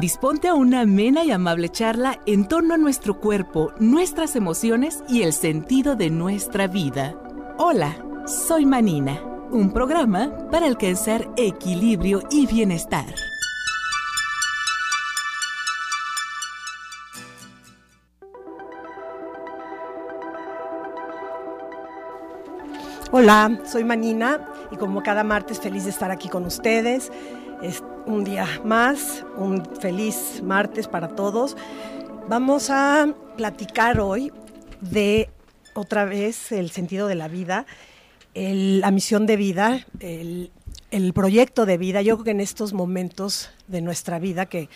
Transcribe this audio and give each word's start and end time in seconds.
Disponte 0.00 0.46
a 0.48 0.52
una 0.52 0.82
amena 0.82 1.24
y 1.24 1.30
amable 1.30 1.70
charla 1.70 2.20
en 2.26 2.46
torno 2.46 2.74
a 2.74 2.76
nuestro 2.76 3.18
cuerpo, 3.18 3.72
nuestras 3.78 4.36
emociones 4.36 5.02
y 5.08 5.22
el 5.22 5.32
sentido 5.32 5.96
de 5.96 6.10
nuestra 6.10 6.66
vida. 6.66 7.14
Hola, 7.56 7.96
soy 8.26 8.66
Manina, 8.66 9.22
un 9.50 9.72
programa 9.72 10.50
para 10.50 10.66
alcanzar 10.66 11.26
equilibrio 11.38 12.20
y 12.30 12.46
bienestar. 12.46 13.06
Hola, 23.12 23.60
soy 23.64 23.82
Manina 23.82 24.46
y 24.70 24.76
como 24.76 25.02
cada 25.02 25.24
martes 25.24 25.58
feliz 25.58 25.84
de 25.84 25.90
estar 25.90 26.10
aquí 26.10 26.28
con 26.28 26.44
ustedes. 26.44 27.10
Es 27.62 27.82
un 28.06 28.24
día 28.24 28.46
más, 28.64 29.24
un 29.36 29.64
feliz 29.80 30.40
martes 30.42 30.88
para 30.88 31.08
todos. 31.08 31.56
Vamos 32.28 32.70
a 32.70 33.12
platicar 33.36 34.00
hoy 34.00 34.32
de 34.80 35.28
otra 35.74 36.04
vez 36.04 36.52
el 36.52 36.70
sentido 36.70 37.08
de 37.08 37.16
la 37.16 37.28
vida, 37.28 37.66
la 38.34 38.90
misión 38.90 39.26
de 39.26 39.36
vida, 39.36 39.86
el, 40.00 40.50
proyecto 41.14 41.66
de 41.66 41.78
vida. 41.78 42.00
Yo 42.02 42.16
creo 42.16 42.24
que 42.24 42.30
en 42.30 42.40
estos 42.40 42.72
momentos 42.72 43.50
de 43.66 43.82
nuestra 43.82 44.18
vida 44.18 44.46
que, 44.46 44.68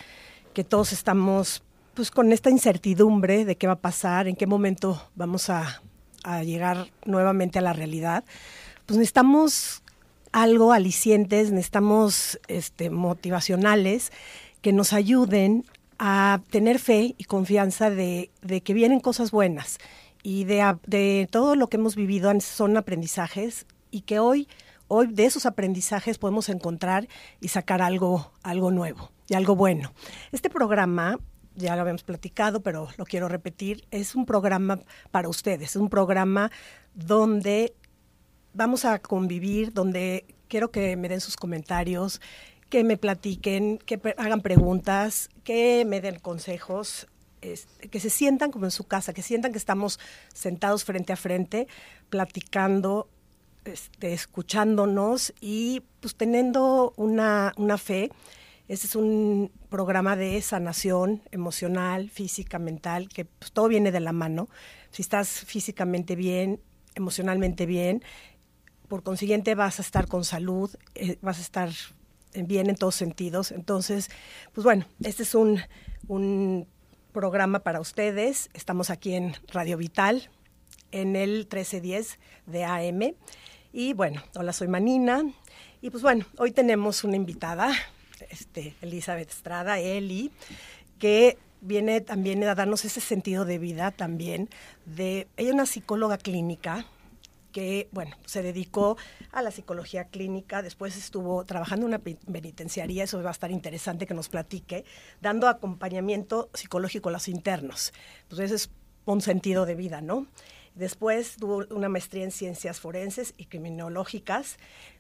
que 0.52 0.64
todos 0.64 0.92
estamos 0.92 1.62
pues 1.94 2.10
con 2.10 2.32
esta 2.32 2.50
incertidumbre 2.50 3.44
de 3.44 3.56
qué 3.56 3.66
va 3.66 3.74
a 3.74 3.80
pasar, 3.80 4.28
en 4.28 4.36
qué 4.36 4.46
momento 4.46 5.08
vamos 5.14 5.50
a, 5.50 5.82
a 6.24 6.42
llegar 6.42 6.88
nuevamente 7.04 7.58
a 7.58 7.62
la 7.62 7.72
realidad, 7.72 8.24
pues 8.86 8.98
necesitamos 8.98 9.82
algo 10.32 10.72
alicientes, 10.72 11.50
necesitamos 11.50 12.40
este, 12.48 12.90
motivacionales 12.90 14.12
que 14.60 14.72
nos 14.72 14.92
ayuden 14.92 15.64
a 15.98 16.40
tener 16.50 16.78
fe 16.78 17.14
y 17.18 17.24
confianza 17.24 17.90
de, 17.90 18.30
que 18.64 18.74
vienen 18.74 19.00
cosas 19.00 19.30
buenas 19.30 19.78
y 20.22 20.44
de, 20.44 21.28
todo 21.30 21.56
lo 21.56 21.68
que 21.68 21.76
hemos 21.76 21.96
vivido 21.96 22.32
son 22.40 22.76
aprendizajes 22.76 23.66
y 23.90 24.02
que 24.02 24.18
hoy, 24.18 24.48
hoy 24.88 25.08
de 25.08 25.26
esos 25.26 25.46
aprendizajes 25.46 26.18
podemos 26.18 26.48
encontrar 26.48 27.08
y 27.40 27.48
sacar 27.48 27.82
algo, 27.82 28.32
algo 28.42 28.70
nuevo 28.70 29.10
y 29.28 29.34
algo 29.34 29.56
bueno. 29.56 29.92
Este 30.32 30.48
programa 30.48 31.18
ya 31.54 31.74
lo 31.74 31.82
habíamos 31.82 32.02
platicado, 32.02 32.60
pero 32.62 32.88
lo 32.96 33.04
quiero 33.04 33.28
repetir, 33.28 33.84
es 33.90 34.14
un 34.14 34.24
programa 34.24 34.80
para 35.10 35.28
ustedes, 35.28 35.70
es 35.70 35.76
un 35.76 35.90
programa 35.90 36.50
donde 36.94 37.74
vamos 38.52 38.84
a 38.84 38.98
convivir, 38.98 39.72
donde 39.72 40.24
quiero 40.48 40.70
que 40.70 40.96
me 40.96 41.08
den 41.08 41.20
sus 41.20 41.36
comentarios, 41.36 42.20
que 42.68 42.84
me 42.84 42.96
platiquen, 42.96 43.78
que 43.78 44.00
hagan 44.16 44.40
preguntas, 44.40 45.28
que 45.44 45.84
me 45.86 46.00
den 46.00 46.18
consejos, 46.18 47.08
que 47.40 48.00
se 48.00 48.10
sientan 48.10 48.50
como 48.52 48.66
en 48.66 48.70
su 48.70 48.84
casa, 48.84 49.12
que 49.12 49.22
sientan 49.22 49.52
que 49.52 49.58
estamos 49.58 49.98
sentados 50.32 50.84
frente 50.84 51.12
a 51.12 51.16
frente, 51.16 51.68
platicando, 52.10 53.08
este, 53.64 54.12
escuchándonos 54.12 55.32
y 55.40 55.82
pues 56.00 56.14
teniendo 56.14 56.92
una, 56.96 57.52
una 57.56 57.78
fe. 57.78 58.10
Este 58.68 58.86
es 58.86 58.94
un 58.94 59.50
programa 59.68 60.16
de 60.16 60.40
sanación 60.42 61.22
emocional, 61.32 62.08
física, 62.08 62.58
mental, 62.58 63.08
que 63.08 63.24
pues, 63.24 63.52
todo 63.52 63.68
viene 63.68 63.90
de 63.90 64.00
la 64.00 64.12
mano. 64.12 64.48
Si 64.90 65.02
estás 65.02 65.28
físicamente 65.28 66.14
bien, 66.14 66.60
emocionalmente 66.94 67.66
bien, 67.66 68.02
por 68.90 69.04
consiguiente 69.04 69.54
vas 69.54 69.78
a 69.78 69.82
estar 69.82 70.08
con 70.08 70.24
salud, 70.24 70.68
eh, 70.96 71.16
vas 71.22 71.38
a 71.38 71.42
estar 71.42 71.70
bien 72.34 72.68
en 72.68 72.74
todos 72.74 72.96
sentidos. 72.96 73.52
Entonces, 73.52 74.10
pues 74.52 74.64
bueno, 74.64 74.84
este 75.02 75.22
es 75.22 75.34
un, 75.34 75.62
programa 77.12 77.60
para 77.60 77.80
ustedes. 77.80 78.50
Estamos 78.52 78.90
aquí 78.90 79.14
en 79.14 79.34
Radio 79.52 79.76
Vital, 79.76 80.28
en 80.90 81.16
el 81.16 81.46
1310 81.50 82.18
de 82.46 82.64
AM. 82.64 83.14
Y 83.72 83.94
bueno, 83.94 84.22
hola, 84.34 84.52
soy 84.52 84.68
Manina. 84.68 85.22
Y 85.80 85.90
pues 85.90 86.02
bueno, 86.02 86.24
hoy 86.36 86.50
tenemos 86.50 87.04
una 87.04 87.16
invitada, 87.16 87.72
este, 88.28 88.74
Elizabeth 88.80 89.30
Estrada, 89.30 89.78
Eli, 89.80 90.30
que 90.98 91.36
viene 91.60 92.00
también 92.00 92.42
a 92.44 92.54
darnos 92.54 92.84
ese 92.84 93.00
sentido 93.00 93.44
de 93.44 93.58
vida 93.58 93.92
también. 93.92 94.48
De, 94.84 95.28
ella 95.36 95.48
es 95.48 95.54
una 95.54 95.66
psicóloga 95.66 96.16
clínica, 96.16 96.86
que, 97.50 97.88
bueno, 97.92 98.16
se 98.24 98.42
dedicó 98.42 98.96
a 99.32 99.42
la 99.42 99.50
psicología 99.50 100.04
clínica, 100.04 100.62
después 100.62 100.96
estuvo 100.96 101.44
trabajando 101.44 101.86
en 101.86 101.94
una 101.94 101.98
penitenciaría, 101.98 103.04
eso 103.04 103.22
va 103.22 103.30
a 103.30 103.32
estar 103.32 103.50
interesante 103.50 104.06
que 104.06 104.14
nos 104.14 104.28
platique, 104.28 104.84
dando 105.20 105.48
acompañamiento 105.48 106.50
psicológico 106.54 107.08
a 107.08 107.12
los 107.12 107.28
internos. 107.28 107.92
Pues 108.28 108.40
ese 108.40 108.54
es 108.54 108.70
un 109.04 109.20
sentido 109.20 109.66
de 109.66 109.74
vida, 109.74 110.00
¿no? 110.00 110.26
Después 110.74 111.36
tuvo 111.36 111.64
una 111.70 111.88
maestría 111.88 112.24
en 112.24 112.30
ciencias 112.30 112.80
forenses 112.80 113.34
y 113.36 113.46
criminológicas. 113.46 114.56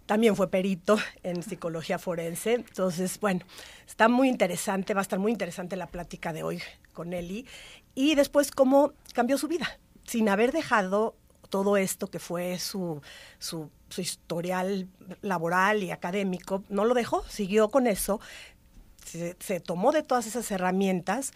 También 0.06 0.34
fue 0.34 0.50
perito 0.50 0.98
en 1.22 1.42
psicología 1.42 1.98
forense. 1.98 2.54
Entonces, 2.54 3.20
bueno, 3.20 3.46
está 3.86 4.08
muy 4.08 4.28
interesante, 4.28 4.94
va 4.94 5.00
a 5.00 5.02
estar 5.02 5.18
muy 5.18 5.30
interesante 5.30 5.76
la 5.76 5.86
plática 5.86 6.32
de 6.32 6.42
hoy 6.42 6.60
con 6.92 7.12
Eli. 7.12 7.46
Y 7.94 8.14
después, 8.16 8.50
cómo 8.50 8.92
cambió 9.14 9.38
su 9.38 9.46
vida, 9.46 9.78
sin 10.04 10.28
haber 10.28 10.52
dejado 10.52 11.14
todo 11.50 11.76
esto 11.76 12.06
que 12.06 12.18
fue 12.18 12.58
su, 12.58 13.02
su, 13.38 13.70
historial 13.98 14.88
laboral 15.20 15.82
y 15.82 15.90
académico, 15.90 16.64
no 16.68 16.84
lo 16.84 16.94
dejó, 16.94 17.24
siguió 17.28 17.68
con 17.68 17.86
eso, 17.86 18.20
se, 19.04 19.60
tomó 19.60 19.92
de 19.92 20.02
todas 20.02 20.26
esas 20.26 20.50
herramientas 20.50 21.32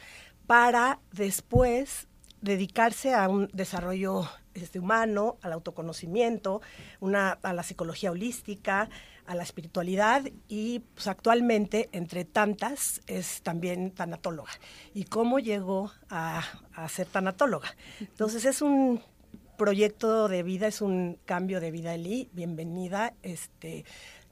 para 0.47 1.01
después 1.13 2.07
dedicarse 2.41 3.15
a 3.15 3.29
un 3.29 3.49
desarrollo 3.53 4.29
este, 4.55 4.79
humano, 4.79 5.39
al 5.43 5.53
autoconocimiento, 5.53 6.63
una, 7.01 7.33
a 7.43 7.53
la 7.53 7.63
psicología 7.63 8.13
holística, 8.13 8.89
a 9.27 9.35
la 9.35 9.43
espiritualidad 9.43 10.23
y 10.49 10.81
pues, 10.95 11.09
actualmente, 11.09 11.89
entre 11.93 12.25
tantas, 12.25 13.01
es 13.07 13.43
también 13.43 13.91
tanatóloga. 13.91 14.53
¿Y 14.93 15.05
cómo 15.05 15.39
llegó 15.39 15.91
a, 16.11 16.43
a 16.75 16.89
ser 16.89 17.07
tanatóloga? 17.07 17.75
Entonces 17.99 18.45
es 18.45 18.63
un 18.63 19.01
proyecto 19.56 20.28
de 20.28 20.42
vida, 20.42 20.66
es 20.66 20.81
un 20.81 21.19
cambio 21.25 21.60
de 21.60 21.70
vida, 21.70 21.94
Eli. 21.94 22.28
Bienvenida. 22.32 23.15
Este, 23.22 23.84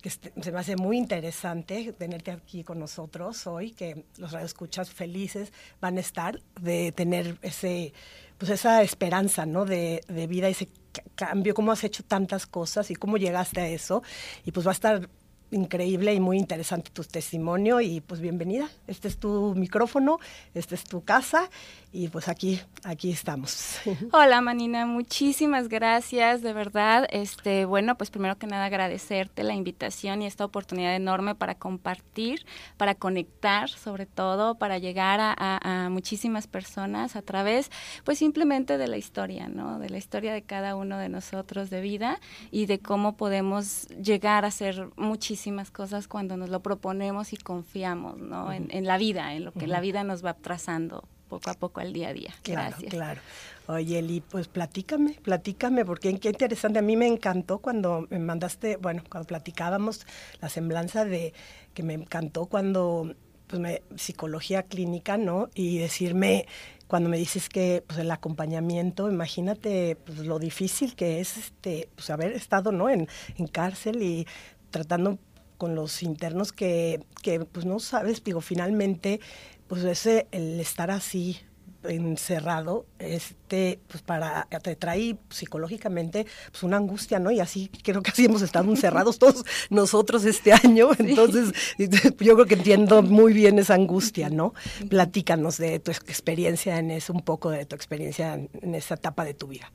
que 0.02 0.10
se 0.10 0.52
me 0.52 0.58
hace 0.58 0.76
muy 0.76 0.98
interesante 0.98 1.92
tenerte 1.92 2.32
aquí 2.32 2.64
con 2.64 2.80
nosotros 2.80 3.46
hoy, 3.46 3.70
que 3.70 4.04
los 4.18 4.32
radioescuchas 4.32 4.90
felices 4.90 5.52
van 5.80 5.96
a 5.96 6.00
estar 6.00 6.42
de 6.60 6.90
tener 6.90 7.38
ese, 7.42 7.94
pues 8.36 8.50
esa 8.50 8.82
esperanza, 8.82 9.46
¿no? 9.46 9.64
De, 9.64 10.02
de 10.08 10.26
vida, 10.26 10.48
ese 10.48 10.68
cambio, 11.14 11.54
cómo 11.54 11.70
has 11.70 11.84
hecho 11.84 12.02
tantas 12.02 12.46
cosas 12.46 12.90
y 12.90 12.96
cómo 12.96 13.16
llegaste 13.16 13.60
a 13.60 13.68
eso. 13.68 14.02
Y 14.44 14.50
pues 14.50 14.66
va 14.66 14.72
a 14.72 14.74
estar 14.74 15.08
increíble 15.52 16.14
y 16.14 16.20
muy 16.20 16.38
interesante 16.38 16.90
tu 16.90 17.04
testimonio 17.04 17.80
y 17.80 18.00
pues 18.00 18.20
bienvenida. 18.20 18.68
Este 18.86 19.08
es 19.08 19.18
tu 19.18 19.54
micrófono, 19.54 20.18
esta 20.54 20.74
es 20.74 20.84
tu 20.84 21.04
casa 21.04 21.50
y 21.92 22.08
pues 22.08 22.28
aquí 22.28 22.60
aquí 22.84 23.10
estamos. 23.10 23.76
Hola 24.12 24.40
Manina, 24.40 24.86
muchísimas 24.86 25.68
gracias, 25.68 26.40
de 26.42 26.54
verdad. 26.54 27.06
Este, 27.10 27.66
bueno, 27.66 27.96
pues 27.96 28.10
primero 28.10 28.38
que 28.38 28.46
nada 28.46 28.64
agradecerte 28.64 29.42
la 29.42 29.54
invitación 29.54 30.22
y 30.22 30.26
esta 30.26 30.44
oportunidad 30.44 30.96
enorme 30.96 31.34
para 31.34 31.54
compartir, 31.54 32.46
para 32.78 32.94
conectar, 32.94 33.68
sobre 33.68 34.06
todo 34.06 34.54
para 34.56 34.78
llegar 34.78 35.20
a, 35.20 35.88
muchísimas 35.90 36.46
personas 36.46 37.16
a 37.16 37.22
través, 37.22 37.70
pues 38.04 38.18
simplemente 38.18 38.78
de 38.78 38.86
la 38.86 38.96
historia, 38.96 39.48
¿no? 39.48 39.78
De 39.78 39.90
la 39.90 39.98
historia 39.98 40.32
de 40.32 40.42
cada 40.42 40.74
uno 40.76 40.96
de 40.96 41.08
nosotros 41.08 41.68
de 41.70 41.80
vida 41.80 42.20
y 42.50 42.66
de 42.66 42.78
cómo 42.78 43.16
podemos 43.16 43.88
llegar 43.88 44.44
a 44.44 44.50
ser 44.50 44.88
muchísimas 44.96 45.41
cosas 45.70 46.08
cuando 46.08 46.36
nos 46.36 46.48
lo 46.48 46.60
proponemos 46.60 47.32
y 47.32 47.36
confiamos, 47.36 48.18
¿no? 48.18 48.52
en, 48.52 48.68
en, 48.70 48.86
la 48.86 48.98
vida, 48.98 49.34
en 49.34 49.44
lo 49.44 49.52
que 49.52 49.66
la 49.66 49.80
vida 49.80 50.04
nos 50.04 50.24
va 50.24 50.34
trazando 50.34 51.04
poco 51.32 51.50
a 51.50 51.54
poco 51.54 51.80
al 51.80 51.94
día 51.94 52.08
a 52.08 52.12
día. 52.12 52.34
Gracias. 52.44 52.92
Claro, 52.92 53.20
Oye, 53.66 54.00
Eli, 54.00 54.20
pues 54.20 54.48
platícame, 54.48 55.16
platícame, 55.22 55.84
porque 55.84 56.18
qué 56.18 56.28
interesante. 56.28 56.78
A 56.78 56.82
mí 56.82 56.96
me 56.96 57.06
encantó 57.06 57.58
cuando 57.58 58.06
me 58.10 58.18
mandaste, 58.18 58.76
bueno, 58.76 59.02
cuando 59.08 59.26
platicábamos, 59.28 60.04
la 60.42 60.48
semblanza 60.50 61.06
de 61.06 61.32
que 61.72 61.82
me 61.82 61.94
encantó 61.94 62.46
cuando, 62.46 63.14
pues, 63.46 63.62
me, 63.62 63.82
psicología 63.96 64.64
clínica, 64.64 65.16
¿no? 65.16 65.48
Y 65.54 65.78
decirme, 65.78 66.46
cuando 66.86 67.08
me 67.08 67.16
dices 67.16 67.48
que, 67.48 67.82
pues, 67.86 67.98
el 68.00 68.10
acompañamiento, 68.10 69.08
imagínate, 69.08 69.96
pues, 70.04 70.18
lo 70.18 70.38
difícil 70.38 70.94
que 70.96 71.20
es, 71.20 71.38
este, 71.38 71.88
pues, 71.94 72.10
haber 72.10 72.32
estado, 72.32 72.72
¿no? 72.72 72.90
En, 72.90 73.08
en 73.38 73.46
cárcel 73.46 74.02
y 74.02 74.26
tratando 74.70 75.18
con 75.62 75.76
los 75.76 76.02
internos 76.02 76.50
que, 76.50 77.04
que, 77.22 77.38
pues, 77.38 77.64
no 77.64 77.78
sabes, 77.78 78.24
digo, 78.24 78.40
finalmente 78.40 79.20
pues 79.68 79.84
ese, 79.84 80.26
el 80.32 80.58
estar 80.58 80.90
así, 80.90 81.38
encerrado, 81.84 82.84
este, 82.98 83.78
pues 83.86 84.02
para, 84.02 84.48
te 84.60 84.74
trae 84.74 85.16
psicológicamente 85.30 86.26
pues 86.50 86.64
una 86.64 86.78
angustia, 86.78 87.20
¿no? 87.20 87.30
Y 87.30 87.38
así 87.38 87.70
creo 87.84 88.02
que 88.02 88.10
así 88.10 88.24
hemos 88.24 88.42
estado 88.42 88.68
encerrados 88.72 89.20
todos 89.20 89.44
nosotros 89.70 90.24
este 90.24 90.52
año, 90.52 90.90
entonces 90.98 91.52
yo 91.78 92.34
creo 92.34 92.46
que 92.46 92.54
entiendo 92.54 93.00
muy 93.04 93.32
bien 93.32 93.60
esa 93.60 93.74
angustia, 93.74 94.30
¿no? 94.30 94.54
Platícanos 94.88 95.58
de 95.58 95.78
tu 95.78 95.92
experiencia 95.92 96.80
en 96.80 96.90
eso, 96.90 97.12
un 97.12 97.22
poco 97.22 97.50
de 97.50 97.66
tu 97.66 97.76
experiencia 97.76 98.34
en 98.34 98.74
esa 98.74 98.94
etapa 98.94 99.24
de 99.24 99.34
tu 99.34 99.46
vida. 99.46 99.70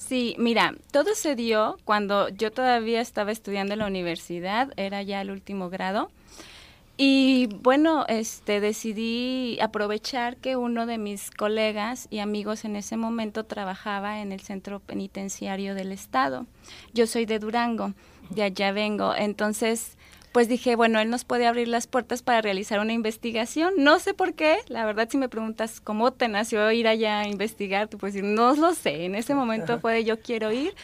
Sí, 0.00 0.34
mira, 0.38 0.74
todo 0.90 1.14
se 1.14 1.36
dio 1.36 1.76
cuando 1.84 2.30
yo 2.30 2.50
todavía 2.50 3.02
estaba 3.02 3.32
estudiando 3.32 3.74
en 3.74 3.80
la 3.80 3.86
universidad, 3.86 4.72
era 4.76 5.02
ya 5.02 5.20
el 5.20 5.30
último 5.30 5.68
grado. 5.68 6.10
Y 6.96 7.48
bueno, 7.62 8.06
este 8.08 8.60
decidí 8.60 9.58
aprovechar 9.60 10.38
que 10.38 10.56
uno 10.56 10.86
de 10.86 10.96
mis 10.96 11.30
colegas 11.30 12.08
y 12.10 12.18
amigos 12.20 12.64
en 12.64 12.76
ese 12.76 12.96
momento 12.96 13.44
trabajaba 13.44 14.20
en 14.20 14.32
el 14.32 14.40
centro 14.40 14.80
penitenciario 14.80 15.74
del 15.74 15.92
estado. 15.92 16.46
Yo 16.94 17.06
soy 17.06 17.26
de 17.26 17.38
Durango, 17.38 17.92
de 18.30 18.42
allá 18.42 18.72
vengo. 18.72 19.14
Entonces, 19.14 19.98
pues 20.32 20.48
dije, 20.48 20.76
bueno, 20.76 21.00
él 21.00 21.10
nos 21.10 21.24
puede 21.24 21.46
abrir 21.46 21.68
las 21.68 21.86
puertas 21.86 22.22
para 22.22 22.40
realizar 22.40 22.78
una 22.80 22.92
investigación. 22.92 23.74
No 23.78 23.98
sé 23.98 24.14
por 24.14 24.34
qué, 24.34 24.58
la 24.68 24.86
verdad 24.86 25.08
si 25.10 25.18
me 25.18 25.28
preguntas 25.28 25.80
cómo 25.80 26.12
te 26.12 26.28
nació 26.28 26.70
ir 26.70 26.86
allá 26.86 27.20
a 27.20 27.28
investigar, 27.28 27.88
tú 27.88 27.98
puedes 27.98 28.14
decir, 28.14 28.28
no 28.28 28.54
lo 28.54 28.74
sé, 28.74 29.04
en 29.04 29.14
ese 29.14 29.34
momento 29.34 29.80
fue 29.80 29.92
de 29.92 30.04
yo 30.04 30.20
quiero 30.20 30.52
ir 30.52 30.74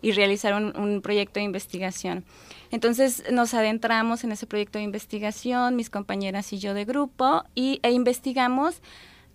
y 0.00 0.12
realizar 0.12 0.54
un, 0.54 1.00
proyecto 1.02 1.40
de 1.40 1.44
investigación. 1.44 2.24
Entonces 2.70 3.24
nos 3.30 3.54
adentramos 3.54 4.24
en 4.24 4.32
ese 4.32 4.46
proyecto 4.46 4.78
de 4.78 4.84
investigación, 4.84 5.76
mis 5.76 5.90
compañeras 5.90 6.52
y 6.52 6.58
yo 6.58 6.74
de 6.74 6.84
grupo, 6.84 7.44
y, 7.54 7.80
e 7.82 7.90
investigamos 7.90 8.80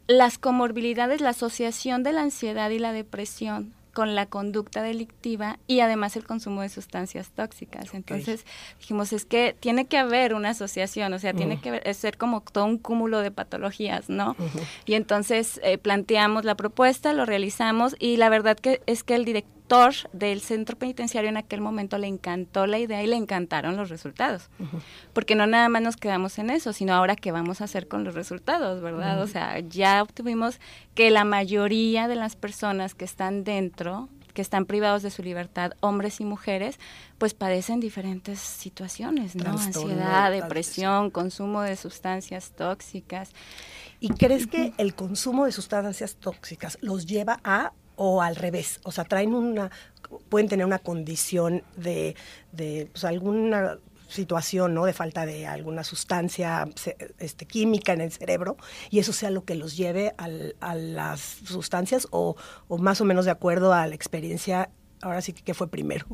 las 0.07 0.37
comorbilidades, 0.39 1.21
la 1.21 1.29
asociación 1.29 2.01
de 2.01 2.13
la 2.13 2.21
ansiedad 2.21 2.69
y 2.71 2.79
la 2.79 2.91
depresión 2.91 3.73
con 3.93 4.15
la 4.15 4.25
conducta 4.25 4.81
delictiva 4.81 5.59
y 5.67 5.79
además 5.79 6.15
el 6.15 6.25
consumo 6.25 6.61
de 6.61 6.69
sustancias 6.69 7.29
tóxicas. 7.31 7.93
Entonces 7.93 8.45
dijimos, 8.79 9.13
es 9.13 9.25
que 9.25 9.55
tiene 9.59 9.85
que 9.85 9.97
haber 9.97 10.33
una 10.33 10.49
asociación, 10.49 11.13
o 11.13 11.19
sea, 11.19 11.33
tiene 11.33 11.59
que 11.59 11.93
ser 11.93 12.17
como 12.17 12.41
todo 12.41 12.65
un 12.65 12.77
cúmulo 12.77 13.19
de 13.19 13.31
patologías, 13.31 14.09
¿no? 14.09 14.35
Y 14.85 14.93
entonces 14.93 15.59
eh, 15.63 15.77
planteamos 15.77 16.45
la 16.45 16.55
propuesta, 16.55 17.13
lo 17.13 17.25
realizamos 17.25 17.95
y 17.99 18.17
la 18.17 18.29
verdad 18.29 18.57
que 18.57 18.81
es 18.85 19.03
que 19.03 19.15
el 19.15 19.25
director 19.25 19.58
del 20.13 20.41
centro 20.41 20.77
penitenciario 20.77 21.29
en 21.29 21.37
aquel 21.37 21.61
momento 21.61 21.97
le 21.97 22.07
encantó 22.07 22.65
la 22.65 22.79
idea 22.79 23.03
y 23.03 23.07
le 23.07 23.15
encantaron 23.15 23.77
los 23.77 23.89
resultados. 23.89 24.49
Porque 25.13 25.35
no 25.35 25.45
nada 25.47 25.69
más 25.69 25.81
nos 25.81 25.95
quedamos 25.95 26.39
en 26.39 26.49
eso, 26.49 26.73
sino 26.73 26.93
ahora 26.93 27.15
qué 27.15 27.31
vamos 27.31 27.61
a 27.61 27.65
hacer 27.65 27.87
con 27.87 28.03
los 28.03 28.15
resultados, 28.15 28.81
¿verdad? 28.81 29.21
O 29.21 29.27
sea, 29.27 29.59
ya 29.59 30.01
obtuvimos 30.01 30.59
que 30.95 31.11
la 31.11 31.23
mayoría 31.23 32.07
de 32.07 32.15
las 32.15 32.35
personas 32.35 32.95
que 32.95 33.05
están 33.05 33.43
dentro 33.43 34.09
que 34.33 34.43
están 34.43 34.65
privados 34.65 35.01
de 35.01 35.09
su 35.09 35.23
libertad, 35.23 35.71
hombres 35.81 36.21
y 36.21 36.23
mujeres, 36.23 36.79
pues 37.17 37.33
padecen 37.33 37.79
diferentes 37.79 38.39
situaciones, 38.39 39.35
¿no? 39.35 39.49
Ansiedad, 39.49 40.31
depresión, 40.31 41.09
consumo 41.09 41.61
de 41.61 41.75
sustancias 41.75 42.51
tóxicas. 42.55 43.31
¿Y 43.99 44.09
crees 44.09 44.47
que 44.47 44.71
el 44.77 44.95
consumo 44.95 45.45
de 45.45 45.51
sustancias 45.51 46.15
tóxicas 46.15 46.77
los 46.79 47.05
lleva 47.05 47.39
a 47.43 47.73
o 48.01 48.21
al 48.21 48.37
revés, 48.37 48.79
o 48.83 48.93
sea, 48.93 49.03
traen 49.03 49.33
una, 49.33 49.71
pueden 50.29 50.47
tener 50.47 50.65
una 50.65 50.79
condición 50.79 51.63
de, 51.75 52.15
de 52.53 52.87
pues, 52.93 53.03
alguna 53.03 53.77
situación, 54.07 54.73
¿no? 54.73 54.85
De 54.85 54.93
falta 54.93 55.25
de 55.25 55.45
alguna 55.45 55.83
sustancia 55.83 56.65
este, 57.19 57.45
química 57.45 57.91
en 57.91 57.99
el 57.99 58.11
cerebro 58.13 58.55
y 58.89 58.99
eso 58.99 59.11
sea 59.11 59.31
lo 59.31 59.43
que 59.43 59.53
los 59.53 59.75
lleve 59.75 60.15
a 60.17 60.75
las 60.75 61.19
sustancias 61.19 62.07
o, 62.11 62.37
o, 62.69 62.77
más 62.77 63.01
o 63.01 63.05
menos 63.05 63.25
de 63.25 63.31
acuerdo 63.31 63.73
a 63.73 63.85
la 63.85 63.95
experiencia 63.95 64.69
ahora 65.01 65.21
sí 65.21 65.33
que 65.33 65.53
fue 65.53 65.67
primero. 65.67 66.05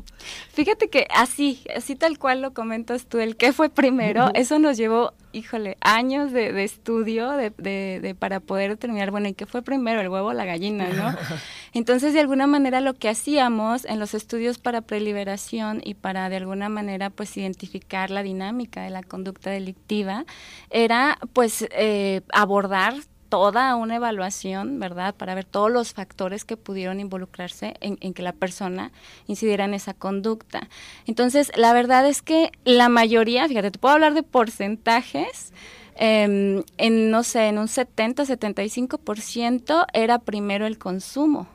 Fíjate 0.52 0.88
que 0.88 1.06
así, 1.14 1.62
así 1.74 1.96
tal 1.96 2.18
cual 2.18 2.42
lo 2.42 2.52
comentas 2.52 3.06
tú, 3.06 3.18
el 3.18 3.36
qué 3.36 3.52
fue 3.52 3.68
primero, 3.68 4.30
eso 4.34 4.58
nos 4.58 4.76
llevó, 4.76 5.12
híjole, 5.32 5.76
años 5.80 6.32
de, 6.32 6.64
estudio 6.64 7.30
de, 7.30 7.50
de, 7.50 8.14
para 8.14 8.40
poder 8.40 8.70
determinar, 8.70 9.10
bueno, 9.10 9.28
¿y 9.28 9.34
qué 9.34 9.46
fue 9.46 9.62
primero, 9.62 10.00
el 10.00 10.08
huevo 10.08 10.28
o 10.28 10.32
la 10.32 10.44
gallina, 10.44 10.88
no? 10.88 11.16
Entonces, 11.72 12.14
de 12.14 12.20
alguna 12.20 12.46
manera, 12.46 12.80
lo 12.80 12.94
que 12.94 13.08
hacíamos 13.08 13.84
en 13.84 13.98
los 13.98 14.14
estudios 14.14 14.58
para 14.58 14.80
preliberación 14.80 15.82
y 15.84 15.94
para, 15.94 16.28
de 16.28 16.36
alguna 16.36 16.68
manera, 16.68 17.10
pues, 17.10 17.36
identificar 17.36 18.10
la 18.10 18.22
dinámica 18.22 18.82
de 18.82 18.90
la 18.90 19.02
conducta 19.02 19.50
delictiva, 19.50 20.24
era, 20.70 21.18
pues, 21.32 21.66
eh, 21.72 22.22
abordar 22.32 22.94
toda 23.28 23.74
una 23.76 23.96
evaluación, 23.96 24.78
¿verdad? 24.78 25.14
Para 25.14 25.34
ver 25.34 25.44
todos 25.44 25.70
los 25.70 25.92
factores 25.92 26.44
que 26.44 26.56
pudieron 26.56 27.00
involucrarse 27.00 27.74
en, 27.80 28.14
que 28.14 28.22
la 28.22 28.32
persona 28.32 28.92
incidiera 29.26 29.64
en 29.64 29.74
esa 29.74 29.94
conducta. 29.94 30.68
Entonces, 31.06 31.52
la 31.56 31.72
verdad 31.72 32.06
es 32.06 32.22
que 32.22 32.52
la 32.64 32.88
mayoría, 32.88 33.48
fíjate, 33.48 33.70
te 33.70 33.78
puedo 33.78 33.94
hablar 33.94 34.14
de 34.14 34.22
porcentajes, 34.22 35.52
em, 35.96 36.62
en, 36.78 37.10
no 37.10 37.22
sé, 37.22 37.48
en 37.48 37.58
un 37.58 37.68
70-75% 37.68 39.86
era 39.92 40.18
primero 40.18 40.66
el 40.66 40.78
consumo 40.78 41.48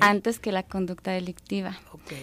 antes 0.00 0.38
que 0.38 0.52
la 0.52 0.62
conducta 0.62 1.10
delictiva. 1.12 1.78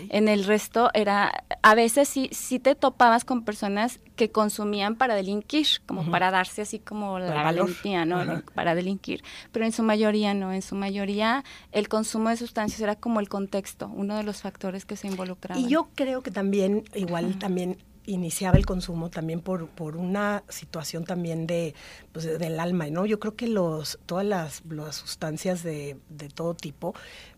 En 0.10 0.28
el 0.28 0.44
resto 0.44 0.90
era, 0.94 1.44
a 1.62 1.76
veces 1.76 2.10
sí, 2.10 2.30
sí 2.32 2.60
te 2.60 2.76
topabas 2.76 3.24
con 3.26 3.44
personas 3.46 4.00
que 4.16 4.32
consumían 4.32 4.96
para 4.96 5.16
delinquir, 5.16 5.68
como 5.86 6.10
para 6.10 6.32
darse 6.32 6.64
así 6.64 6.80
como 6.80 7.20
la 7.20 7.44
valentía, 7.44 8.06
¿no? 8.06 8.44
Para 8.54 8.76
delinquir. 8.76 9.24
Pero 9.52 9.66
en 9.66 9.72
su 9.72 9.84
mayoría 9.84 10.34
no, 10.34 10.52
en 10.52 10.62
su 10.62 10.76
mayoría 10.76 11.44
el 11.72 11.88
consumo 11.88 12.30
de 12.30 12.38
sustancias 12.38 12.82
era 12.82 12.96
como 12.96 13.20
el 13.20 13.30
contexto, 13.30 13.90
uno 13.94 14.18
de 14.18 14.24
los 14.24 14.42
factores 14.42 14.86
que 14.86 14.96
se 14.96 15.08
involucraban. 15.08 15.64
Y 15.64 15.70
yo 15.70 15.90
creo 15.96 16.22
que 16.22 16.32
también, 16.32 16.84
igual 16.94 17.38
también 17.40 17.78
iniciaba 18.08 18.58
el 18.58 18.66
consumo 18.66 19.10
también 19.10 19.42
por, 19.42 19.68
por 19.68 19.98
una 19.98 20.44
situación 20.50 21.04
también 21.04 21.46
de 21.46 21.76
pues, 22.14 22.40
del 22.40 22.60
alma, 22.60 22.88
¿no? 22.88 23.06
Yo 23.06 23.20
creo 23.20 23.36
que 23.36 23.48
los 23.48 24.00
todas 24.06 24.26
las, 24.26 24.64
las 24.66 24.96
sustancias 24.96 25.62
de, 25.62 25.98
de 26.10 26.30
todo 26.30 26.56
tipo 26.56 26.96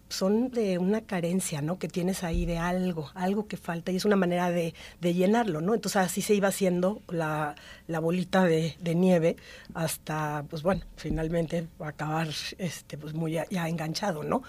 son 0.10 0.50
de 0.50 0.78
una 0.78 1.02
carencia, 1.02 1.62
¿no? 1.62 1.78
Que 1.80 1.88
tienes 1.88 2.24
ahí 2.24 2.46
de 2.46 2.58
algo, 2.58 3.12
algo 3.14 3.48
que 3.48 3.58
falta 3.58 3.92
y 3.92 3.96
es 3.96 4.06
una 4.06 4.16
manera 4.16 4.50
de, 4.50 4.74
de 5.00 5.14
llenarlo, 5.14 5.62
¿no? 5.62 5.76
Entonces 5.76 6.02
así 6.02 6.22
se 6.22 6.34
iba 6.34 6.48
haciendo 6.48 7.02
la, 7.08 7.56
la 7.88 8.00
bolita 8.00 8.44
de, 8.44 8.76
de, 8.80 8.96
nieve 8.96 9.38
hasta, 9.74 10.44
pues 10.50 10.64
bueno, 10.64 10.82
finalmente 10.98 11.68
acabar, 11.80 12.28
este, 12.58 12.98
pues 12.98 13.14
muy 13.14 13.34
ya, 13.34 13.70
enganchado, 13.70 14.24
¿no? 14.24 14.44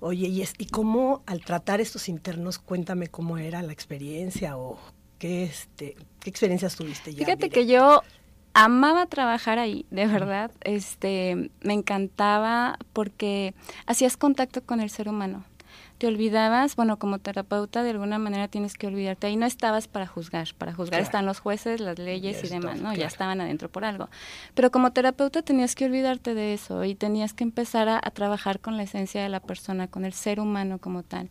Oye, 0.00 0.28
y, 0.28 0.42
es, 0.42 0.52
y 0.58 0.66
cómo 0.66 1.22
al 1.26 1.40
tratar 1.40 1.80
estos 1.80 2.08
internos, 2.08 2.58
cuéntame 2.58 3.08
cómo 3.08 3.38
era 3.38 3.62
la 3.62 3.72
experiencia 3.72 4.58
o 4.58 4.78
qué, 5.18 5.44
este, 5.44 5.96
qué 6.20 6.30
experiencias 6.30 6.76
tuviste 6.76 7.14
ya. 7.14 7.24
Fíjate 7.24 7.48
que 7.48 7.66
yo 7.66 8.02
amaba 8.56 9.04
trabajar 9.04 9.58
ahí, 9.58 9.84
de 9.90 10.06
verdad. 10.06 10.50
Este, 10.62 11.50
me 11.60 11.74
encantaba 11.74 12.78
porque 12.94 13.54
hacías 13.84 14.16
contacto 14.16 14.62
con 14.62 14.80
el 14.80 14.88
ser 14.88 15.10
humano. 15.10 15.44
Te 15.98 16.06
olvidabas, 16.06 16.74
bueno, 16.74 16.98
como 16.98 17.18
terapeuta 17.18 17.82
de 17.82 17.90
alguna 17.90 18.18
manera 18.18 18.48
tienes 18.48 18.74
que 18.74 18.86
olvidarte. 18.86 19.26
Ahí 19.26 19.36
no 19.36 19.44
estabas 19.44 19.88
para 19.88 20.06
juzgar, 20.06 20.48
para 20.56 20.72
juzgar 20.72 21.00
están 21.00 21.26
los 21.26 21.38
jueces, 21.38 21.80
las 21.80 21.98
leyes 21.98 22.44
y, 22.44 22.48
demás, 22.48 22.80
¿no? 22.80 22.94
Ya 22.94 23.06
estaban 23.06 23.40
adentro 23.42 23.70
por 23.70 23.84
algo. 23.84 24.08
Pero 24.54 24.70
como 24.70 24.90
terapeuta 24.92 25.42
tenías 25.42 25.74
que 25.74 25.84
olvidarte 25.84 26.34
de 26.34 26.54
eso 26.54 26.84
y 26.84 26.94
tenías 26.94 27.34
que 27.34 27.44
empezar 27.44 27.88
a 27.88 28.00
trabajar 28.10 28.60
con 28.60 28.78
la 28.78 28.82
esencia 28.82 29.22
de 29.22 29.28
la 29.28 29.40
persona, 29.40 29.86
con 29.86 30.04
el 30.06 30.14
ser 30.14 30.40
humano 30.40 30.78
como 30.78 31.02
tal. 31.02 31.30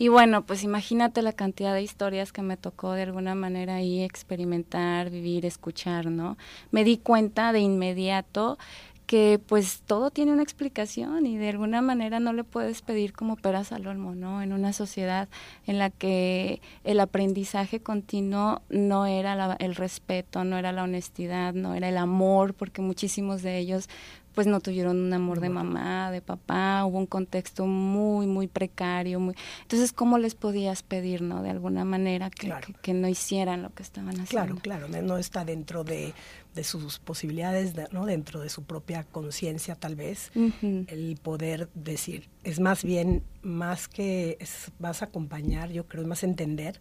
Y 0.00 0.08
bueno, 0.08 0.46
pues 0.46 0.64
imagínate 0.64 1.20
la 1.20 1.34
cantidad 1.34 1.74
de 1.74 1.82
historias 1.82 2.32
que 2.32 2.40
me 2.40 2.56
tocó 2.56 2.92
de 2.94 3.02
alguna 3.02 3.34
manera 3.34 3.74
ahí 3.74 4.02
experimentar, 4.02 5.10
vivir, 5.10 5.44
escuchar, 5.44 6.06
¿no? 6.06 6.38
Me 6.70 6.84
di 6.84 6.96
cuenta 6.96 7.52
de 7.52 7.60
inmediato 7.60 8.56
que 9.04 9.38
pues 9.44 9.82
todo 9.84 10.10
tiene 10.10 10.32
una 10.32 10.42
explicación 10.42 11.26
y 11.26 11.36
de 11.36 11.50
alguna 11.50 11.82
manera 11.82 12.18
no 12.18 12.32
le 12.32 12.44
puedes 12.44 12.80
pedir 12.80 13.12
como 13.12 13.36
peras 13.36 13.72
al 13.72 13.88
olmo, 13.88 14.14
¿no? 14.14 14.40
En 14.40 14.54
una 14.54 14.72
sociedad 14.72 15.28
en 15.66 15.78
la 15.78 15.90
que 15.90 16.62
el 16.84 16.98
aprendizaje 16.98 17.80
continuo 17.80 18.62
no 18.70 19.04
era 19.04 19.56
el 19.58 19.74
respeto, 19.74 20.44
no 20.44 20.56
era 20.56 20.72
la 20.72 20.84
honestidad, 20.84 21.52
no 21.52 21.74
era 21.74 21.90
el 21.90 21.98
amor, 21.98 22.54
porque 22.54 22.80
muchísimos 22.80 23.42
de 23.42 23.58
ellos 23.58 23.90
pues 24.34 24.46
no 24.46 24.60
tuvieron 24.60 24.98
un 24.98 25.12
amor 25.12 25.40
de 25.40 25.48
mamá, 25.48 26.10
de 26.10 26.22
papá, 26.22 26.84
hubo 26.84 26.98
un 26.98 27.06
contexto 27.06 27.66
muy, 27.66 28.26
muy 28.26 28.46
precario. 28.46 29.20
Muy... 29.20 29.34
Entonces, 29.62 29.92
¿cómo 29.92 30.18
les 30.18 30.34
podías 30.34 30.82
pedir, 30.82 31.22
no? 31.22 31.42
De 31.42 31.50
alguna 31.50 31.84
manera 31.84 32.30
que, 32.30 32.52
que, 32.82 32.94
no 32.94 33.08
hicieran 33.08 33.62
lo 33.62 33.70
que 33.70 33.82
estaban 33.82 34.20
haciendo. 34.20 34.56
Claro, 34.60 34.88
claro, 34.88 34.88
no 35.02 35.18
está 35.18 35.44
dentro 35.44 35.84
de, 35.84 36.14
de 36.54 36.64
sus 36.64 36.98
posibilidades, 36.98 37.74
¿no? 37.92 38.06
Dentro 38.06 38.40
de 38.40 38.48
su 38.48 38.64
propia 38.64 39.04
conciencia, 39.04 39.74
tal 39.74 39.96
vez, 39.96 40.30
el 40.62 41.18
poder 41.22 41.68
decir, 41.74 42.28
es 42.44 42.60
más 42.60 42.84
bien, 42.84 43.22
más 43.42 43.88
que, 43.88 44.36
es, 44.40 44.70
vas 44.78 45.02
a 45.02 45.06
acompañar, 45.06 45.70
yo 45.70 45.86
creo, 45.86 46.02
es 46.02 46.08
más 46.08 46.22
entender 46.22 46.80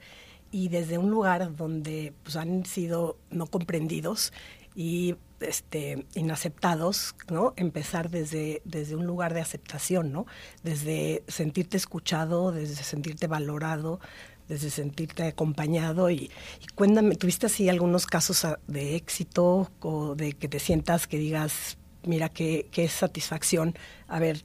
y 0.52 0.70
desde 0.70 0.98
un 0.98 1.10
lugar 1.10 1.56
donde 1.56 2.14
pues, 2.24 2.36
han 2.36 2.66
sido 2.66 3.18
no 3.30 3.48
comprendidos 3.48 4.34
y 4.76 5.16
este, 5.42 6.06
inaceptados, 6.16 7.16
¿no? 7.30 7.54
Empezar 7.56 8.10
desde, 8.10 8.62
desde 8.66 8.96
un 8.96 9.06
lugar 9.06 9.34
de 9.34 9.42
aceptación, 9.42 10.12
¿no? 10.12 10.26
Desde 10.64 11.24
sentirte 11.28 11.78
escuchado, 11.78 12.52
desde 12.52 12.84
sentirte 12.84 13.28
valorado, 13.28 14.00
desde 14.48 14.70
sentirte 14.70 15.24
acompañado. 15.24 16.10
Y, 16.10 16.32
cuéntame, 16.76 17.16
¿tuviste 17.16 17.46
así 17.46 17.70
algunos 17.70 18.06
casos 18.06 18.46
de 18.68 18.96
éxito 18.96 19.72
o 19.80 20.16
de 20.16 20.34
que 20.34 20.48
te 20.48 20.60
sientas 20.60 21.08
que 21.08 21.18
digas, 21.18 21.78
mira, 22.04 22.30
qué, 22.30 22.68
qué 22.72 22.88
satisfacción 22.88 23.76
haber 24.08 24.44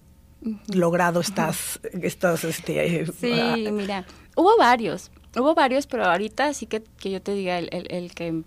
logrado 0.73 1.21
estas, 1.21 1.81
estas 2.03 2.45
este, 2.45 3.07
sí, 3.07 3.33
ah, 3.41 3.57
mira, 3.73 4.05
hubo 4.37 4.57
varios, 4.59 5.11
hubo 5.35 5.55
varios, 5.55 5.87
pero 5.87 6.05
ahorita 6.05 6.53
sí 6.53 6.67
que, 6.67 6.83
que 6.99 7.11
yo 7.11 7.23
te 7.23 7.33
diga 7.33 7.59
el, 7.59 7.69
el 7.73 8.15
que 8.15 8.43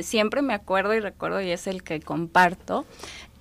siempre 0.00 0.42
me 0.42 0.54
acuerdo 0.54 0.94
y 0.94 1.00
recuerdo 1.00 1.40
y 1.40 1.50
es 1.50 1.66
el 1.66 1.82
que 1.82 2.00
comparto, 2.00 2.86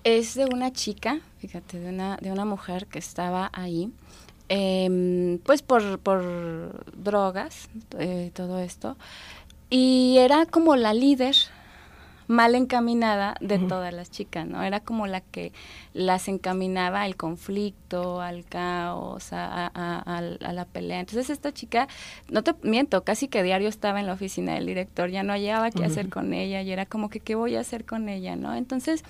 es 0.03 0.35
de 0.35 0.45
una 0.45 0.73
chica, 0.73 1.21
fíjate, 1.39 1.79
de 1.79 1.89
una, 1.89 2.17
de 2.17 2.31
una 2.31 2.45
mujer 2.45 2.87
que 2.87 2.99
estaba 2.99 3.49
ahí, 3.53 3.91
em, 4.49 5.39
pues 5.39 5.61
por, 5.61 5.99
por 5.99 6.85
drogas, 6.95 7.69
eh, 7.99 8.31
todo 8.33 8.59
esto, 8.59 8.97
y 9.69 10.17
era 10.17 10.45
como 10.45 10.75
la 10.75 10.93
líder 10.93 11.35
mal 12.31 12.55
encaminada 12.55 13.35
de 13.41 13.59
todas 13.59 13.93
las 13.93 14.09
chicas, 14.09 14.47
¿no? 14.47 14.63
Era 14.63 14.79
como 14.79 15.05
la 15.05 15.19
que 15.19 15.51
las 15.93 16.29
encaminaba 16.29 17.01
al 17.01 17.17
conflicto, 17.17 18.21
al 18.21 18.45
caos, 18.45 19.33
a, 19.33 19.67
a, 19.67 20.21
la 20.21 20.65
pelea. 20.65 21.01
Entonces 21.01 21.29
esta 21.29 21.51
chica, 21.51 21.87
no 22.29 22.41
te 22.41 22.55
miento, 22.63 23.03
casi 23.03 23.27
que 23.27 23.43
diario 23.43 23.67
estaba 23.67 23.99
en 23.99 24.07
la 24.07 24.13
oficina 24.13 24.53
del 24.53 24.65
director, 24.65 25.09
ya 25.09 25.23
no 25.23 25.33
hallaba 25.33 25.71
qué 25.71 25.83
hacer 25.83 26.09
con 26.09 26.33
ella 26.33 26.61
y 26.61 26.71
era 26.71 26.85
como 26.85 27.09
que 27.09 27.19
qué 27.19 27.35
voy 27.35 27.57
a 27.57 27.59
hacer 27.59 27.85
con 27.85 28.07
ella, 28.07 28.37
¿no? 28.37 28.55
Entonces, 28.55 29.03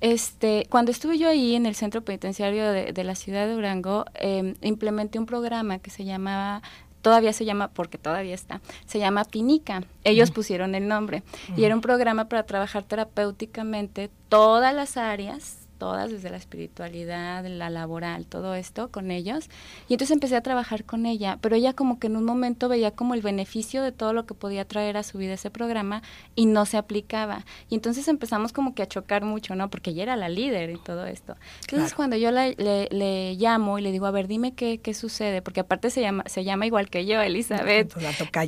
este, 0.00 0.66
cuando 0.70 0.92
estuve 0.92 1.18
yo 1.18 1.28
ahí 1.28 1.56
en 1.56 1.66
el 1.66 1.74
centro 1.74 2.02
penitenciario 2.02 2.70
de, 2.70 3.04
la 3.04 3.14
ciudad 3.16 3.46
de 3.46 3.52
Durango, 3.52 4.04
eh, 4.14 4.54
implementé 4.62 5.18
un 5.18 5.26
programa 5.26 5.78
que 5.80 5.90
se 5.90 6.04
llamaba 6.04 6.62
todavía 7.02 7.32
se 7.32 7.44
llama, 7.44 7.68
porque 7.68 7.98
todavía 7.98 8.34
está, 8.34 8.60
se 8.86 8.98
llama 8.98 9.24
Pinica. 9.24 9.82
Ellos 10.04 10.30
pusieron 10.30 10.74
el 10.74 10.88
nombre. 10.88 11.22
Y 11.56 11.64
era 11.64 11.74
un 11.74 11.80
programa 11.80 12.26
para 12.26 12.44
trabajar 12.44 12.84
terapéuticamente 12.84 14.10
todas 14.28 14.74
las 14.74 14.96
áreas 14.96 15.59
todas, 15.80 16.12
desde 16.12 16.28
la 16.28 16.36
espiritualidad, 16.36 17.44
la 17.46 17.70
laboral, 17.70 18.26
todo 18.26 18.54
esto 18.54 18.90
con 18.90 19.10
ellos. 19.10 19.48
Y 19.88 19.94
entonces 19.94 20.14
empecé 20.14 20.36
a 20.36 20.42
trabajar 20.42 20.84
con 20.84 21.06
ella, 21.06 21.38
pero 21.40 21.56
ella 21.56 21.72
como 21.72 21.98
que 21.98 22.06
en 22.06 22.16
un 22.16 22.24
momento 22.24 22.68
veía 22.68 22.90
como 22.90 23.14
el 23.14 23.22
beneficio 23.22 23.82
de 23.82 23.90
todo 23.90 24.12
lo 24.12 24.26
que 24.26 24.34
podía 24.34 24.66
traer 24.66 24.98
a 24.98 25.02
su 25.02 25.16
vida 25.16 25.32
ese 25.32 25.50
programa 25.50 26.02
y 26.36 26.44
no 26.44 26.66
se 26.66 26.76
aplicaba. 26.76 27.46
Y 27.70 27.76
entonces 27.76 28.06
empezamos 28.08 28.52
como 28.52 28.74
que 28.74 28.82
a 28.82 28.86
chocar 28.86 29.24
mucho, 29.24 29.54
¿no? 29.54 29.70
Porque 29.70 29.90
ella 29.90 30.02
era 30.02 30.16
la 30.16 30.28
líder 30.28 30.68
y 30.68 30.76
todo 30.76 31.06
esto. 31.06 31.36
Entonces 31.62 31.94
cuando 31.94 32.16
yo 32.16 32.30
le, 32.30 32.54
le, 32.54 33.34
llamo 33.36 33.78
y 33.78 33.82
le 33.82 33.90
digo, 33.90 34.04
a 34.04 34.10
ver, 34.10 34.28
dime 34.28 34.52
qué, 34.52 34.78
qué 34.78 34.92
sucede, 34.92 35.40
porque 35.40 35.60
aparte 35.60 35.88
se 35.88 36.02
llama, 36.02 36.24
se 36.26 36.44
llama 36.44 36.66
igual 36.66 36.90
que 36.90 37.06
yo, 37.06 37.22
Elizabeth. 37.22 37.96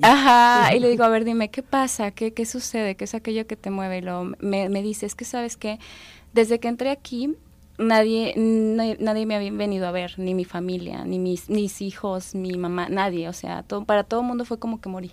Ajá, 0.03 0.77
y 0.77 0.81
le 0.81 0.91
digo, 0.91 1.05
a 1.05 1.09
ver, 1.09 1.25
dime, 1.25 1.51
¿qué 1.51 1.63
pasa? 1.63 2.11
¿Qué, 2.11 2.35
qué 2.35 2.45
sucede? 2.45 2.95
¿Qué 2.95 3.05
es 3.05 3.15
aquello 3.15 3.47
que 3.47 3.57
te 3.57 3.71
mueve? 3.71 3.99
Y 3.99 4.03
lo, 4.03 4.25
me, 4.39 4.69
me 4.69 4.83
dice, 4.83 5.07
es 5.07 5.15
que 5.15 5.25
sabes 5.25 5.57
que 5.57 5.79
desde 6.33 6.61
que 6.61 6.69
entré 6.69 6.91
aquí, 6.91 7.37
nadie, 7.79 8.35
nadie, 8.37 9.27
me 9.27 9.37
había 9.37 9.53
venido 9.53 9.87
a 9.87 9.91
ver, 9.91 10.19
ni 10.19 10.35
mi 10.35 10.45
familia, 10.45 11.05
ni 11.05 11.19
mis, 11.19 11.49
mis 11.51 11.83
hijos, 11.83 12.35
mi 12.35 12.57
mamá, 12.57 12.89
nadie. 12.89 13.29
O 13.29 13.33
sea, 13.33 13.63
todo, 13.63 13.85
para 13.85 14.05
todo 14.05 14.21
el 14.21 14.27
mundo 14.27 14.45
fue 14.45 14.59
como 14.59 14.81
que 14.81 14.89
morí. 14.89 15.13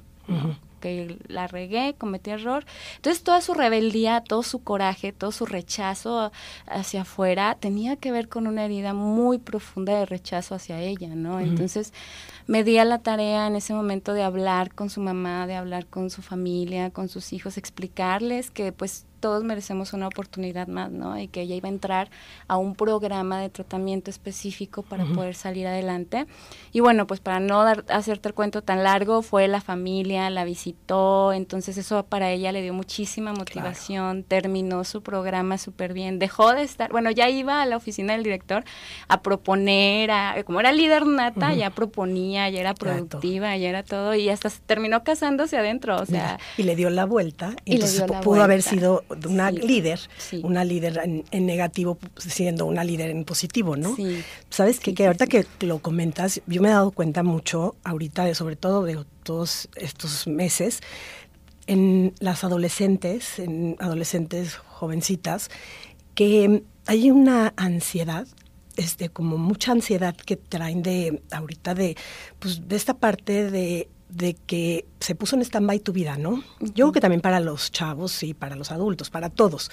que 0.80 1.18
la 1.28 1.48
regué, 1.48 1.96
cometí 1.98 2.32
error. 2.32 2.66
Entonces 2.96 3.24
toda 3.24 3.42
su 3.42 3.54
rebeldía, 3.54 4.22
todo 4.22 4.44
su 4.44 4.64
coraje, 4.64 5.12
todo 5.12 5.32
su 5.32 5.46
rechazo 5.46 6.32
hacia 6.68 7.02
afuera 7.02 7.58
tenía 7.60 7.98
que 7.98 8.12
ver 8.12 8.30
con 8.30 8.48
una 8.48 8.66
herida 8.66 8.94
muy 8.94 9.38
profunda 9.38 9.98
de 10.00 10.06
rechazo 10.06 10.56
hacia 10.56 10.80
ella, 10.80 11.10
¿no? 11.16 11.40
Entonces 11.40 11.94
me 12.48 12.64
di 12.64 12.78
a 12.78 12.86
la 12.86 13.00
tarea 13.00 13.48
en 13.48 13.56
ese 13.56 13.74
momento 13.74 14.14
de 14.14 14.24
hablar 14.24 14.74
con 14.74 14.90
su 14.90 15.02
mamá, 15.02 15.48
de 15.48 15.56
hablar 15.56 15.86
con 15.86 16.10
su 16.10 16.22
familia, 16.22 16.90
con 16.92 17.10
sus 17.10 17.34
hijos, 17.34 17.58
explicarles 17.58 18.50
que 18.52 18.72
pues 18.72 19.06
todos 19.20 19.44
merecemos 19.44 19.94
una 19.94 20.08
oportunidad 20.08 20.68
más, 20.68 20.92
¿no? 20.92 21.18
Y 21.20 21.28
que 21.28 21.42
ella 21.42 21.56
iba 21.56 21.68
a 21.68 21.72
entrar 21.72 22.10
a 22.48 22.58
un 22.58 22.76
programa 22.76 23.40
de 23.40 23.50
tratamiento 23.50 24.10
específico 24.10 24.84
para 24.84 25.06
poder 25.06 25.36
salir 25.36 25.68
adelante. 25.68 26.28
Y 26.72 26.80
bueno, 26.80 27.08
pues 27.08 27.20
para 27.20 27.40
no 27.40 27.64
dar, 27.64 27.86
hacerte 27.90 28.30
el 28.30 28.34
cuento 28.34 28.62
tan 28.62 28.84
largo, 28.84 29.22
fue 29.22 29.48
la 29.48 29.62
familia, 29.62 30.30
la 30.30 30.44
visitó, 30.44 31.34
entonces 31.34 31.78
eso 31.78 32.04
para 32.06 32.32
ella 32.32 32.52
le 32.52 32.62
dio 32.62 32.74
muchísima 32.74 33.34
motivación, 33.34 34.24
terminó 34.24 34.84
su 34.84 35.02
programa 35.02 35.58
súper 35.58 35.94
bien, 35.94 36.20
dejó 36.20 36.54
de 36.54 36.64
estar, 36.64 36.92
bueno, 36.92 37.12
ya 37.12 37.30
iba 37.30 37.62
a 37.62 37.66
la 37.66 37.78
oficina 37.78 38.14
del 38.14 38.24
director 38.24 38.64
a 39.08 39.22
proponer, 39.22 40.12
a, 40.12 40.44
como 40.46 40.60
era 40.60 40.72
líder 40.72 41.06
nata, 41.06 41.54
ya 41.54 41.70
proponía, 41.70 42.50
ya 42.50 42.60
era 42.60 42.74
productiva, 42.74 43.56
ya 43.58 43.70
era 43.70 43.84
todo, 43.84 44.16
y 44.16 44.30
hasta 44.30 44.50
terminó 44.66 45.04
casándose 45.04 45.58
adentro, 45.58 45.98
o 45.98 46.06
sea. 46.06 46.40
y 46.58 46.64
le 46.64 46.76
dio 46.76 46.90
la 46.90 47.06
vuelta, 47.06 47.56
y 47.66 47.76
entonces 47.76 48.04
pudo 48.24 48.44
haber 48.44 48.62
sido 48.62 49.04
una 49.28 49.52
líder, 49.52 50.00
una 50.44 50.64
líder 50.64 51.02
en, 51.04 51.46
negativo 51.46 51.98
siendo 52.18 52.66
una 52.66 52.84
líder 52.84 53.10
en 53.10 53.26
positivo, 53.26 53.76
¿no? 53.76 53.96
Sabes 54.50 54.80
que, 54.80 54.94
que 54.94 55.08
ahorita 55.08 55.28
que 55.28 55.46
lo 55.62 55.80
comentas, 55.80 56.42
yo 56.48 56.62
me 56.62 56.70
he 56.70 56.72
dado 56.72 56.92
cuenta 56.92 57.24
mucho 57.24 57.76
ahorita, 57.84 58.34
sobre 58.36 58.56
todo 58.56 58.84
de 58.84 59.04
todos 59.24 59.70
estos 59.76 60.28
meses, 60.28 60.82
en 61.68 62.14
las 62.20 62.44
adolescentes, 62.44 63.40
en 63.40 63.76
adolescentes 63.80 64.56
jovencitas, 64.56 65.50
que 66.16 66.64
hay 66.88 67.12
una 67.12 67.54
ansiedad 67.56 68.28
este, 68.80 69.10
como 69.10 69.38
mucha 69.38 69.74
ansiedad 69.74 70.16
que 70.16 70.38
traen 70.38 70.82
de 70.84 71.22
ahorita 71.32 71.76
de, 71.76 71.98
pues, 72.40 72.68
de 72.68 72.76
esta 72.76 72.94
parte 72.94 73.52
de 73.52 73.90
de 74.10 74.34
que 74.34 74.86
se 75.00 75.16
puso 75.16 75.36
en 75.36 75.44
stand-by 75.44 75.80
tu 75.80 75.94
vida, 75.94 76.18
¿no? 76.18 76.44
Yo 76.60 76.86
creo 76.86 76.92
que 76.92 77.02
también 77.02 77.22
para 77.22 77.40
los 77.40 77.72
chavos 77.72 78.24
y 78.24 78.34
para 78.34 78.56
los 78.56 78.72
adultos, 78.72 79.10
para 79.10 79.30
todos. 79.30 79.72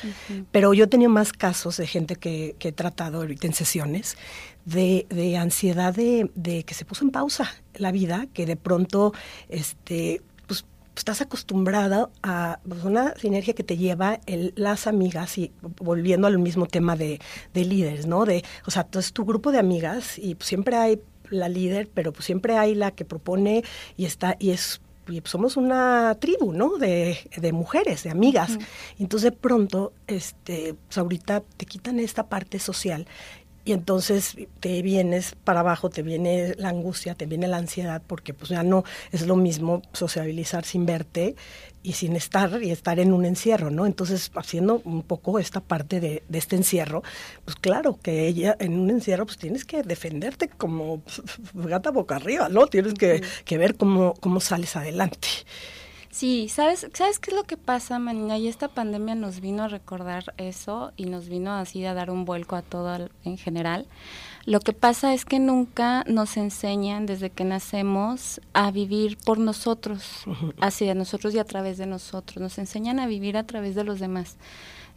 Pero 0.53 0.75
yo 0.75 0.85
he 0.85 0.89
tenido 0.89 1.11
más 1.11 1.33
casos 1.33 1.79
de 1.79 1.87
gente 1.87 2.17
que, 2.17 2.55
he 2.61 2.73
tratado 2.73 3.19
ahorita 3.19 3.47
en 3.47 3.55
sesiones 3.55 4.17
de, 4.65 5.07
de 5.09 5.37
ansiedad 5.37 5.95
de, 5.95 6.31
de, 6.35 6.65
que 6.65 6.75
se 6.75 6.85
puso 6.85 7.05
en 7.05 7.11
pausa 7.11 7.55
la 7.75 7.93
vida, 7.93 8.27
que 8.35 8.45
de 8.45 8.57
pronto 8.57 9.13
este, 9.49 10.21
pues, 10.47 10.65
estás 10.97 11.21
acostumbrada 11.21 12.11
a 12.23 12.59
pues, 12.69 12.85
una 12.85 13.15
sinergia 13.17 13.55
que 13.55 13.63
te 13.63 13.77
lleva 13.77 14.21
el, 14.27 14.53
las 14.57 14.87
amigas 14.87 15.39
y 15.39 15.53
volviendo 15.63 16.27
al 16.27 16.39
mismo 16.39 16.67
tema 16.67 16.97
de, 16.97 17.21
de 17.55 17.65
líderes, 17.65 18.07
¿no? 18.07 18.25
De, 18.25 18.45
o 18.67 18.71
sea, 18.71 18.87
es 18.99 19.13
tu 19.13 19.25
grupo 19.25 19.53
de 19.53 19.61
amigas 19.61 20.19
y 20.19 20.37
siempre 20.41 20.77
hay 20.77 21.01
la 21.31 21.49
líder, 21.49 21.89
pero 21.93 22.13
pues 22.13 22.25
siempre 22.25 22.57
hay 22.57 22.75
la 22.75 22.91
que 22.91 23.05
propone 23.05 23.65
y 23.97 24.05
está, 24.05 24.37
y 24.39 24.51
es 24.51 24.81
somos 25.25 25.57
una 25.57 26.17
tribu, 26.19 26.53
¿no? 26.53 26.79
De, 26.79 27.19
de 27.37 27.53
mujeres, 27.53 28.03
de 28.03 28.11
amigas. 28.11 28.59
Entonces 28.99 29.31
de 29.31 29.37
pronto, 29.37 29.93
este, 30.07 30.75
pues 30.87 30.99
ahorita 30.99 31.43
te 31.57 31.67
quitan 31.67 32.01
esta 32.01 32.27
parte 32.29 32.59
social 32.59 33.07
y 33.67 33.73
entonces 33.73 34.37
te 34.61 34.81
vienes 34.81 35.35
para 35.43 35.61
abajo, 35.61 35.91
te 35.91 36.03
viene 36.03 36.55
la 36.57 36.69
angustia, 36.69 37.17
te 37.17 37.27
viene 37.27 37.49
la 37.49 37.57
ansiedad, 37.57 38.01
porque 38.07 38.33
pues 38.33 38.49
ya 38.49 38.63
no 38.63 38.85
es 39.11 39.27
lo 39.27 39.35
mismo 39.35 39.83
sociabilizar 39.93 40.65
sin 40.65 40.87
verte 40.87 41.35
y 41.83 41.95
sin 41.95 42.15
estar 42.15 42.63
y 42.63 42.71
estar 42.71 43.01
en 43.01 43.13
un 43.13 43.25
encierro, 43.25 43.73
¿no? 43.73 43.85
Entonces, 43.85 44.31
haciendo 44.37 44.81
un 44.85 45.03
poco 45.03 45.41
esta 45.41 45.61
parte 45.61 45.99
de, 45.99 46.23
este 46.33 46.55
encierro, 46.55 47.03
pues 47.45 47.57
claro 47.57 47.99
que 48.01 48.29
ella 48.29 48.57
en 48.61 48.79
un 48.79 48.89
encierro 48.89 49.27
pues 49.27 49.37
tienes 49.37 49.65
que 49.65 49.83
defenderte 49.83 50.49
como 50.49 51.03
gata 51.53 51.91
boca 51.91 52.15
arriba, 52.15 52.49
¿no? 52.49 52.69
Tienes 52.69 52.95
que, 52.95 53.21
que 53.45 53.59
ver 53.59 53.77
cómo, 53.77 54.15
cómo 54.21 54.39
sales 54.39 54.77
adelante. 54.77 55.27
Sí, 56.17 56.49
¿sabes, 56.49 56.89
¿sabes 56.95 57.19
qué 57.19 57.31
es 57.31 57.37
lo 57.37 57.45
que 57.45 57.59
pasa, 57.59 57.99
Manina? 57.99 58.39
Y 58.39 58.49
esta 58.49 58.69
pandemia 58.69 59.15
nos 59.15 59.41
vino 59.41 59.65
a 59.65 59.69
recordar 59.69 60.33
eso 60.39 60.93
y 60.97 61.05
nos 61.05 61.29
vino 61.29 61.53
así 61.53 61.85
a 61.85 61.93
dar 61.93 62.11
un 62.11 62.25
vuelco 62.25 62.57
a 62.57 62.63
todo 62.63 63.11
en 63.25 63.37
general. 63.37 63.87
Lo 64.47 64.61
que 64.61 64.73
pasa 64.73 65.13
es 65.13 65.27
que 65.27 65.39
nunca 65.41 66.05
nos 66.09 66.39
enseñan 66.39 67.05
desde 67.05 67.29
que 67.29 67.45
nacemos 67.45 68.41
a 68.55 68.71
vivir 68.71 69.19
por 69.27 69.37
nosotros, 69.37 70.25
hacia 70.59 70.95
nosotros 70.95 71.35
y 71.35 71.39
a 71.39 71.45
través 71.45 71.77
de 71.77 71.85
nosotros. 71.85 72.41
Nos 72.41 72.57
enseñan 72.57 72.99
a 72.99 73.07
vivir 73.07 73.37
a 73.37 73.45
través 73.45 73.75
de 73.75 73.85
los 73.85 74.01
demás. 74.01 74.39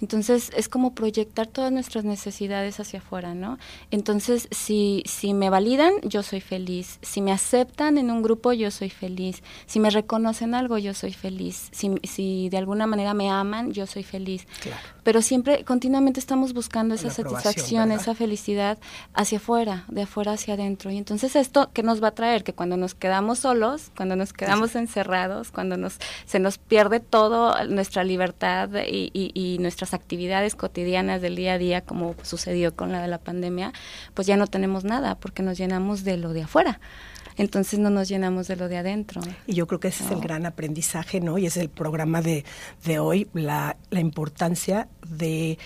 Entonces 0.01 0.51
es 0.55 0.69
como 0.69 0.93
proyectar 0.93 1.47
todas 1.47 1.71
nuestras 1.71 2.05
necesidades 2.05 2.79
hacia 2.79 2.99
afuera, 2.99 3.33
¿no? 3.33 3.57
Entonces 3.91 4.47
si, 4.51 5.03
si 5.05 5.33
me 5.33 5.49
validan, 5.49 5.93
yo 6.03 6.23
soy 6.23 6.41
feliz. 6.41 6.99
Si 7.01 7.21
me 7.21 7.31
aceptan 7.31 7.97
en 7.97 8.11
un 8.11 8.21
grupo, 8.21 8.53
yo 8.53 8.71
soy 8.71 8.89
feliz. 8.89 9.43
Si 9.65 9.79
me 9.79 9.89
reconocen 9.89 10.55
algo, 10.55 10.77
yo 10.77 10.93
soy 10.93 11.13
feliz. 11.13 11.69
Si, 11.71 11.91
si 12.03 12.49
de 12.49 12.57
alguna 12.57 12.87
manera 12.87 13.13
me 13.13 13.29
aman, 13.29 13.71
yo 13.71 13.87
soy 13.87 14.03
feliz. 14.03 14.47
Claro 14.61 14.99
pero 15.09 15.23
siempre, 15.23 15.63
continuamente 15.63 16.19
estamos 16.19 16.53
buscando 16.53 16.93
esa 16.93 17.09
satisfacción, 17.09 17.91
esa 17.91 18.13
felicidad 18.13 18.77
hacia 19.15 19.39
afuera, 19.39 19.85
de 19.87 20.03
afuera 20.03 20.33
hacia 20.33 20.53
adentro. 20.53 20.91
Y 20.91 20.97
entonces 20.97 21.35
esto, 21.35 21.71
¿qué 21.73 21.81
nos 21.81 22.03
va 22.03 22.09
a 22.09 22.11
traer? 22.11 22.43
Que 22.43 22.53
cuando 22.53 22.77
nos 22.77 22.93
quedamos 22.93 23.39
solos, 23.39 23.89
cuando 23.97 24.15
nos 24.15 24.33
quedamos 24.33 24.75
encerrados, 24.75 25.49
cuando 25.49 25.77
nos, 25.77 25.97
se 26.27 26.37
nos 26.37 26.59
pierde 26.59 26.99
todo, 26.99 27.55
nuestra 27.65 28.03
libertad 28.03 28.69
y, 28.87 29.09
y 29.11 29.57
nuestras 29.89 29.93
actividades 29.93 30.55
cotidianas 30.55 31.21
del 31.21 31.35
día 31.35 31.53
a 31.53 31.57
día, 31.57 31.81
como 31.81 32.15
sucedió 32.23 32.75
con 32.75 32.91
la 32.91 33.01
de 33.01 33.07
la 33.07 33.17
pandemia, 33.17 33.73
pues 34.13 34.27
ya 34.27 34.37
no 34.37 34.47
tenemos 34.47 34.83
nada, 34.83 35.15
porque 35.15 35.43
nos 35.43 35.57
llenamos 35.57 36.03
de 36.03 36.17
lo 36.17 36.33
de 36.33 36.43
afuera 36.43 36.79
entonces 37.37 37.79
no 37.79 37.89
nos 37.89 38.09
llenamos 38.09 38.49
de 38.49 38.57
lo 38.57 38.67
de 38.67 38.75
adentro. 38.75 39.21
Y 39.47 39.53
yo 39.53 39.65
creo 39.65 39.79
que 39.79 39.87
ese 39.87 40.03
es 40.03 40.11
el 40.11 40.19
gran 40.19 40.45
aprendizaje, 40.45 41.21
¿no? 41.21 41.37
Y 41.37 41.45
es 41.45 41.55
el 41.55 41.69
programa 41.69 42.21
de, 42.21 42.43
de 42.83 42.99
hoy, 42.99 43.29
la, 43.33 43.77
la 43.91 44.01
importancia 44.01 44.89
de 45.07 45.57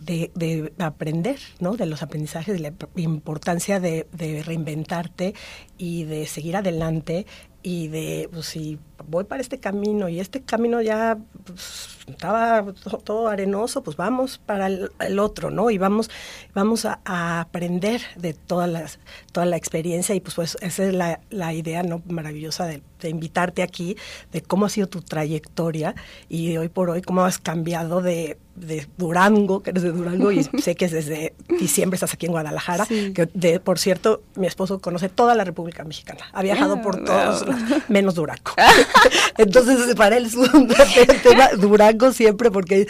de, 0.00 0.30
de, 0.36 0.72
aprender, 0.78 1.40
¿no? 1.58 1.76
De 1.76 1.86
los 1.86 2.04
aprendizajes, 2.04 2.54
de 2.54 2.60
la 2.60 2.72
importancia 2.94 3.80
de, 3.80 4.06
de, 4.12 4.44
reinventarte 4.44 5.34
y 5.78 6.04
de 6.04 6.26
seguir 6.26 6.54
adelante 6.54 7.26
y 7.64 7.88
de, 7.88 8.28
pues 8.30 8.46
si 8.46 8.78
voy 9.04 9.24
para 9.24 9.40
este 9.40 9.58
camino 9.58 10.08
y 10.08 10.20
este 10.20 10.42
camino 10.42 10.80
ya 10.80 11.18
pues, 11.44 11.88
estaba 12.06 12.64
todo 13.04 13.28
arenoso, 13.28 13.82
pues 13.82 13.96
vamos 13.96 14.38
para 14.38 14.66
el, 14.66 15.18
otro, 15.18 15.50
¿no? 15.50 15.70
Y 15.70 15.78
vamos, 15.78 16.10
vamos 16.54 16.84
a, 16.84 17.00
aprender 17.04 18.00
de 18.16 18.32
todas 18.34 18.68
las, 18.68 18.98
toda 19.32 19.46
la 19.46 19.56
experiencia 19.56 20.14
y 20.14 20.20
pues, 20.20 20.34
pues 20.34 20.56
esa 20.60 20.84
es 20.84 20.94
la, 20.94 21.20
la 21.30 21.52
idea, 21.52 21.82
¿no? 21.82 22.02
Maravillosa 22.08 22.66
de, 22.66 22.82
de, 23.00 23.08
invitarte 23.08 23.62
aquí, 23.62 23.96
de 24.32 24.42
cómo 24.42 24.66
ha 24.66 24.68
sido 24.68 24.88
tu 24.88 25.02
trayectoria 25.02 25.94
y 26.28 26.56
hoy 26.56 26.68
por 26.68 26.90
hoy 26.90 27.02
cómo 27.02 27.24
has 27.24 27.38
cambiado 27.38 28.02
de, 28.02 28.38
de 28.56 28.86
Durango, 28.96 29.62
que 29.62 29.70
eres 29.70 29.82
de 29.82 29.92
Durango 29.92 30.32
y 30.32 30.44
sé 30.62 30.74
que 30.74 30.88
desde 30.88 31.34
diciembre 31.60 31.96
estás 31.96 32.14
aquí 32.14 32.26
en 32.26 32.32
Guadalajara, 32.32 32.86
que 32.86 33.28
de, 33.32 33.60
por 33.60 33.78
cierto, 33.78 34.22
mi 34.34 34.46
esposo 34.46 34.80
conoce 34.80 35.08
toda 35.08 35.34
la 35.34 35.44
República 35.44 35.84
Mexicana, 35.84 36.24
ha 36.32 36.42
viajado 36.42 36.80
por 36.82 37.00
ah, 37.00 37.04
todos, 37.04 37.44
menos 37.88 38.14
Durango. 38.14 38.52
Entonces, 39.38 39.94
para 39.94 40.16
él 40.16 40.26
es 40.26 40.34
un 40.34 40.68
tema 41.22 41.48
Durango 41.58 42.12
siempre 42.12 42.50
porque 42.50 42.86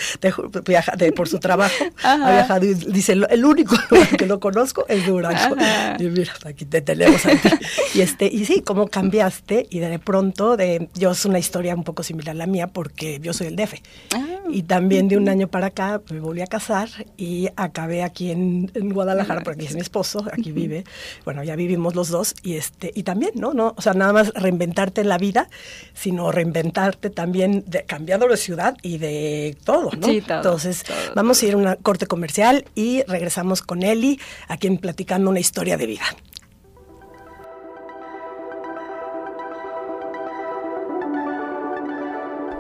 viaja 0.65 0.93
por 1.15 1.29
su 1.29 1.39
trabajo 1.39 1.85
ha 2.03 2.17
viajado 2.17 2.65
y 2.67 2.75
dice, 2.75 3.13
el 3.13 3.45
único 3.45 3.77
lugar 3.91 4.17
que 4.17 4.27
no 4.27 4.41
conozco 4.41 4.87
es 4.89 5.07
Durango. 5.07 5.57
Y 5.99 6.05
mira, 6.05 6.33
aquí 6.45 6.65
te 6.65 6.81
tenemos 6.81 7.25
a 7.27 7.31
ti. 7.31 7.49
Y, 7.95 8.01
este, 8.01 8.27
y 8.27 8.45
sí, 8.45 8.63
cómo 8.63 8.89
cambiaste 8.89 9.67
y 9.71 9.79
de 9.81 9.99
pronto, 9.99 10.57
de, 10.57 10.89
yo 10.95 11.13
es 11.13 11.25
una 11.25 11.39
historia 11.39 11.75
un 11.75 11.85
poco 11.85 12.03
similar 12.03 12.35
a 12.35 12.39
la 12.39 12.47
mía 12.47 12.69
porque 12.69 13.21
yo 13.21 13.33
soy 13.33 13.49
el 13.49 13.57
DF. 13.57 13.75
Ah. 14.15 14.25
Y 14.49 14.63
también 14.63 15.09
de 15.09 15.17
un 15.17 15.29
año 15.29 15.49
para 15.49 15.67
acá 15.67 16.01
me 16.11 16.21
volví 16.21 16.41
a 16.41 16.47
casar 16.47 16.89
y 17.17 17.49
acabé 17.57 18.03
aquí 18.03 18.31
en, 18.31 18.71
Guadalajara, 18.97 19.43
porque 19.43 19.63
aquí 19.63 19.67
es 19.67 19.75
mi 19.75 19.81
esposo, 19.81 20.25
aquí 20.33 20.53
vive. 20.53 20.85
Bueno, 21.25 21.43
ya 21.43 21.57
vivimos 21.57 21.95
los 21.95 22.09
dos 22.09 22.35
y 22.43 22.55
este 22.55 22.93
y 22.95 23.03
también, 23.03 23.33
¿no? 23.35 23.53
no 23.53 23.75
O 23.77 23.83
sea, 23.83 23.95
nada 23.95 24.13
más 24.13 24.33
reinventarte 24.35 25.01
en 25.01 25.09
la 25.09 25.19
vida, 25.19 25.49
sino 25.97 26.31
reinventarte 26.31 27.11
también 27.11 27.65
de, 27.67 27.85
cambiando 27.85 28.29
de 28.29 28.37
ciudad 28.37 28.77
y 28.83 28.99
de 28.99 29.57
todo, 29.65 29.91
¿no? 29.99 30.07
Sí, 30.07 30.21
todo, 30.21 30.37
Entonces, 30.37 30.85
vamos 31.15 31.43
a 31.43 31.47
ir 31.47 31.55
a 31.55 31.57
una 31.57 31.77
corte 31.77 32.07
comercial 32.07 32.67
y 32.75 33.03
regresamos 33.05 33.63
con 33.63 33.83
Eli, 33.83 34.21
aquí 34.49 34.71
platicando 34.77 35.31
una 35.31 35.41
historia 35.41 35.77
de 35.77 35.87
vida. 35.87 36.05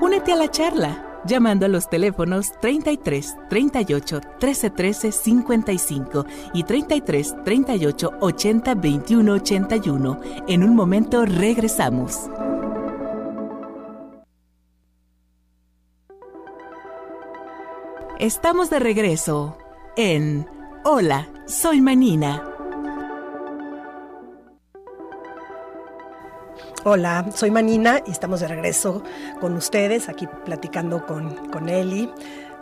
Únete 0.00 0.32
a 0.32 0.36
la 0.36 0.50
charla 0.50 1.02
llamando 1.26 1.66
a 1.66 1.68
los 1.68 1.90
teléfonos 1.90 2.52
33 2.60 3.36
38 3.50 4.20
13 4.38 4.70
13 4.70 5.12
55 5.12 6.26
y 6.54 6.62
33 6.62 7.34
38 7.44 8.10
80 8.20 8.74
21 8.74 9.32
81. 9.32 10.20
En 10.48 10.62
un 10.62 10.76
momento 10.76 11.24
regresamos. 11.26 12.30
Estamos 18.18 18.70
de 18.70 18.78
regreso 18.78 19.58
en 19.94 20.48
Hola, 20.84 21.28
soy 21.46 21.82
Manina. 21.82 22.42
Hola, 26.84 27.30
soy 27.34 27.50
Manina 27.50 28.02
y 28.06 28.12
estamos 28.12 28.40
de 28.40 28.48
regreso 28.48 29.02
con 29.38 29.54
ustedes, 29.54 30.08
aquí 30.08 30.26
platicando 30.46 31.04
con, 31.04 31.50
con 31.50 31.68
Eli, 31.68 32.10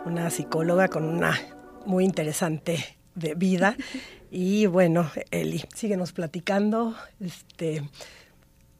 una 0.03 0.29
psicóloga 0.29 0.89
con 0.89 1.05
una 1.05 1.39
muy 1.85 2.03
interesante 2.03 2.97
de 3.15 3.35
vida. 3.35 3.75
Y 4.31 4.65
bueno, 4.65 5.09
Eli, 5.31 5.63
síguenos 5.73 6.11
platicando. 6.11 6.93
Este, 7.21 7.87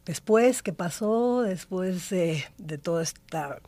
después, 0.05 0.61
¿qué 0.61 0.73
pasó? 0.73 1.43
Después 1.43 2.09
de 2.09 2.77
toda 2.81 3.03
esta, 3.03 3.61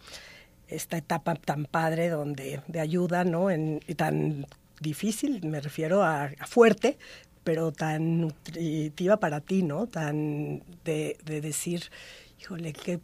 esta 0.68 0.98
etapa 0.98 1.36
tan 1.36 1.66
padre 1.66 2.10
donde 2.10 2.62
de 2.68 2.80
ayuda, 2.80 3.24
¿no? 3.24 3.50
En, 3.50 3.82
y 3.88 3.96
tan 3.96 4.46
difícil, 4.80 5.44
me 5.44 5.60
refiero 5.60 6.04
a 6.04 6.30
fuerte, 6.48 6.98
pero 7.48 7.72
tan 7.72 8.20
nutritiva 8.20 9.22
para 9.22 9.40
ti, 9.40 9.64
¿no? 9.64 9.88
Tan 9.88 10.62
de, 10.84 11.16
decir, 11.24 11.90
híjole, 12.42 12.74
que 12.74 13.00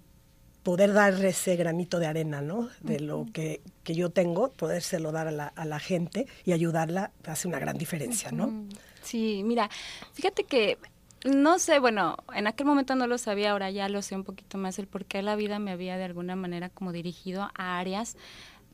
poder 0.63 0.91
dar 0.91 1.13
ese 1.23 1.55
granito 1.55 1.97
de 1.97 2.07
arena, 2.07 2.41
¿no? 2.41 2.67
De 2.81 2.99
lo 2.99 3.25
que, 3.31 3.61
que, 3.85 3.95
yo 3.95 4.09
tengo, 4.09 4.51
podérselo 4.51 5.13
dar 5.13 5.29
a 5.29 5.31
la, 5.31 5.47
a 5.47 5.63
la, 5.63 5.79
gente 5.79 6.27
y 6.43 6.51
ayudarla 6.51 7.11
hace 7.25 7.47
una 7.47 7.57
gran 7.57 7.77
diferencia, 7.77 8.33
¿no? 8.33 8.67
Sí, 9.01 9.43
mira, 9.45 9.69
fíjate 10.11 10.43
que 10.43 10.77
no 11.25 11.57
sé, 11.59 11.79
bueno, 11.79 12.17
en 12.33 12.47
aquel 12.47 12.67
momento 12.67 12.95
no 12.95 13.07
lo 13.07 13.17
sabía, 13.17 13.51
ahora 13.51 13.71
ya 13.71 13.87
lo 13.87 14.01
sé 14.01 14.15
un 14.15 14.23
poquito 14.23 14.57
más 14.57 14.77
el 14.79 14.87
por 14.87 15.05
qué 15.05 15.21
la 15.21 15.35
vida 15.35 15.57
me 15.59 15.71
había 15.71 15.97
de 15.97 16.03
alguna 16.03 16.35
manera 16.35 16.69
como 16.69 16.91
dirigido 16.91 17.49
a 17.55 17.79
áreas 17.79 18.17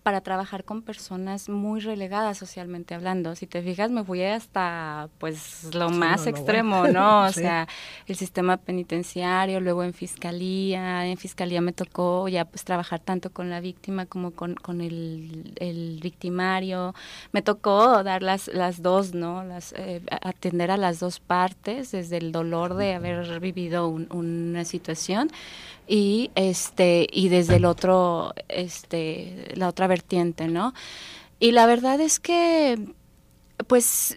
para 0.09 0.21
trabajar 0.21 0.63
con 0.63 0.81
personas 0.81 1.49
muy 1.49 1.81
relegadas 1.81 2.35
socialmente 2.35 2.95
hablando. 2.95 3.35
Si 3.35 3.45
te 3.45 3.61
fijas, 3.61 3.91
me 3.91 4.03
fui 4.03 4.23
hasta 4.23 5.07
pues 5.19 5.75
lo 5.75 5.91
más 5.91 6.25
extremo, 6.25 6.87
¿no? 6.87 7.25
O 7.29 7.31
sea, 7.31 7.67
el 8.07 8.15
sistema 8.15 8.57
penitenciario, 8.57 9.59
luego 9.59 9.83
en 9.83 9.93
fiscalía, 9.93 11.05
en 11.05 11.15
fiscalía 11.15 11.61
me 11.61 11.73
tocó 11.73 12.27
ya 12.27 12.45
pues 12.45 12.63
trabajar 12.63 13.01
tanto 13.01 13.29
con 13.29 13.51
la 13.51 13.59
víctima 13.59 14.07
como 14.07 14.31
con, 14.31 14.55
con 14.55 14.81
el, 14.81 15.53
el 15.59 15.99
victimario. 16.01 16.95
Me 17.31 17.43
tocó 17.43 18.03
dar 18.03 18.23
las, 18.23 18.47
las 18.47 18.81
dos, 18.81 19.13
¿no? 19.13 19.43
Las, 19.43 19.73
eh, 19.77 20.01
atender 20.23 20.71
a 20.71 20.77
las 20.77 20.99
dos 20.99 21.19
partes, 21.19 21.91
desde 21.91 22.17
el 22.17 22.31
dolor 22.31 22.73
de 22.73 22.95
haber 22.95 23.39
vivido 23.39 23.87
una 23.89 24.65
situación 24.65 25.29
y 25.89 26.29
este 26.35 27.07
y 27.11 27.29
desde 27.29 27.55
el 27.55 27.65
otro 27.65 28.33
este 28.47 29.51
la 29.55 29.67
otra 29.67 29.87
vertiente 29.87 30.47
no 30.47 30.73
y 31.39 31.51
la 31.51 31.65
verdad 31.65 31.99
es 31.99 32.19
que 32.19 32.77
pues 33.67 34.15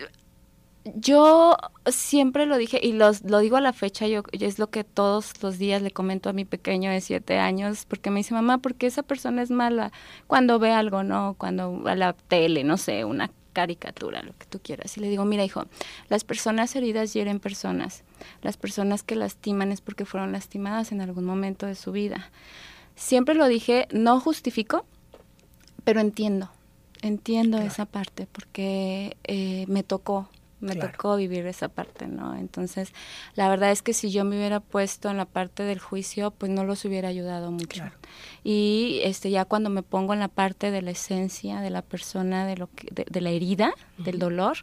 yo 0.96 1.56
siempre 1.86 2.46
lo 2.46 2.58
dije 2.58 2.80
y 2.82 2.92
lo 2.92 3.38
digo 3.38 3.56
a 3.56 3.60
la 3.60 3.72
fecha, 3.72 4.06
yo 4.06 4.22
es 4.32 4.58
lo 4.58 4.70
que 4.70 4.84
todos 4.84 5.40
los 5.42 5.58
días 5.58 5.80
le 5.82 5.92
comento 5.92 6.28
a 6.28 6.32
mi 6.32 6.44
pequeño 6.44 6.90
de 6.90 7.00
siete 7.00 7.38
años, 7.38 7.86
porque 7.86 8.10
me 8.10 8.20
dice, 8.20 8.34
mamá, 8.34 8.58
¿por 8.58 8.74
qué 8.74 8.88
esa 8.88 9.02
persona 9.02 9.42
es 9.42 9.50
mala? 9.50 9.92
Cuando 10.26 10.58
ve 10.58 10.72
algo, 10.72 11.04
¿no? 11.04 11.36
Cuando 11.38 11.82
a 11.86 11.94
la 11.94 12.14
tele, 12.14 12.64
no 12.64 12.76
sé, 12.76 13.04
una 13.04 13.30
caricatura, 13.52 14.22
lo 14.22 14.32
que 14.36 14.46
tú 14.46 14.60
quieras. 14.60 14.96
Y 14.96 15.00
le 15.00 15.08
digo, 15.08 15.24
mira 15.24 15.44
hijo, 15.44 15.66
las 16.08 16.24
personas 16.24 16.74
heridas 16.74 17.12
hieren 17.12 17.38
personas. 17.38 18.02
Las 18.42 18.56
personas 18.56 19.02
que 19.02 19.16
lastiman 19.16 19.72
es 19.72 19.80
porque 19.80 20.04
fueron 20.04 20.32
lastimadas 20.32 20.92
en 20.92 21.00
algún 21.00 21.24
momento 21.24 21.66
de 21.66 21.74
su 21.74 21.92
vida. 21.92 22.30
Siempre 22.96 23.34
lo 23.34 23.48
dije, 23.48 23.88
no 23.92 24.20
justifico, 24.20 24.84
pero 25.84 26.00
entiendo, 26.00 26.50
entiendo 27.00 27.58
esa 27.58 27.86
parte 27.86 28.26
porque 28.30 29.16
eh, 29.24 29.64
me 29.68 29.82
tocó, 29.82 30.28
me 30.62 30.76
tocó 30.76 31.16
vivir 31.16 31.46
esa 31.46 31.68
parte, 31.68 32.06
¿no? 32.06 32.36
Entonces, 32.36 32.92
la 33.34 33.48
verdad 33.48 33.70
es 33.70 33.82
que 33.82 33.92
si 33.92 34.10
yo 34.10 34.24
me 34.24 34.36
hubiera 34.36 34.60
puesto 34.60 35.10
en 35.10 35.16
la 35.16 35.26
parte 35.26 35.64
del 35.64 35.78
juicio, 35.78 36.30
pues 36.30 36.50
no 36.50 36.64
los 36.64 36.84
hubiera 36.84 37.08
ayudado 37.08 37.50
mucho. 37.50 37.84
Y 38.44 39.00
este 39.02 39.30
ya 39.30 39.44
cuando 39.44 39.70
me 39.70 39.82
pongo 39.82 40.14
en 40.14 40.20
la 40.20 40.28
parte 40.28 40.70
de 40.70 40.82
la 40.82 40.92
esencia 40.92 41.60
de 41.60 41.70
la 41.70 41.82
persona, 41.82 42.46
de 42.46 42.56
lo 42.56 42.68
que, 42.68 42.88
de, 42.90 43.20
la 43.20 43.30
herida, 43.30 43.74
del 43.98 44.18
dolor, 44.18 44.58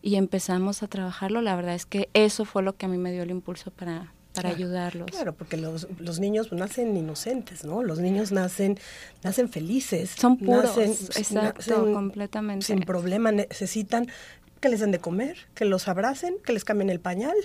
y 0.00 0.16
empezamos 0.16 0.82
a 0.82 0.88
trabajarlo, 0.88 1.42
la 1.42 1.54
verdad 1.54 1.74
es 1.74 1.86
que 1.86 2.08
eso 2.14 2.44
fue 2.44 2.62
lo 2.62 2.74
que 2.76 2.86
a 2.86 2.88
mí 2.88 2.98
me 2.98 3.12
dio 3.12 3.22
el 3.22 3.30
impulso 3.30 3.70
para 3.70 4.12
para 4.34 4.50
ayudarlos. 4.50 5.10
Claro, 5.10 5.34
porque 5.34 5.56
los, 5.56 5.86
los 5.98 6.18
niños 6.20 6.52
nacen 6.52 6.96
inocentes, 6.96 7.64
¿no? 7.64 7.82
Los 7.82 7.98
niños 7.98 8.32
nacen 8.32 8.78
nacen 9.22 9.48
felices. 9.48 10.10
Son 10.18 10.38
puros, 10.38 10.76
exacto, 10.78 11.84
completamente. 11.92 12.66
Sin 12.66 12.80
problema, 12.80 13.32
necesitan 13.32 14.08
que 14.62 14.68
les 14.68 14.80
den 14.80 14.92
de 14.92 15.00
comer, 15.00 15.36
que 15.54 15.66
los 15.66 15.88
abracen, 15.88 16.36
que 16.44 16.52
les 16.54 16.64
cambien 16.64 16.88
el 16.88 17.00
pañal 17.00 17.36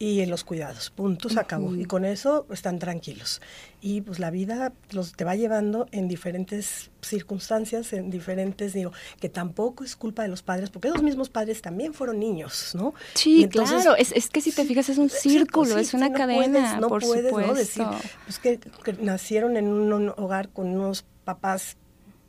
y 0.00 0.20
en 0.20 0.30
los 0.30 0.44
cuidados, 0.44 0.90
punto, 0.90 1.28
se 1.28 1.40
acabó. 1.40 1.74
Y 1.74 1.84
con 1.84 2.04
eso 2.04 2.46
están 2.52 2.78
tranquilos. 2.78 3.40
Y 3.80 4.00
pues 4.00 4.20
la 4.20 4.30
vida 4.30 4.72
los 4.90 5.12
te 5.12 5.24
va 5.24 5.34
llevando 5.34 5.88
en 5.90 6.06
diferentes 6.06 6.90
circunstancias, 7.00 7.92
en 7.92 8.08
diferentes, 8.08 8.72
digo, 8.74 8.92
que 9.20 9.28
tampoco 9.28 9.82
es 9.82 9.96
culpa 9.96 10.22
de 10.22 10.28
los 10.28 10.42
padres, 10.42 10.70
porque 10.70 10.88
los 10.88 11.02
mismos 11.02 11.30
padres 11.30 11.62
también 11.62 11.94
fueron 11.94 12.20
niños, 12.20 12.74
¿no? 12.74 12.94
Sí, 13.14 13.48
claro, 13.48 13.96
es, 13.96 14.12
es, 14.12 14.28
que 14.28 14.40
si 14.40 14.52
te 14.52 14.64
fijas 14.64 14.88
es 14.88 14.98
un 14.98 15.10
círculo, 15.10 15.78
es 15.78 15.94
una 15.94 16.12
cadena, 16.12 16.78
no 16.78 16.88
puedes, 16.88 17.32
¿no? 17.32 17.54
Decir, 17.54 17.86
pues 18.24 18.38
que, 18.38 18.60
que 18.84 18.92
nacieron 18.94 19.56
en 19.56 19.66
un 19.66 20.10
hogar 20.16 20.48
con 20.48 20.68
unos 20.68 21.04
papás 21.24 21.76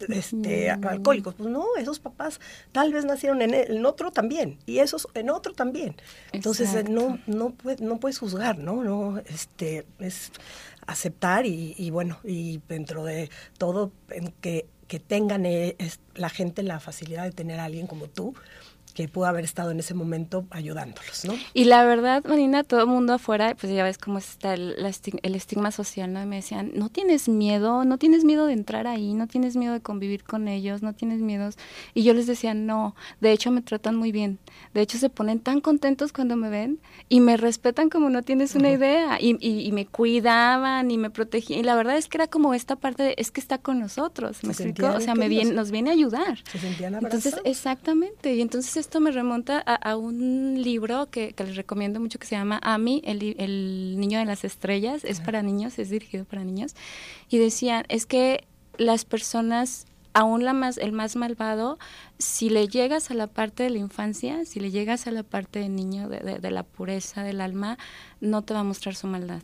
este, 0.07 0.69
alcohólicos. 0.69 1.35
Pues 1.35 1.49
no, 1.49 1.65
esos 1.77 1.99
papás 1.99 2.39
tal 2.71 2.93
vez 2.93 3.05
nacieron 3.05 3.41
en, 3.41 3.53
en 3.53 3.85
otro 3.85 4.12
también 4.12 4.57
y 4.65 4.79
esos 4.79 5.07
en 5.13 5.29
otro 5.29 5.53
también. 5.53 5.95
Entonces 6.31 6.73
eh, 6.73 6.83
no 6.83 7.19
no 7.27 7.53
no 7.79 7.99
puedes 7.99 8.19
juzgar, 8.19 8.57
¿no? 8.57 8.83
No 8.83 9.19
este 9.19 9.85
es 9.99 10.31
aceptar 10.88 11.45
y, 11.45 11.89
bueno, 11.91 12.19
y 12.23 12.62
dentro 12.67 13.03
de 13.03 13.29
todo 13.57 13.91
en 14.09 14.31
que 14.41 14.65
que 14.88 14.99
tengan 14.99 15.45
eh, 15.45 15.77
la 16.15 16.29
gente 16.29 16.63
la 16.63 16.79
facilidad 16.79 17.23
de 17.23 17.31
tener 17.31 17.59
a 17.59 17.65
alguien 17.65 17.85
como 17.85 18.07
tú 18.07 18.33
que 18.99 19.07
pudo 19.07 19.27
haber 19.27 19.45
estado 19.45 19.71
en 19.71 19.79
ese 19.79 19.93
momento 19.93 20.45
ayudándolos, 20.49 21.23
¿no? 21.23 21.33
Y 21.53 21.63
la 21.63 21.85
verdad, 21.85 22.21
Marina, 22.25 22.65
todo 22.65 22.81
el 22.81 22.88
mundo 22.88 23.13
afuera, 23.13 23.55
pues 23.57 23.71
ya 23.71 23.81
ves 23.81 23.97
cómo 23.97 24.17
está 24.17 24.53
el, 24.53 24.75
el, 24.77 25.35
estigma 25.35 25.71
social, 25.71 26.12
¿no? 26.12 26.21
Y 26.21 26.25
me 26.25 26.35
decían, 26.35 26.71
no 26.75 26.89
tienes 26.89 27.29
miedo, 27.29 27.85
no 27.85 27.97
tienes 27.97 28.25
miedo 28.25 28.45
de 28.45 28.51
entrar 28.51 28.88
ahí, 28.88 29.13
no 29.13 29.27
tienes 29.27 29.55
miedo 29.55 29.71
de 29.71 29.79
convivir 29.79 30.25
con 30.25 30.49
ellos, 30.49 30.81
no 30.81 30.93
tienes 30.93 31.21
miedos. 31.21 31.55
Y 31.93 32.03
yo 32.03 32.13
les 32.13 32.27
decía, 32.27 32.53
no, 32.53 32.93
de 33.21 33.31
hecho 33.31 33.51
me 33.51 33.62
tratan 33.62 33.95
muy 33.95 34.12
bien. 34.12 34.38
De 34.73 34.81
hecho 34.81 34.97
se 34.97 35.09
ponen 35.09 35.39
tan 35.39 35.62
contentos 35.62 36.12
cuando 36.12 36.35
me 36.35 36.49
ven 36.49 36.81
y 37.07 37.21
me 37.21 37.38
respetan 37.38 37.89
como 37.89 38.09
no 38.09 38.21
tienes 38.23 38.53
una 38.55 38.69
idea. 38.69 39.17
Y, 39.21 39.38
y, 39.39 39.71
me 39.71 39.85
cuidaban 39.85 40.91
y 40.91 40.97
me 40.97 41.09
protegían. 41.09 41.62
Y 41.62 41.63
la 41.63 41.75
verdad 41.75 41.95
es 41.95 42.09
que 42.09 42.17
era 42.17 42.27
como 42.27 42.53
esta 42.53 42.75
parte 42.75 43.03
de, 43.03 43.15
es 43.17 43.31
que 43.31 43.39
está 43.39 43.59
con 43.59 43.79
nosotros, 43.79 44.43
¿me 44.43 44.51
explico? 44.51 44.88
O 44.88 44.99
sea, 44.99 45.15
me 45.15 45.29
viene, 45.29 45.53
nos 45.53 45.71
viene 45.71 45.89
a 45.89 45.93
ayudar. 45.93 46.43
Se 46.51 46.59
sentían 46.59 46.95
Entonces, 46.95 47.35
exactamente. 47.45 48.35
Y 48.35 48.41
entonces 48.41 48.75
esto 48.89 49.02
me 49.02 49.12
remonta 49.12 49.60
a, 49.60 49.95
un 49.97 50.63
libro 50.63 51.12
que, 51.12 51.36
les 51.38 51.56
recomiendo 51.56 51.99
mucho 51.99 52.17
que 52.17 52.25
se 52.25 52.36
llama 52.36 52.60
Ami, 52.63 53.04
el, 53.06 53.36
el 53.38 53.99
niño 53.99 54.17
de 54.17 54.25
las 54.25 54.43
estrellas. 54.43 55.06
Es 55.06 55.21
para 55.21 55.43
niños, 55.43 55.78
es 55.78 55.91
dirigido 55.91 56.25
para 56.25 56.43
niños. 56.43 56.73
Y 57.30 57.38
decían, 57.38 57.86
es 57.88 58.08
que 58.08 58.47
las 58.80 59.06
personas 59.06 59.86
aún 60.13 60.43
la 60.43 60.54
más, 60.54 60.80
el 60.80 60.91
más 60.91 61.15
malvado, 61.15 61.78
si 62.17 62.49
le 62.49 62.67
llegas 62.67 63.12
a 63.12 63.13
la 63.13 63.28
parte 63.28 63.62
de 63.62 63.69
la 63.69 63.78
infancia, 63.78 64.43
si 64.45 64.60
le 64.60 64.71
llegas 64.71 65.06
a 65.06 65.12
la 65.12 65.21
parte 65.21 65.60
del 65.60 65.75
niño, 65.75 66.10
de, 66.10 66.39
de, 66.39 66.52
la 66.52 66.63
pureza 66.63 67.21
del 67.21 67.41
alma, 67.41 67.78
no 68.21 68.41
te 68.41 68.56
va 68.56 68.62
a 68.62 68.63
mostrar 68.63 68.95
su 68.95 69.06
maldad. 69.06 69.43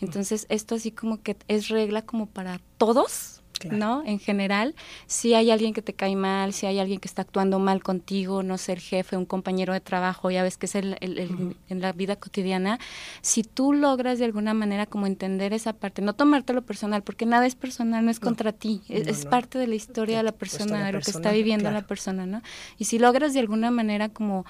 Entonces, 0.00 0.46
esto 0.48 0.74
así 0.74 0.90
como 0.90 1.22
que 1.22 1.36
es 1.46 1.68
regla 1.68 2.02
como 2.02 2.26
para 2.26 2.60
todos, 2.76 3.39
¿no? 3.68 4.02
En 4.04 4.18
general, 4.18 4.74
si 5.06 5.34
hay 5.34 5.50
alguien 5.50 5.74
que 5.74 5.82
te 5.82 5.92
cae 5.92 6.16
mal, 6.16 6.52
si 6.52 6.66
hay 6.66 6.78
alguien 6.78 7.00
que 7.00 7.08
está 7.08 7.22
actuando 7.22 7.58
mal 7.58 7.82
contigo, 7.82 8.42
no 8.42 8.58
ser 8.58 8.80
jefe, 8.80 9.16
un 9.16 9.26
compañero 9.26 9.72
de 9.72 9.80
trabajo, 9.80 10.30
ya 10.30 10.42
ves 10.42 10.56
que 10.56 10.66
es 10.66 10.74
el, 10.74 10.96
en 11.00 11.80
la 11.80 11.92
vida 11.92 12.16
cotidiana, 12.16 12.78
si 13.22 13.42
tú 13.42 13.72
logras 13.72 14.18
de 14.18 14.24
alguna 14.24 14.54
manera 14.54 14.86
como 14.86 15.06
entender 15.06 15.52
esa 15.52 15.72
parte, 15.72 16.02
no 16.02 16.14
tomártelo 16.14 16.62
personal, 16.62 17.02
porque 17.02 17.26
nada 17.26 17.46
es 17.46 17.54
personal, 17.54 18.04
no 18.04 18.10
es 18.10 18.20
contra 18.20 18.52
ti, 18.52 18.82
es, 18.88 19.26
parte 19.26 19.58
de 19.58 19.66
la 19.66 19.74
historia 19.74 20.18
de 20.18 20.22
la 20.22 20.32
persona, 20.32 20.86
de 20.86 20.92
lo 20.92 21.00
que 21.00 21.10
está 21.10 21.30
viviendo 21.32 21.70
la 21.70 21.86
persona, 21.86 22.26
¿no? 22.26 22.42
Y 22.78 22.84
si 22.84 22.98
logras 22.98 23.34
de 23.34 23.40
alguna 23.40 23.70
manera 23.70 24.08
como 24.08 24.44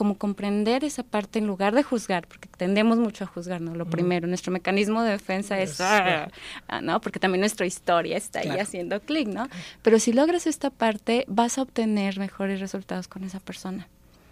como 0.00 0.16
comprender 0.16 0.82
esa 0.82 1.02
parte 1.02 1.40
en 1.40 1.46
lugar 1.46 1.74
de 1.74 1.82
juzgar, 1.82 2.26
porque 2.26 2.48
tendemos 2.56 2.96
mucho 2.96 3.24
a 3.24 3.26
juzgar, 3.26 3.60
¿no? 3.60 3.74
Lo 3.74 3.84
primero, 3.84 4.26
nuestro 4.26 4.50
mecanismo 4.50 5.02
de 5.02 5.10
defensa 5.10 5.60
es, 5.60 5.78
ah, 5.78 6.30
ah, 6.68 6.80
¿no? 6.80 7.02
Porque 7.02 7.20
también 7.20 7.40
nuestra 7.40 7.66
historia 7.66 8.16
está 8.16 8.38
ahí 8.38 8.58
haciendo 8.58 8.98
clic, 9.02 9.28
¿no? 9.28 9.46
Pero 9.82 9.98
si 9.98 10.14
logras 10.14 10.46
esta 10.46 10.70
parte, 10.70 11.26
vas 11.28 11.58
a 11.58 11.62
obtener 11.64 12.18
mejores 12.18 12.60
resultados 12.60 13.08
con 13.08 13.24
esa 13.24 13.40
persona. 13.40 13.88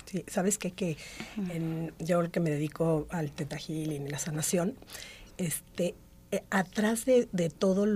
Sí, 0.07 0.25
sabes 0.27 0.57
qué? 0.57 0.71
que 0.71 0.97
en, 1.37 1.93
yo 1.99 2.23
el 2.23 2.31
que 2.31 2.41
me 2.41 2.49
dedico 2.49 3.07
al 3.11 3.31
teta 3.31 3.59
y 3.69 3.99
la 4.09 4.19
sanación, 4.19 4.75
este, 5.37 5.95
eh, 6.31 6.45
atrás 6.49 7.05
de, 7.05 7.29
de 7.33 7.51
todos 7.51 7.87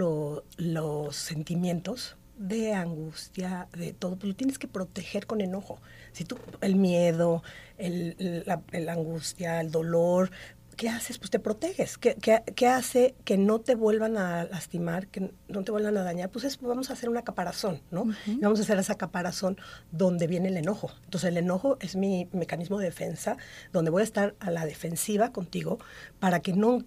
los 0.59 1.17
sentimientos 1.17 2.17
de 2.43 2.75
angustia, 2.75 3.69
de 3.77 3.93
todo, 3.93 4.17
pues 4.17 4.29
lo 4.29 4.35
tienes 4.35 4.59
que 4.59 4.67
proteger 4.67 5.27
con 5.27 5.41
enojo. 5.41 5.79
Si 6.13 6.25
tú, 6.25 6.37
el 6.61 6.75
miedo, 6.75 7.43
el, 7.79 8.45
la, 8.47 8.93
angustia, 8.93 9.61
el 9.61 9.71
dolor, 9.71 10.33
¿qué 10.77 10.89
haces? 10.89 11.19
Pues 11.19 11.31
te 11.31 11.39
proteges. 11.39 11.99
¿Qué, 11.99 12.17
¿Qué, 12.17 12.67
hace 12.67 13.15
que 13.25 13.39
no 13.39 13.61
te 13.61 13.77
vuelvan 13.77 14.17
a 14.17 14.45
lastimar, 14.45 15.07
que 15.07 15.33
no 15.47 15.63
te 15.63 15.71
vuelvan 15.71 15.97
a 15.97 16.03
dañar? 16.03 16.31
Pues 16.31 16.45
es, 16.45 16.61
vamos 16.61 16.91
a 16.91 16.95
hacer 16.95 17.09
una 17.09 17.23
caparazón, 17.23 17.81
¿no? 17.93 18.07
Vamos 18.41 18.59
a 18.59 18.63
hacer 18.63 18.77
esa 18.79 18.97
caparazón 18.97 19.57
donde 19.93 20.27
viene 20.27 20.49
el 20.49 20.57
enojo. 20.57 20.91
Entonces 21.05 21.31
el 21.31 21.37
enojo 21.37 21.77
es 21.81 21.95
mi 21.95 22.29
mecanismo 22.33 22.79
de 22.79 22.87
defensa, 22.87 23.37
donde 23.73 23.93
voy 23.93 24.01
a 24.01 24.05
estar 24.05 24.35
a 24.41 24.51
la 24.51 24.67
defensiva 24.67 25.33
contigo 25.33 25.79
para 26.19 26.41
que 26.41 26.55
no 26.55 26.85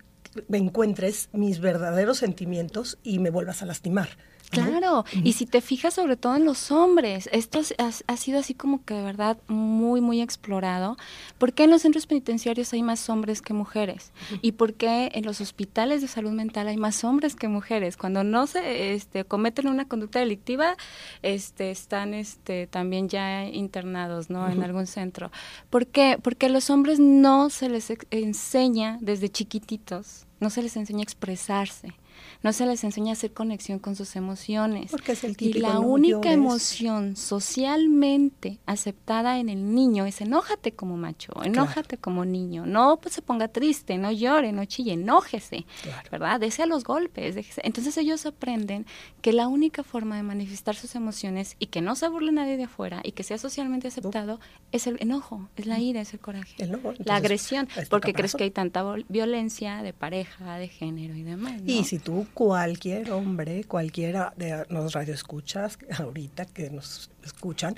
me 0.49 0.57
encuentres 0.57 1.29
mis 1.31 1.61
verdaderos 1.61 2.17
sentimientos 2.17 2.99
y 3.03 3.19
me 3.19 3.29
vuelvas 3.29 3.61
a 3.61 3.65
lastimar. 3.65 4.09
Claro, 4.49 5.05
y 5.23 5.33
si 5.33 5.45
te 5.45 5.61
fijas 5.61 5.93
sobre 5.93 6.17
todo 6.17 6.35
en 6.35 6.45
los 6.45 6.71
hombres, 6.71 7.29
esto 7.31 7.61
ha, 7.77 8.17
sido 8.17 8.39
así 8.39 8.53
como 8.53 8.83
que 8.83 8.93
de 8.93 9.01
verdad 9.01 9.37
muy, 9.47 10.01
muy 10.01 10.21
explorado. 10.21 10.97
¿Por 11.37 11.53
qué 11.53 11.65
en 11.65 11.71
los 11.71 11.81
centros 11.81 12.07
penitenciarios 12.07 12.73
hay 12.73 12.83
más 12.83 13.09
hombres 13.09 13.41
que 13.41 13.53
mujeres? 13.53 14.11
¿Y 14.41 14.53
por 14.53 14.73
qué 14.73 15.11
en 15.13 15.25
los 15.25 15.41
hospitales 15.41 16.01
de 16.01 16.07
salud 16.07 16.31
mental 16.31 16.67
hay 16.67 16.77
más 16.77 17.03
hombres 17.03 17.35
que 17.35 17.47
mujeres? 17.47 17.97
Cuando 17.97 18.23
no 18.23 18.47
se 18.47 18.93
este, 18.93 19.25
cometen 19.25 19.67
una 19.67 19.87
conducta 19.87 20.19
delictiva, 20.19 20.75
este, 21.21 21.71
están 21.71 22.13
este, 22.13 22.67
también 22.67 23.09
ya 23.09 23.45
internados 23.45 24.29
¿no? 24.29 24.49
en 24.49 24.63
algún 24.63 24.87
centro. 24.87 25.31
¿Por 25.69 25.87
qué? 25.87 26.17
Porque 26.21 26.47
a 26.47 26.49
los 26.49 26.69
hombres 26.69 26.99
no 26.99 27.49
se 27.49 27.69
les 27.69 27.91
enseña 28.11 28.97
desde 29.01 29.29
chiquititos, 29.29 30.25
no 30.39 30.49
se 30.49 30.61
les 30.61 30.75
enseña 30.77 30.99
a 30.99 31.03
expresarse 31.03 31.93
no 32.43 32.53
se 32.53 32.65
les 32.65 32.83
enseña 32.83 33.11
a 33.11 33.13
hacer 33.13 33.33
conexión 33.33 33.79
con 33.79 33.95
sus 33.95 34.15
emociones. 34.15 34.91
Porque 34.91 35.13
es 35.13 35.23
el 35.23 35.35
y 35.39 35.53
la 35.53 35.79
única 35.79 36.31
emoción 36.31 37.15
socialmente 37.15 38.59
aceptada 38.65 39.39
en 39.39 39.49
el 39.49 39.73
niño 39.73 40.05
es 40.05 40.21
enójate 40.21 40.73
como 40.73 40.97
macho, 40.97 41.33
enójate 41.43 41.97
como 41.97 42.25
niño, 42.25 42.65
no 42.65 42.97
pues, 42.97 43.15
se 43.15 43.21
ponga 43.21 43.47
triste, 43.47 43.97
no 43.97 44.11
llore, 44.11 44.51
no 44.51 44.65
chille, 44.65 44.93
enójese, 44.93 45.65
¿verdad? 46.11 46.39
Desea 46.39 46.65
los 46.65 46.83
golpes. 46.83 47.35
Entonces 47.57 47.97
ellos 47.97 48.25
aprenden 48.25 48.85
que 49.21 49.33
la 49.33 49.47
única 49.47 49.83
forma 49.83 50.15
de 50.17 50.23
manifestar 50.23 50.75
sus 50.75 50.95
emociones 50.95 51.55
y 51.59 51.67
que 51.67 51.81
no 51.81 51.95
se 51.95 52.07
burle 52.07 52.31
nadie 52.31 52.57
de 52.57 52.63
afuera 52.63 53.01
y 53.03 53.11
que 53.11 53.23
sea 53.23 53.37
socialmente 53.37 53.87
aceptado 53.87 54.39
es 54.71 54.87
el 54.87 54.97
enojo, 55.01 55.49
es 55.55 55.65
la 55.65 55.79
ira, 55.79 56.01
es 56.01 56.13
el 56.13 56.19
coraje, 56.19 56.69
la 57.03 57.15
agresión, 57.15 57.67
porque 57.89 58.13
crees 58.13 58.35
que 58.35 58.45
hay 58.45 58.51
tanta 58.51 58.83
violencia 59.09 59.83
de 59.83 59.93
pareja, 59.93 60.57
de 60.57 60.67
género 60.67 61.15
y 61.15 61.23
demás. 61.23 61.61
Y 61.65 61.83
si 61.83 61.99
tú 62.05 62.27
cualquier 62.35 63.11
hombre, 63.11 63.63
cualquiera 63.63 64.31
de 64.37 64.63
los 64.69 64.93
radioescuchas 64.93 65.79
ahorita 65.97 66.45
que 66.45 66.69
nos 66.69 67.09
escuchan, 67.23 67.75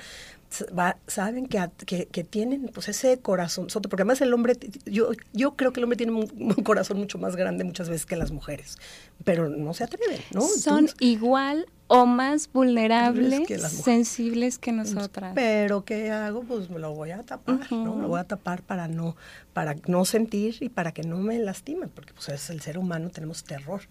saben 1.08 1.48
que, 1.48 2.08
que, 2.12 2.24
tienen 2.26 2.70
pues 2.74 2.90
ese 2.90 3.20
corazón, 3.20 3.68
porque 3.68 4.02
además 4.02 4.20
el 4.20 4.34
hombre, 4.34 4.56
yo, 4.86 5.12
yo 5.32 5.56
creo 5.56 5.72
que 5.72 5.80
el 5.80 5.86
hombre 5.86 5.96
tiene 5.96 6.12
un, 6.12 6.28
corazón 6.64 6.98
mucho 6.98 7.18
más 7.18 7.38
grande 7.38 7.64
muchas 7.64 7.88
veces 7.88 8.06
que 8.06 8.18
las 8.18 8.32
mujeres, 8.32 8.78
pero 9.24 9.48
no 9.48 9.74
se 9.74 9.86
atreven, 9.86 10.20
¿no? 10.34 10.42
Son 10.42 10.90
igual 11.00 11.66
o 11.88 12.06
más 12.06 12.52
vulnerables, 12.52 13.48
sensibles 13.70 14.60
que 14.60 14.72
nosotras. 14.72 15.32
Pero 15.36 15.86
¿qué 15.86 16.12
hago? 16.12 16.44
Pues 16.44 16.70
me 16.70 16.80
lo 16.80 16.94
voy 16.94 17.12
a 17.12 17.24
tapar, 17.24 17.72
¿no? 17.72 17.96
Lo 17.96 18.08
voy 18.10 18.20
a 18.20 18.26
tapar 18.26 18.62
para 18.62 18.88
no, 18.88 19.16
para 19.54 19.76
no 19.88 20.04
sentir 20.06 20.58
y 20.60 20.70
para 20.70 20.92
que 20.92 21.04
no 21.04 21.18
me 21.18 21.40
lastimen, 21.40 21.90
porque 21.90 22.14
pues 22.14 22.30
es 22.30 22.50
el 22.50 22.62
ser 22.62 22.78
humano, 22.78 23.10
tenemos 23.10 23.44
terror 23.44 23.82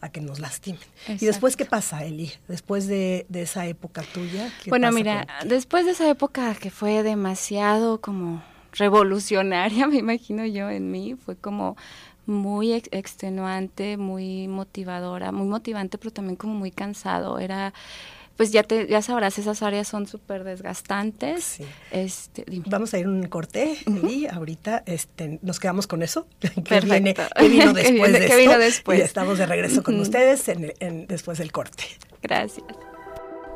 a 0.00 0.10
que 0.10 0.20
nos 0.20 0.38
lastimen. 0.38 0.80
¿Y 1.08 1.24
después 1.24 1.56
qué 1.56 1.64
pasa, 1.64 2.04
Eli? 2.04 2.30
Después 2.46 2.86
de, 2.86 3.26
esa 3.32 3.66
época 3.66 4.02
tuya. 4.02 4.52
bueno, 4.68 4.92
mira, 4.92 5.26
después 5.46 5.86
de 5.86 5.92
esa 5.92 6.08
época 6.08 6.54
que 6.54 6.70
fue 6.70 7.02
demasiado 7.02 8.00
como 8.00 8.42
revolucionaria, 8.72 9.86
me 9.88 9.96
imagino 9.96 10.44
yo 10.44 10.68
en 10.68 10.90
mí, 10.90 11.14
fue 11.14 11.36
como 11.36 11.76
muy 12.26 12.72
extenuante, 12.72 13.96
muy 13.96 14.48
motivadora, 14.48 15.32
muy 15.32 15.46
motivante, 15.46 15.98
pero 15.98 16.12
también 16.12 16.36
como 16.36 16.54
muy 16.54 16.70
cansado. 16.70 17.38
Era, 17.38 17.72
pues 18.36 18.52
ya 18.52 18.62
te, 18.62 18.86
ya 18.86 19.00
sabrás, 19.02 19.38
esas 19.38 19.62
áreas 19.62 19.88
son 19.88 20.06
súper 20.06 20.44
desgastantes. 20.44 21.58
Este, 21.90 22.44
Vamos 22.66 22.92
a 22.94 22.98
ir 22.98 23.08
un 23.08 23.26
corte 23.28 23.78
y 24.08 24.26
ahorita 24.26 24.82
este, 24.86 25.38
nos 25.42 25.60
quedamos 25.60 25.86
con 25.86 26.02
eso. 26.02 26.26
que, 26.64 26.80
viene, 26.80 27.14
que 27.14 27.48
vino 27.48 27.72
después 27.72 28.12
de 28.12 28.24
esto, 28.24 28.36
vino 28.36 28.58
después? 28.58 28.98
Y 28.98 29.02
estamos 29.02 29.38
de 29.38 29.46
regreso 29.46 29.82
con 29.82 29.98
ustedes 30.00 30.48
en, 30.48 30.72
en, 30.80 31.06
después 31.06 31.38
del 31.38 31.52
corte. 31.52 31.84
Gracias. 32.22 32.66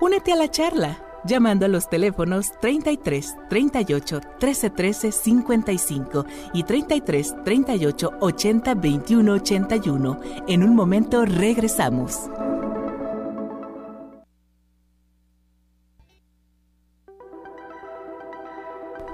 Únete 0.00 0.32
a 0.32 0.36
la 0.36 0.50
charla 0.50 1.09
llamando 1.24 1.66
a 1.66 1.68
los 1.68 1.88
teléfonos 1.88 2.52
33 2.60 3.36
38 3.48 4.20
13 4.38 4.70
13 4.70 5.12
55 5.12 6.24
y 6.52 6.62
33 6.62 7.34
38 7.44 8.10
80 8.20 8.74
21 8.74 9.32
81. 9.32 10.20
En 10.48 10.62
un 10.62 10.74
momento 10.74 11.24
regresamos. 11.24 12.30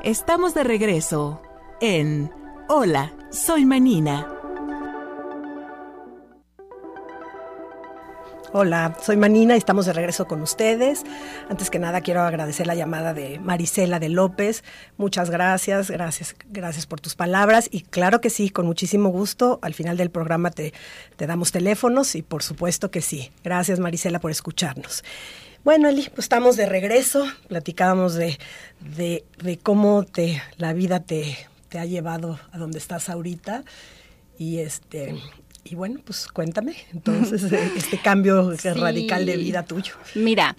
Estamos 0.02 0.54
de 0.54 0.62
regreso 0.62 1.42
en 1.80 2.30
Hola, 2.68 3.12
soy 3.30 3.64
Manina. 3.64 4.35
Hola, 8.52 8.96
soy 9.02 9.16
Manina 9.16 9.54
y 9.54 9.58
estamos 9.58 9.86
de 9.86 9.92
regreso 9.92 10.28
con 10.28 10.40
ustedes. 10.40 11.02
Antes 11.50 11.68
que 11.68 11.80
nada 11.80 12.00
quiero 12.00 12.22
agradecer 12.22 12.66
la 12.66 12.76
llamada 12.76 13.12
de 13.12 13.40
Marisela 13.40 13.98
de 13.98 14.08
López. 14.08 14.62
Muchas 14.96 15.30
gracias, 15.30 15.90
gracias, 15.90 16.36
gracias 16.48 16.86
por 16.86 17.00
tus 17.00 17.16
palabras 17.16 17.68
y 17.70 17.82
claro 17.82 18.20
que 18.20 18.30
sí, 18.30 18.50
con 18.50 18.66
muchísimo 18.66 19.08
gusto. 19.08 19.58
Al 19.62 19.74
final 19.74 19.96
del 19.96 20.10
programa 20.10 20.52
te, 20.52 20.72
te 21.16 21.26
damos 21.26 21.50
teléfonos 21.50 22.14
y 22.14 22.22
por 22.22 22.44
supuesto 22.44 22.90
que 22.92 23.02
sí. 23.02 23.32
Gracias 23.42 23.80
Marisela 23.80 24.20
por 24.20 24.30
escucharnos. 24.30 25.02
Bueno, 25.64 25.88
Eli, 25.88 26.08
pues 26.10 26.26
estamos 26.26 26.56
de 26.56 26.66
regreso. 26.66 27.26
Platicábamos 27.48 28.14
de, 28.14 28.38
de, 28.80 29.24
de 29.42 29.58
cómo 29.58 30.04
te, 30.04 30.40
la 30.56 30.72
vida 30.72 31.00
te, 31.00 31.36
te 31.68 31.80
ha 31.80 31.84
llevado 31.84 32.38
a 32.52 32.58
donde 32.58 32.78
estás 32.78 33.08
ahorita. 33.08 33.64
Y 34.38 34.58
este 34.58 35.16
y 35.68 35.74
bueno, 35.74 36.00
pues 36.04 36.28
cuéntame 36.28 36.76
entonces 36.92 37.42
este 37.76 37.98
cambio 37.98 38.52
radical 38.74 39.26
de 39.26 39.36
vida 39.36 39.64
tuyo. 39.64 39.94
Mira, 40.14 40.56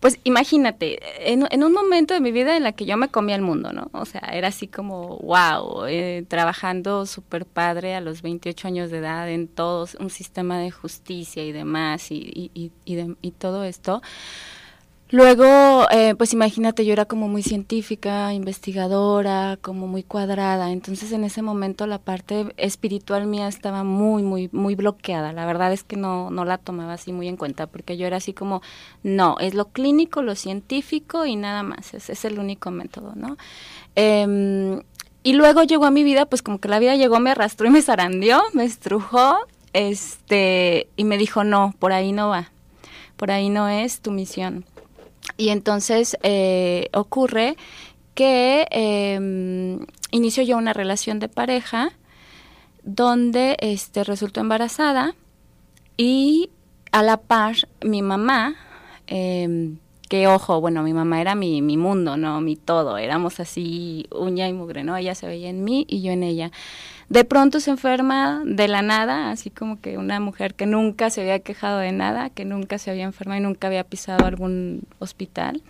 pues 0.00 0.18
imagínate, 0.24 0.98
en, 1.30 1.62
un 1.62 1.72
momento 1.72 2.14
de 2.14 2.20
mi 2.20 2.32
vida 2.32 2.56
en 2.56 2.62
la 2.62 2.72
que 2.72 2.86
yo 2.86 2.96
me 2.96 3.08
comía 3.08 3.36
el 3.36 3.42
mundo, 3.42 3.72
¿no? 3.72 3.90
O 3.92 4.06
sea, 4.06 4.22
era 4.32 4.48
así 4.48 4.66
como, 4.66 5.18
wow, 5.18 5.84
eh, 5.84 6.24
trabajando 6.26 7.04
súper 7.04 7.44
padre 7.44 7.94
a 7.94 8.00
los 8.00 8.22
28 8.22 8.66
años 8.66 8.90
de 8.90 8.98
edad 8.98 9.28
en 9.30 9.46
todo 9.46 9.86
un 9.98 10.08
sistema 10.08 10.58
de 10.58 10.70
justicia 10.70 11.44
y 11.44 11.52
demás 11.52 12.10
y, 12.10 12.50
y, 12.54 12.72
y, 12.86 13.16
y 13.20 13.30
todo 13.32 13.64
esto 13.64 14.00
Luego, 15.12 15.90
eh, 15.90 16.14
pues 16.16 16.32
imagínate, 16.32 16.84
yo 16.84 16.92
era 16.92 17.04
como 17.04 17.26
muy 17.26 17.42
científica, 17.42 18.32
investigadora, 18.32 19.58
como 19.60 19.88
muy 19.88 20.04
cuadrada. 20.04 20.70
Entonces, 20.70 21.10
en 21.10 21.24
ese 21.24 21.42
momento 21.42 21.88
la 21.88 21.98
parte 21.98 22.46
espiritual 22.56 23.26
mía 23.26 23.48
estaba 23.48 23.82
muy, 23.82 24.22
muy, 24.22 24.48
muy 24.52 24.76
bloqueada. 24.76 25.32
La 25.32 25.46
verdad 25.46 25.72
es 25.72 25.82
que 25.82 25.96
no, 25.96 26.30
no 26.30 26.44
la 26.44 26.58
tomaba 26.58 26.92
así 26.92 27.12
muy 27.12 27.26
en 27.26 27.36
cuenta, 27.36 27.66
porque 27.66 27.96
yo 27.96 28.06
era 28.06 28.18
así 28.18 28.32
como, 28.32 28.62
no, 29.02 29.36
es 29.40 29.54
lo 29.54 29.66
clínico, 29.70 30.22
lo 30.22 30.36
científico 30.36 31.26
y 31.26 31.34
nada 31.34 31.64
más. 31.64 31.92
Ese 31.92 32.12
es 32.12 32.24
el 32.24 32.38
único 32.38 32.70
método, 32.70 33.14
¿no? 33.16 33.36
Em, 33.96 34.80
y 35.24 35.32
luego 35.32 35.64
llegó 35.64 35.86
a 35.86 35.90
mi 35.90 36.04
vida, 36.04 36.26
pues 36.26 36.40
como 36.40 36.60
que 36.60 36.68
la 36.68 36.78
vida 36.78 36.94
llegó, 36.94 37.18
me 37.18 37.32
arrastró 37.32 37.66
y 37.66 37.70
me 37.70 37.82
zarandeó, 37.82 38.42
me 38.52 38.62
estrujó, 38.62 39.38
este, 39.72 40.86
y 40.96 41.02
me 41.02 41.18
dijo, 41.18 41.42
no, 41.42 41.74
por 41.80 41.92
ahí 41.92 42.12
no 42.12 42.28
va, 42.28 42.52
por 43.16 43.32
ahí 43.32 43.48
no 43.48 43.68
es 43.68 44.00
tu 44.00 44.12
misión. 44.12 44.64
Y 45.40 45.48
entonces 45.48 46.18
eh, 46.22 46.90
ocurre 46.92 47.56
que 48.14 48.66
eh, 48.70 49.78
inicio 50.10 50.42
yo 50.42 50.58
una 50.58 50.74
relación 50.74 51.18
de 51.18 51.30
pareja 51.30 51.92
donde 52.82 53.56
este, 53.60 54.04
resultó 54.04 54.40
embarazada 54.40 55.14
y 55.96 56.50
a 56.92 57.02
la 57.02 57.16
par 57.16 57.56
mi 57.82 58.02
mamá, 58.02 58.54
eh, 59.06 59.72
que 60.10 60.26
ojo, 60.26 60.60
bueno, 60.60 60.82
mi 60.82 60.92
mamá 60.92 61.22
era 61.22 61.34
mi, 61.34 61.62
mi 61.62 61.78
mundo, 61.78 62.18
¿no? 62.18 62.42
Mi 62.42 62.56
todo, 62.56 62.98
éramos 62.98 63.40
así 63.40 64.08
uña 64.10 64.46
y 64.46 64.52
mugre, 64.52 64.84
¿no? 64.84 64.94
Ella 64.94 65.14
se 65.14 65.26
veía 65.26 65.48
en 65.48 65.64
mí 65.64 65.86
y 65.88 66.02
yo 66.02 66.12
en 66.12 66.22
ella 66.22 66.50
de 67.10 67.24
pronto 67.24 67.58
se 67.58 67.72
enferma 67.72 68.40
de 68.46 68.68
la 68.68 68.82
nada, 68.82 69.32
así 69.32 69.50
como 69.50 69.80
que 69.80 69.98
una 69.98 70.20
mujer 70.20 70.54
que 70.54 70.64
nunca 70.64 71.10
se 71.10 71.20
había 71.20 71.40
quejado 71.40 71.80
de 71.80 71.90
nada, 71.90 72.30
que 72.30 72.44
nunca 72.44 72.78
se 72.78 72.88
había 72.92 73.02
enfermado 73.02 73.40
y 73.40 73.42
nunca 73.42 73.66
había 73.66 73.82
pisado 73.82 74.24
algún 74.24 74.84
hospital, 75.00 75.60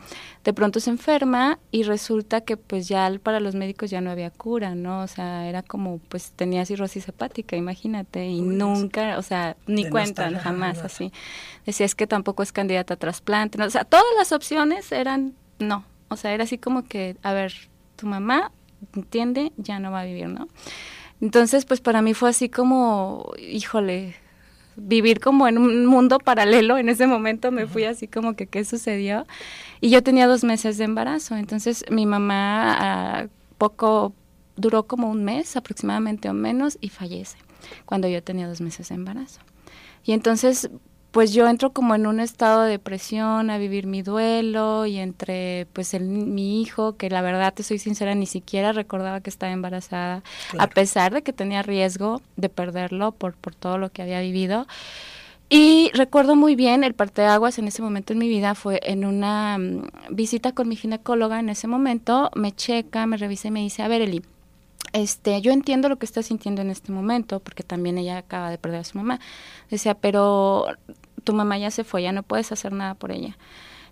de 0.45 0.53
pronto 0.53 0.81
se 0.81 0.91
enferma 0.91 1.59
y 1.71 1.85
resulta 1.85 2.43
que 2.43 2.59
pues 2.59 2.89
ya 2.89 3.11
para 3.23 3.41
los 3.41 3.55
médicos 3.55 3.89
ya 3.89 4.03
no 4.03 4.11
había 4.11 4.31
cura, 4.31 4.75
¿no? 4.75 5.01
O 5.01 5.07
sea, 5.07 5.49
era 5.49 5.63
como 5.63 5.97
pues 6.11 6.33
tenía 6.33 6.67
cirrosis 6.67 7.09
hepática, 7.09 7.57
imagínate, 7.57 8.27
y 8.27 8.43
nunca, 8.43 9.17
o 9.17 9.23
sea, 9.23 9.57
ni 9.67 9.89
cuentan 9.89 10.37
jamás 10.37 10.81
así. 10.81 11.11
Decía, 11.65 11.87
es 11.87 11.95
que 11.95 12.07
tampoco 12.07 12.43
es 12.43 12.53
candidata 12.53 12.95
a 12.95 12.97
trasplante, 12.99 13.57
¿no? 13.57 13.65
o 13.65 13.71
sea, 13.71 13.85
todas 13.85 14.05
las 14.19 14.33
opciones 14.33 14.93
eran 14.93 15.33
no, 15.59 15.85
o 16.09 16.17
sea, 16.17 16.35
era 16.35 16.45
así 16.45 16.59
como 16.59 16.85
que, 16.85 17.17
a 17.23 17.33
ver, 17.33 17.55
tu 17.97 18.07
mamá 18.07 18.53
entiende, 18.95 19.53
ya 19.57 19.79
no 19.79 19.91
va 19.91 20.01
a 20.01 20.05
vivir, 20.05 20.29
¿no? 20.29 20.49
Entonces, 21.21 21.65
pues 21.65 21.81
para 21.81 22.03
mí 22.03 22.15
fue 22.15 22.31
así 22.31 22.49
como, 22.49 23.33
híjole, 23.39 24.17
vivir 24.77 25.21
como 25.21 25.47
en 25.49 25.59
un 25.59 25.87
mundo 25.87 26.19
paralelo. 26.19 26.79
En 26.79 26.89
ese 26.89 27.07
momento 27.07 27.51
me 27.51 27.67
fui 27.67 27.85
así 27.85 28.09
como 28.09 28.35
que, 28.35 28.47
¿qué 28.47 28.65
sucedió? 28.65 29.27
Y 29.81 29.91
yo 29.91 30.03
tenía 30.03 30.27
dos 30.27 30.45
meses 30.45 30.79
de 30.79 30.85
embarazo. 30.85 31.37
Entonces, 31.37 31.85
mi 31.91 32.07
mamá 32.07 32.77
ah, 32.79 33.27
poco, 33.59 34.15
duró 34.57 34.85
como 34.85 35.11
un 35.11 35.25
mes 35.25 35.57
aproximadamente 35.57 36.29
o 36.29 36.35
menos 36.35 36.79
y 36.81 36.89
fallece 36.89 37.39
cuando 37.85 38.09
yo 38.09 38.23
tenía 38.23 38.49
dos 38.49 38.61
meses 38.61 38.89
de 38.89 38.95
embarazo. 38.95 39.41
Y 40.05 40.13
entonces, 40.13 40.71
pues 41.11 41.33
yo 41.33 41.49
entro 41.49 41.73
como 41.73 41.95
en 41.95 42.07
un 42.07 42.21
estado 42.21 42.63
de 42.63 42.71
depresión 42.71 43.51
a 43.51 43.59
vivir 43.59 43.87
mi 43.87 44.03
duelo 44.03 44.87
y 44.87 44.99
entre 44.99 45.67
pues 45.73 45.95
el, 45.95 46.05
mi 46.05 46.63
hijo, 46.63 46.97
que 46.97 47.11
la 47.11 47.21
verdad 47.21 47.53
te 47.53 47.63
soy 47.63 47.79
sincera, 47.79 48.15
ni 48.15 48.27
siquiera 48.27 48.73
recordaba 48.73 49.21
que 49.21 49.31
estaba 49.31 49.53
embarazada, 49.53 50.23
a 50.59 50.67
pesar 50.69 51.13
de 51.13 51.23
que 51.23 51.33
tenía 51.33 51.63
riesgo 51.63 52.23
de 52.37 52.49
perderlo 52.49 53.13
por, 53.13 53.35
por 53.35 53.55
todo 53.55 53.79
lo 53.79 53.91
que 53.91 54.03
había 54.03 54.21
vivido. 54.21 54.67
Y 55.53 55.91
recuerdo 55.95 56.37
muy 56.37 56.55
bien 56.55 56.85
el 56.85 56.95
parteaguas 56.95 57.59
en 57.59 57.67
ese 57.67 57.83
momento 57.83 58.13
en 58.13 58.21
mi 58.21 58.29
vida 58.29 58.55
fue 58.55 58.79
en 58.85 59.05
una 59.05 59.59
mm, 59.59 59.83
visita 60.11 60.53
con 60.53 60.69
mi 60.69 60.77
ginecóloga 60.77 61.41
en 61.41 61.49
ese 61.49 61.67
momento, 61.67 62.31
me 62.37 62.53
checa, 62.53 63.05
me 63.07 63.17
revisa 63.17 63.49
y 63.49 63.51
me 63.51 63.61
dice, 63.61 63.83
a 63.83 63.89
ver 63.89 64.01
Eli, 64.01 64.23
este, 64.93 65.41
yo 65.41 65.53
entiendo 65.53 65.89
lo 65.89 65.97
que 65.99 66.07
estás 66.07 66.27
sintiendo 66.27 66.63
en 66.63 66.71
este 66.71 66.93
momento, 66.93 67.41
porque 67.41 67.63
también 67.63 67.99
ella 67.99 68.19
acaba 68.19 68.51
de 68.51 68.59
perder 68.59 68.81
a 68.81 68.85
su 68.85 68.99
mamá. 68.99 69.21
Decía, 69.71 69.95
pero 69.95 70.67
tu 71.21 71.33
mamá 71.33 71.59
ya 71.59 71.71
se 71.71 71.85
fue, 71.85 72.03
ya 72.03 72.13
no 72.13 72.23
puedes 72.23 72.53
hacer 72.53 72.73
nada 72.73 72.95
por 72.95 73.13
ella. 73.13 73.37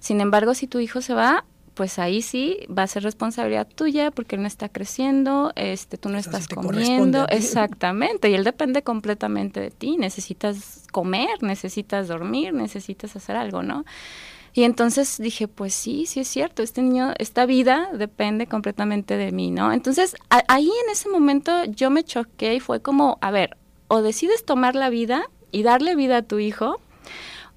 Sin 0.01 0.21
embargo, 0.21 0.55
si 0.55 0.67
tu 0.67 0.79
hijo 0.79 1.01
se 1.01 1.15
va, 1.15 1.45
pues 1.79 2.01
ahí 2.01 2.23
sí 2.23 2.59
va 2.77 2.83
a 2.83 2.87
ser 2.89 3.05
responsabilidad 3.05 3.69
tuya 3.69 4.11
porque 4.11 4.35
él 4.35 4.43
no 4.43 4.49
está 4.49 4.69
creciendo, 4.69 5.53
este, 5.55 5.97
tú 5.97 6.09
no 6.09 6.19
estás 6.19 6.49
comiendo, 6.49 7.29
exactamente, 7.29 8.29
y 8.29 8.35
él 8.35 8.43
depende 8.43 8.83
completamente 8.83 9.61
de 9.61 9.71
ti, 9.71 9.97
necesitas 9.97 10.87
comer, 10.91 11.41
necesitas 11.41 12.09
dormir, 12.09 12.53
necesitas 12.53 13.15
hacer 13.15 13.37
algo, 13.37 13.63
¿no? 13.63 13.85
Y 14.55 14.65
entonces 14.65 15.19
dije, 15.19 15.47
pues 15.47 15.73
sí, 15.73 16.07
sí 16.07 16.19
es 16.19 16.27
cierto, 16.27 16.65
este 16.65 16.83
niño, 16.83 17.13
esta 17.19 17.47
vida 17.47 17.91
depende 17.95 18.49
completamente 18.49 19.17
de 19.17 19.31
mí, 19.31 19.53
¿no? 19.53 19.73
Entonces 19.73 20.17
ahí 20.49 20.69
en 20.85 20.91
ese 20.91 21.09
momento 21.09 21.65
yo 21.67 21.91
me 21.91 22.03
choqué 22.03 22.57
y 22.57 22.61
fue 22.61 22.83
como, 22.83 23.19
a 23.21 23.31
ver, 23.31 23.57
o 23.87 24.03
decides 24.03 24.45
tomar 24.45 24.75
la 24.75 24.91
vida 24.91 25.31
y 25.53 25.63
darle 25.63 25.95
vida 25.95 26.17
a 26.17 26.23
tu 26.23 26.41
hijo, 26.41 26.81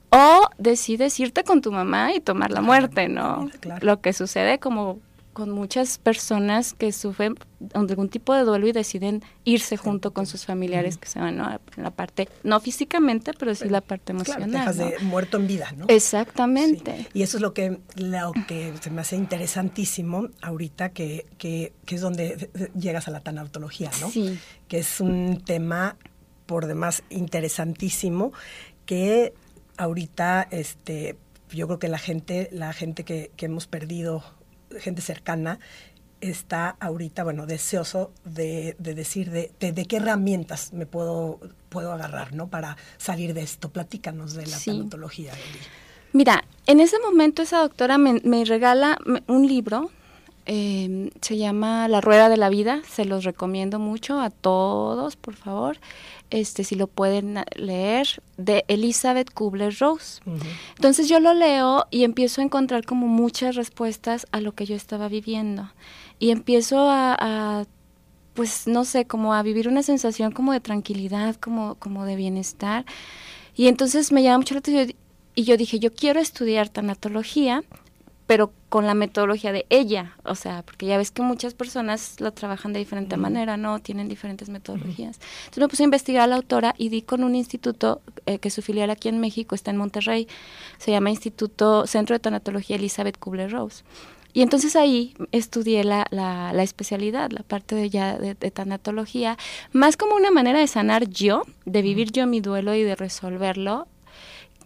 o 0.09 0.49
decides 0.57 1.19
irte 1.19 1.43
con 1.43 1.61
tu 1.61 1.71
mamá 1.71 2.13
y 2.13 2.19
tomar 2.19 2.51
la 2.51 2.61
muerte, 2.61 3.07
¿no? 3.07 3.49
Lo 3.81 4.01
que 4.01 4.13
sucede 4.13 4.59
como 4.59 4.99
con 5.33 5.49
muchas 5.49 5.97
personas 5.97 6.73
que 6.73 6.91
sufren 6.91 7.35
algún 7.73 8.09
tipo 8.09 8.33
de 8.35 8.43
duelo 8.43 8.67
y 8.67 8.73
deciden 8.73 9.23
irse 9.45 9.77
junto 9.77 10.11
con 10.11 10.25
sus 10.25 10.45
familiares 10.45 10.97
que 10.97 11.07
se 11.07 11.19
van 11.19 11.37
¿no? 11.37 11.59
la 11.77 11.91
parte, 11.91 12.27
no 12.43 12.59
físicamente, 12.59 13.31
pero 13.37 13.55
sí 13.55 13.69
la 13.69 13.81
parte 13.81 14.11
emocional. 14.11 14.49
Claro, 14.49 14.73
de 14.73 14.99
muerto 14.99 15.37
en 15.37 15.47
vida, 15.47 15.71
¿no? 15.77 15.85
Exactamente. 15.87 17.07
Y 17.13 17.23
eso 17.23 17.37
es 17.37 17.41
lo 17.41 17.53
que, 17.53 17.79
lo 17.95 18.33
que 18.47 18.73
se 18.81 18.91
me 18.91 19.01
hace 19.01 19.15
interesantísimo 19.15 20.27
ahorita, 20.41 20.89
que, 20.89 21.25
que, 21.37 21.71
que 21.85 21.95
es 21.95 22.01
donde 22.01 22.49
llegas 22.77 23.07
a 23.07 23.11
la 23.11 23.21
tanatología, 23.21 23.89
¿no? 24.01 24.09
Sí. 24.09 24.37
Que 24.67 24.79
es 24.79 24.99
un 24.99 25.41
tema 25.45 25.95
por 26.45 26.65
demás 26.65 27.03
interesantísimo 27.09 28.33
que 28.85 29.33
ahorita 29.81 30.47
este 30.51 31.17
yo 31.49 31.67
creo 31.67 31.79
que 31.79 31.87
la 31.87 31.97
gente 31.97 32.49
la 32.51 32.71
gente 32.73 33.03
que, 33.03 33.31
que 33.35 33.47
hemos 33.47 33.67
perdido 33.67 34.23
gente 34.79 35.01
cercana 35.01 35.59
está 36.21 36.77
ahorita, 36.79 37.23
bueno, 37.23 37.47
deseoso 37.47 38.13
de, 38.23 38.75
decir 38.77 39.31
de, 39.31 39.51
de, 39.59 39.85
qué 39.85 39.97
herramientas 39.97 40.71
me 40.71 40.85
puedo, 40.85 41.39
puedo 41.69 41.91
agarrar, 41.91 42.33
¿no? 42.33 42.47
Para 42.47 42.77
salir 42.97 43.33
de 43.33 43.41
esto. 43.41 43.69
Platícanos 43.69 44.33
de 44.33 44.45
la 44.45 44.57
sí. 44.57 44.87
Mira, 46.13 46.43
en 46.67 46.79
ese 46.79 46.99
momento 46.99 47.41
esa 47.41 47.59
doctora 47.59 47.97
me, 47.97 48.45
regala 48.45 48.99
un 49.27 49.47
libro 49.47 49.89
Em, 50.45 51.11
se 51.21 51.37
llama 51.37 51.87
La 51.87 52.01
Rueda 52.01 52.27
de 52.27 52.37
la 52.37 52.49
Vida, 52.49 52.81
se 52.89 53.05
los 53.05 53.23
recomiendo 53.23 53.77
mucho 53.77 54.19
a 54.19 54.31
todos, 54.31 55.15
por 55.15 55.35
favor, 55.35 55.77
este 56.31 56.63
si 56.63 56.75
lo 56.75 56.87
pueden 56.87 57.43
leer, 57.55 58.23
de 58.37 58.65
Elizabeth 58.67 59.31
Kubler-Ross. 59.31 60.21
Entonces 60.75 61.07
yo 61.07 61.19
lo 61.19 61.33
leo 61.33 61.85
y 61.91 62.03
empiezo 62.03 62.41
a 62.41 62.43
encontrar 62.43 62.85
como 62.85 63.07
muchas 63.07 63.55
respuestas 63.55 64.25
a 64.31 64.41
lo 64.41 64.53
que 64.53 64.65
yo 64.65 64.75
estaba 64.75 65.07
viviendo. 65.09 65.71
Y 66.17 66.31
empiezo 66.31 66.87
a, 66.89 67.65
pues 68.33 68.65
no 68.65 68.83
sé, 68.83 69.05
como 69.05 69.35
a 69.35 69.43
vivir 69.43 69.67
una 69.67 69.83
sensación 69.83 70.31
como 70.31 70.53
de 70.53 70.59
tranquilidad, 70.59 71.35
como, 71.35 71.75
como 71.75 72.05
de 72.05 72.15
bienestar. 72.15 72.85
Y 73.55 73.67
entonces 73.67 74.11
me 74.11 74.23
llama 74.23 74.39
mucho 74.39 74.55
la 74.55 74.59
atención 74.59 74.95
y 75.35 75.43
yo 75.43 75.55
dije, 75.55 75.79
yo 75.79 75.93
quiero 75.93 76.19
estudiar 76.19 76.69
tanatología, 76.69 77.63
pero 78.27 78.51
con 78.71 78.87
la 78.87 78.93
metodología 78.93 79.51
de 79.51 79.65
ella, 79.69 80.15
o 80.23 80.33
sea, 80.33 80.63
porque 80.63 80.85
ya 80.85 80.97
ves 80.97 81.11
que 81.11 81.21
muchas 81.21 81.53
personas 81.53 82.21
lo 82.21 82.31
trabajan 82.31 82.71
de 82.71 82.79
diferente 82.79 83.17
manera, 83.17 83.57
¿no? 83.57 83.79
Tienen 83.79 84.07
diferentes 84.07 84.47
metodologías. 84.47 85.19
Entonces 85.39 85.57
me 85.57 85.67
puse 85.67 85.83
a 85.83 85.91
investigar 85.91 86.23
a 86.23 86.27
la 86.27 86.37
autora 86.37 86.73
y 86.77 86.87
di 86.87 87.01
con 87.01 87.25
un 87.25 87.35
instituto 87.35 88.01
eh, 88.25 88.39
que 88.39 88.49
su 88.49 88.61
filial 88.61 88.89
aquí 88.89 89.09
en 89.09 89.19
México 89.19 89.55
está 89.55 89.71
en 89.71 89.77
Monterrey, 89.77 90.25
se 90.77 90.89
llama 90.89 91.09
Instituto 91.09 91.85
Centro 91.85 92.13
de 92.13 92.21
Tanatología 92.21 92.77
Elizabeth 92.77 93.19
Kubler-Ross. 93.19 93.83
Y 94.31 94.41
entonces 94.41 94.77
ahí 94.77 95.15
estudié 95.33 95.83
la, 95.83 96.07
la, 96.09 96.53
la, 96.53 96.63
especialidad, 96.63 97.29
la 97.31 97.43
parte 97.43 97.75
de 97.75 97.89
ya 97.89 98.17
de, 98.17 98.35
de, 98.35 98.51
tanatología, 98.51 99.37
más 99.73 99.97
como 99.97 100.15
una 100.15 100.31
manera 100.31 100.59
de 100.59 100.67
sanar 100.67 101.09
yo, 101.09 101.41
de 101.65 101.81
vivir 101.81 102.13
yo 102.13 102.25
mi 102.25 102.39
duelo 102.39 102.73
y 102.73 102.83
de 102.83 102.95
resolverlo, 102.95 103.89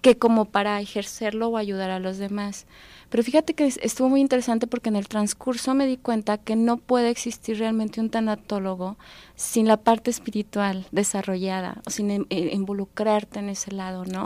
que 0.01 0.15
como 0.19 0.45
para 0.45 0.79
ejercerlo 0.79 1.47
o 1.47 1.57
ayudar 1.57 1.89
a 1.89 1.97
los 1.97 2.19
demás. 2.19 2.67
Pero 3.15 3.23
fíjate 3.23 3.53
que 3.53 3.67
estuvo 3.81 4.09
muy 4.09 4.19
interesante 4.19 4.67
porque 4.67 4.89
en 4.89 4.97
el 4.97 5.07
transcurso 5.07 5.73
me 5.73 5.87
di 5.87 5.95
cuenta 5.95 6.37
que 6.37 6.57
no 6.57 6.75
puede 6.75 7.09
existir 7.09 7.57
realmente 7.59 8.01
un 8.01 8.09
tanatólogo 8.09 8.97
sin 9.37 9.67
la 9.67 9.77
parte 9.77 10.09
espiritual 10.09 10.87
desarrollada, 10.91 11.81
o 11.85 11.89
sin 11.89 12.09
em, 12.09 12.25
eh, 12.29 12.51
involucrarte 12.53 13.39
en 13.39 13.49
ese 13.49 13.71
lado, 13.71 14.05
¿no? 14.05 14.23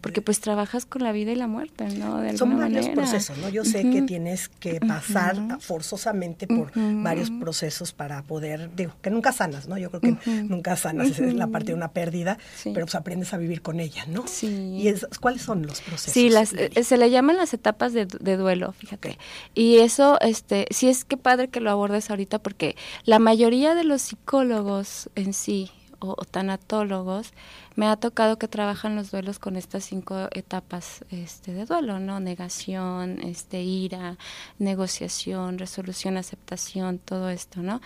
Porque 0.00 0.22
pues 0.22 0.40
trabajas 0.40 0.86
con 0.86 1.02
la 1.02 1.10
vida 1.12 1.32
y 1.32 1.34
la 1.34 1.48
muerte, 1.48 1.84
¿no? 1.86 2.18
De 2.18 2.36
Son 2.36 2.56
varios 2.56 2.88
procesos, 2.88 3.38
¿no? 3.38 3.48
Yo 3.48 3.64
sé 3.64 3.88
que 3.90 4.02
tienes 4.02 4.48
que 4.48 4.80
pasar 4.80 5.36
forzosamente 5.60 6.46
por 6.46 6.72
varios 6.74 7.30
procesos 7.30 7.92
para 7.92 8.22
poder, 8.22 8.70
digo, 8.74 8.92
que 9.02 9.10
nunca 9.10 9.32
sanas, 9.32 9.68
¿no? 9.68 9.78
Yo 9.78 9.90
creo 9.90 10.00
que 10.00 10.32
nunca 10.42 10.76
sanas, 10.76 11.10
esa 11.10 11.26
es 11.26 11.34
la 11.34 11.48
parte 11.48 11.68
de 11.68 11.74
una 11.74 11.92
pérdida, 11.92 12.38
pero 12.64 12.86
pues 12.86 12.94
aprendes 12.94 13.32
a 13.34 13.38
vivir 13.38 13.62
con 13.62 13.80
ella, 13.80 14.04
¿no? 14.06 14.26
Sí. 14.26 14.46
¿Y 14.46 14.88
es, 14.88 15.06
cuáles 15.20 15.42
son 15.42 15.66
los 15.66 15.80
procesos? 15.80 16.12
Sí, 16.12 16.28
las, 16.28 16.52
eh, 16.52 16.84
se 16.84 16.96
le 16.96 17.10
llaman 17.10 17.36
las 17.36 17.52
etapas 17.52 17.92
de, 17.92 18.06
de 18.06 18.31
duelo, 18.36 18.72
fíjate. 18.72 19.18
Y 19.54 19.78
eso, 19.78 20.18
este, 20.20 20.66
sí 20.70 20.88
es 20.88 21.04
que 21.04 21.16
padre 21.16 21.48
que 21.48 21.60
lo 21.60 21.70
abordes 21.70 22.10
ahorita 22.10 22.38
porque 22.38 22.76
la 23.04 23.18
mayoría 23.18 23.74
de 23.74 23.84
los 23.84 24.02
psicólogos 24.02 25.10
en 25.14 25.32
sí 25.32 25.70
o, 26.02 26.24
tanatólogos, 26.24 27.32
me 27.76 27.86
ha 27.86 27.96
tocado 27.96 28.38
que 28.38 28.48
trabajan 28.48 28.96
los 28.96 29.10
duelos 29.10 29.38
con 29.38 29.56
estas 29.56 29.84
cinco 29.84 30.28
etapas 30.32 31.04
este, 31.10 31.52
de 31.52 31.64
duelo, 31.64 32.00
¿no? 32.00 32.20
Negación, 32.20 33.20
este, 33.22 33.62
ira, 33.62 34.18
negociación, 34.58 35.58
resolución, 35.58 36.16
aceptación, 36.16 36.98
todo 36.98 37.28
esto, 37.28 37.62
¿no? 37.62 37.80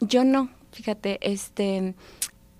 Yo 0.00 0.24
no, 0.24 0.50
fíjate, 0.72 1.18
este, 1.22 1.94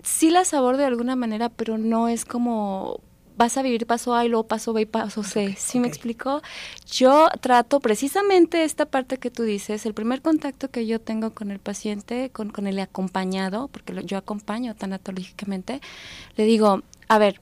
sí 0.03 0.31
las 0.31 0.53
abordo 0.53 0.79
de 0.79 0.85
alguna 0.85 1.15
manera, 1.15 1.49
pero 1.49 1.77
no 1.77 2.07
es 2.07 2.25
como 2.25 3.01
vas 3.39 3.57
a 3.57 3.61
vivir 3.61 3.87
paso 3.87 4.13
A 4.13 4.25
y 4.25 4.27
luego 4.27 4.47
paso 4.47 4.73
B 4.73 4.81
y 4.81 4.85
paso 4.85 5.23
C. 5.23 5.55
¿Sí 5.57 5.79
me 5.79 5.87
explicó? 5.87 6.41
Yo 6.91 7.29
trato 7.39 7.79
precisamente 7.79 8.65
esta 8.65 8.85
parte 8.85 9.17
que 9.17 9.31
tú 9.31 9.43
dices, 9.43 9.85
el 9.85 9.93
primer 9.93 10.21
contacto 10.21 10.69
que 10.69 10.85
yo 10.85 10.99
tengo 10.99 11.33
con 11.33 11.49
el 11.49 11.59
paciente, 11.59 12.31
con, 12.31 12.49
con 12.49 12.67
el 12.67 12.77
acompañado, 12.79 13.69
porque 13.69 13.93
yo 14.03 14.17
acompaño 14.17 14.75
tanatológicamente, 14.75 15.79
le 16.35 16.43
digo, 16.43 16.81
a 17.07 17.17
ver, 17.17 17.39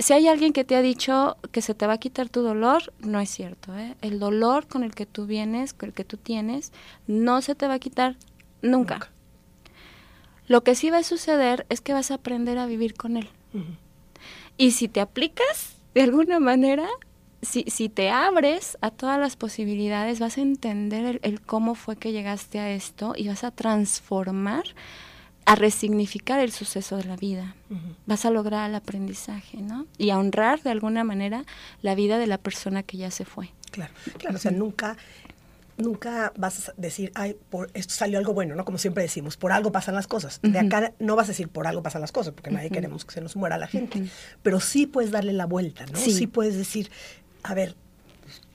si 0.00 0.14
hay 0.14 0.26
alguien 0.26 0.52
que 0.52 0.64
te 0.64 0.74
ha 0.74 0.82
dicho 0.82 1.36
que 1.52 1.62
se 1.62 1.74
te 1.74 1.86
va 1.86 1.92
a 1.92 1.98
quitar 1.98 2.28
tu 2.28 2.42
dolor, 2.42 2.92
no 2.98 3.20
es 3.20 3.30
cierto. 3.30 3.72
¿eh? 3.76 3.94
El 4.02 4.18
dolor 4.18 4.66
con 4.66 4.82
el 4.82 4.96
que 4.96 5.06
tú 5.06 5.26
vienes, 5.26 5.74
con 5.74 5.90
el 5.90 5.94
que 5.94 6.04
tú 6.04 6.16
tienes, 6.16 6.72
no 7.06 7.40
se 7.40 7.54
te 7.54 7.68
va 7.68 7.74
a 7.74 7.78
quitar 7.78 8.16
nunca. 8.62 9.12
Lo 10.48 10.64
que 10.64 10.74
sí 10.74 10.90
va 10.90 10.98
a 10.98 11.04
suceder 11.04 11.66
es 11.68 11.80
que 11.80 11.92
vas 11.92 12.10
a 12.10 12.14
aprender 12.14 12.58
a 12.58 12.66
vivir 12.66 12.94
con 12.94 13.16
él. 13.16 13.28
Y 14.56 14.72
si 14.72 14.88
te 14.88 15.00
aplicas 15.00 15.76
de 15.94 16.02
alguna 16.02 16.40
manera, 16.40 16.86
si, 17.42 17.64
si 17.68 17.88
te 17.88 18.10
abres 18.10 18.78
a 18.80 18.90
todas 18.90 19.18
las 19.18 19.36
posibilidades, 19.36 20.20
vas 20.20 20.38
a 20.38 20.42
entender 20.42 21.20
el, 21.22 21.40
cómo 21.40 21.74
fue 21.74 21.96
que 21.96 22.12
llegaste 22.12 22.58
a 22.58 22.70
esto 22.70 23.14
y 23.16 23.28
vas 23.28 23.44
a 23.44 23.50
transformar, 23.50 24.64
a 25.46 25.54
resignificar 25.56 26.40
el 26.40 26.52
suceso 26.52 26.96
de 26.96 27.04
la 27.04 27.16
vida. 27.16 27.54
Vas 28.06 28.24
a 28.24 28.30
lograr 28.30 28.70
el 28.70 28.76
aprendizaje, 28.76 29.58
¿no? 29.58 29.86
Y 29.98 30.10
a 30.10 30.18
honrar 30.18 30.62
de 30.62 30.70
alguna 30.70 31.04
manera 31.04 31.44
la 31.82 31.94
vida 31.94 32.18
de 32.18 32.26
la 32.26 32.38
persona 32.38 32.82
que 32.82 32.96
ya 32.96 33.10
se 33.10 33.24
fue. 33.24 33.50
Claro, 33.70 33.92
claro, 34.18 34.36
o 34.36 34.38
sea, 34.38 34.52
nunca 34.52 34.96
nunca 35.76 36.32
vas 36.36 36.68
a 36.68 36.74
decir, 36.76 37.12
ay, 37.14 37.36
por 37.50 37.70
esto 37.74 37.94
salió 37.94 38.18
algo 38.18 38.32
bueno, 38.32 38.54
¿no? 38.54 38.64
Como 38.64 38.78
siempre 38.78 39.02
decimos, 39.02 39.36
por 39.36 39.52
algo 39.52 39.72
pasan 39.72 39.94
las 39.94 40.06
cosas. 40.06 40.40
De 40.42 40.58
acá 40.58 40.92
no 40.98 41.16
vas 41.16 41.28
a 41.28 41.32
decir 41.32 41.48
por 41.48 41.66
algo 41.66 41.82
pasan 41.82 42.00
las 42.00 42.12
cosas, 42.12 42.32
porque 42.34 42.50
nadie 42.50 42.70
queremos 42.70 43.04
que 43.04 43.12
se 43.12 43.20
nos 43.20 43.36
muera 43.36 43.58
la 43.58 43.66
gente. 43.66 44.04
Pero 44.42 44.60
sí 44.60 44.86
puedes 44.86 45.10
darle 45.10 45.32
la 45.32 45.46
vuelta, 45.46 45.86
¿no? 45.86 45.98
sí 45.98 46.26
puedes 46.26 46.56
decir, 46.56 46.90
a 47.42 47.54
ver, 47.54 47.76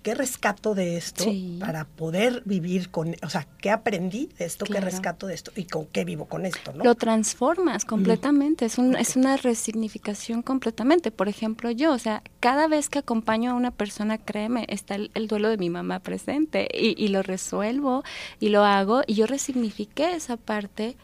¿qué 0.01 0.15
rescato 0.15 0.75
de 0.75 0.97
esto 0.97 1.25
para 1.59 1.85
poder 1.85 2.41
vivir 2.45 2.89
con, 2.89 3.15
o 3.21 3.29
sea, 3.29 3.47
qué 3.59 3.69
aprendí 3.69 4.29
de 4.37 4.45
esto, 4.45 4.65
qué 4.65 4.79
rescato 4.79 5.27
de 5.27 5.33
esto 5.33 5.51
y 5.55 5.65
con 5.65 5.85
qué 5.87 6.05
vivo 6.05 6.25
con 6.25 6.45
esto, 6.45 6.73
¿no? 6.73 6.83
Lo 6.83 6.95
transformas 6.95 7.85
completamente, 7.85 8.65
es, 8.65 8.77
un, 8.77 8.95
es 8.95 9.15
una 9.15 9.37
resignificación 9.37 10.41
completamente. 10.41 11.11
Por 11.11 11.27
ejemplo, 11.27 11.71
yo, 11.71 11.93
o 11.93 11.99
sea, 11.99 12.23
cada 12.39 12.67
vez 12.67 12.89
que 12.89 12.99
acompaño 12.99 13.51
a 13.51 13.53
una 13.53 13.71
persona, 13.71 14.17
créeme, 14.17 14.65
está 14.69 14.95
el, 14.95 15.27
duelo 15.27 15.49
de 15.49 15.57
mi 15.57 15.69
mamá 15.69 15.99
presente 15.99 16.67
y, 16.73 16.95
y 17.03 17.09
lo 17.09 17.21
resuelvo 17.21 18.03
y 18.39 18.49
lo 18.49 18.63
hago 18.63 19.01
y 19.05 19.15
yo 19.15 19.27
resignifiqué 19.27 20.13
esa 20.13 20.37
parte 20.37 20.95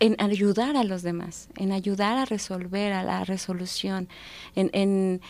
en 0.00 0.20
ayudar 0.20 0.76
a 0.76 0.84
los 0.84 1.02
demás, 1.02 1.48
en 1.56 1.72
ayudar 1.72 2.18
a 2.18 2.24
resolver, 2.24 2.92
a 2.92 3.02
la 3.02 3.24
resolución, 3.24 4.08
en, 4.54 4.70
en 4.72 5.20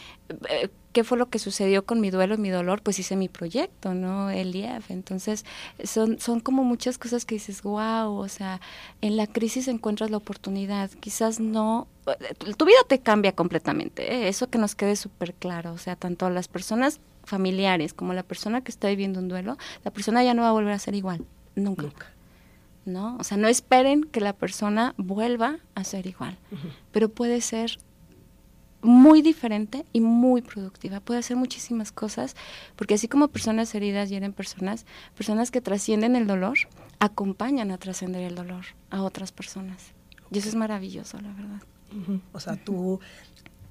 eh, 0.48 0.68
qué 0.92 1.04
fue 1.04 1.18
lo 1.18 1.26
que 1.26 1.38
sucedió 1.38 1.84
con 1.84 2.00
mi 2.00 2.10
duelo 2.10 2.36
y 2.36 2.38
mi 2.38 2.50
dolor, 2.50 2.80
pues 2.82 2.98
hice 2.98 3.16
mi 3.16 3.28
proyecto, 3.28 3.94
¿no? 3.94 4.30
El 4.30 4.54
IEF. 4.54 4.90
Entonces, 4.90 5.44
son, 5.82 6.18
son 6.18 6.40
como 6.40 6.64
muchas 6.64 6.98
cosas 6.98 7.24
que 7.26 7.34
dices, 7.34 7.62
wow, 7.62 8.14
o 8.16 8.28
sea, 8.28 8.60
en 9.02 9.16
la 9.16 9.26
crisis 9.26 9.68
encuentras 9.68 10.10
la 10.10 10.16
oportunidad. 10.16 10.90
Quizás 11.00 11.40
no, 11.40 11.88
eh, 12.06 12.34
tu 12.56 12.64
vida 12.64 12.78
te 12.88 13.00
cambia 13.00 13.32
completamente, 13.32 14.14
¿eh? 14.14 14.28
eso 14.28 14.48
que 14.48 14.58
nos 14.58 14.74
quede 14.74 14.96
súper 14.96 15.34
claro, 15.34 15.72
o 15.72 15.78
sea, 15.78 15.96
tanto 15.96 16.30
las 16.30 16.48
personas 16.48 17.00
familiares 17.24 17.92
como 17.92 18.12
la 18.14 18.22
persona 18.22 18.62
que 18.62 18.70
está 18.70 18.88
viviendo 18.88 19.18
un 19.18 19.28
duelo, 19.28 19.58
la 19.84 19.90
persona 19.90 20.22
ya 20.22 20.32
no 20.32 20.42
va 20.42 20.50
a 20.50 20.52
volver 20.52 20.72
a 20.72 20.78
ser 20.78 20.94
igual, 20.94 21.24
nunca. 21.56 21.82
nunca. 21.82 22.13
¿No? 22.84 23.16
O 23.18 23.24
sea, 23.24 23.36
no 23.36 23.48
esperen 23.48 24.04
que 24.04 24.20
la 24.20 24.32
persona 24.32 24.94
vuelva 24.96 25.58
a 25.74 25.84
ser 25.84 26.06
igual, 26.06 26.38
pero 26.92 27.08
puede 27.08 27.40
ser 27.40 27.78
muy 28.84 29.22
diferente 29.22 29.86
y 29.92 30.00
muy 30.00 30.42
productiva. 30.42 31.00
Puede 31.00 31.20
hacer 31.20 31.36
muchísimas 31.36 31.90
cosas, 31.90 32.36
porque 32.76 32.94
así 32.94 33.08
como 33.08 33.28
personas 33.28 33.74
heridas 33.74 34.10
hieren 34.10 34.32
personas, 34.32 34.84
personas 35.16 35.50
que 35.50 35.60
trascienden 35.60 36.16
el 36.16 36.26
dolor 36.26 36.58
acompañan 37.00 37.70
a 37.70 37.78
trascender 37.78 38.22
el 38.22 38.34
dolor 38.34 38.66
a 38.90 39.02
otras 39.02 39.32
personas. 39.32 39.92
Y 40.30 40.38
eso 40.38 40.48
es 40.48 40.54
maravilloso, 40.54 41.18
la 41.20 41.32
verdad. 41.32 41.62
O 42.32 42.40
sea, 42.40 42.56
tú, 42.56 43.00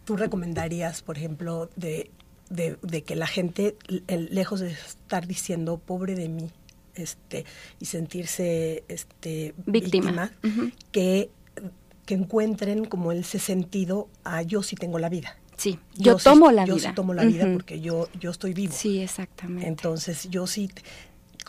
tú 0.06 0.15
recomendarías, 0.15 1.02
por 1.02 1.17
ejemplo, 1.17 1.69
de, 1.76 2.10
de, 2.49 3.04
que 3.04 3.15
la 3.15 3.28
gente, 3.28 3.76
lejos 4.08 4.62
de 4.62 4.71
estar 4.71 5.28
diciendo, 5.28 5.78
pobre 5.78 6.15
de 6.15 6.30
mí, 6.30 6.49
este, 6.95 7.45
y 7.79 7.86
sentirse 7.86 8.84
este, 8.88 9.53
víctima, 9.65 10.32
que, 10.91 11.29
que 12.06 12.13
encuentren 12.13 12.86
como 12.86 13.12
ese 13.12 13.39
sentido 13.39 14.10
a 14.23 14.41
yo 14.41 14.63
sí 14.63 14.75
tengo 14.75 14.99
la 14.99 15.10
vida. 15.10 15.38
Sí, 15.58 15.79
yo, 15.95 16.17
tomo 16.17 16.51
la 16.51 16.65
vida. 16.65 16.75
Yo 16.75 16.79
sí 16.79 16.95
tomo 16.95 17.13
la 17.13 17.25
vida 17.25 17.47
porque 17.53 17.79
yo, 17.79 18.10
yo 18.19 18.32
estoy 18.32 18.53
vivo. 18.53 18.73
Sí, 18.75 18.99
exactamente. 18.99 19.67
Entonces 19.67 20.27
yo 20.29 20.47
sí, 20.47 20.69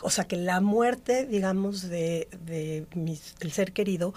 o 0.01 0.09
sea 0.09 0.25
que 0.25 0.37
la 0.37 0.61
muerte, 0.61 1.25
digamos, 1.25 1.81
de, 1.89 2.27
de 2.45 2.85
mis, 2.95 3.35
el 3.39 3.51
ser 3.51 3.73
querido, 3.73 4.13